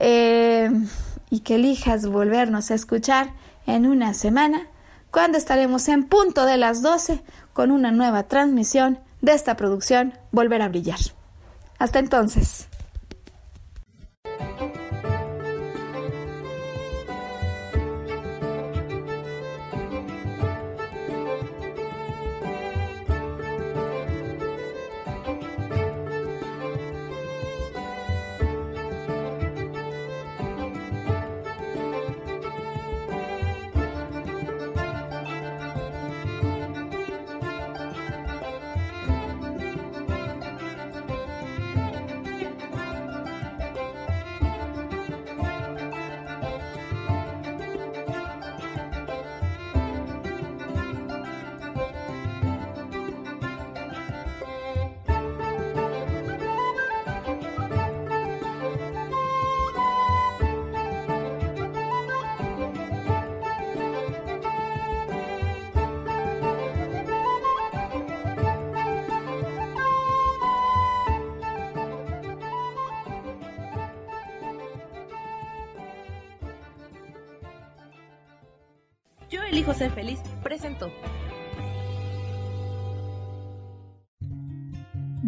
eh, 0.00 0.70
y 1.28 1.40
que 1.40 1.56
elijas 1.56 2.06
volvernos 2.06 2.70
a 2.70 2.74
escuchar 2.74 3.34
en 3.66 3.86
una 3.86 4.14
semana, 4.14 4.66
cuando 5.10 5.36
estaremos 5.36 5.88
en 5.88 6.04
punto 6.04 6.46
de 6.46 6.56
las 6.56 6.80
12 6.80 7.20
con 7.52 7.70
una 7.70 7.92
nueva 7.92 8.22
transmisión 8.22 9.00
de 9.20 9.32
esta 9.32 9.56
producción 9.56 10.14
volver 10.32 10.62
a 10.62 10.68
brillar. 10.68 10.98
Hasta 11.78 11.98
entonces. 11.98 12.68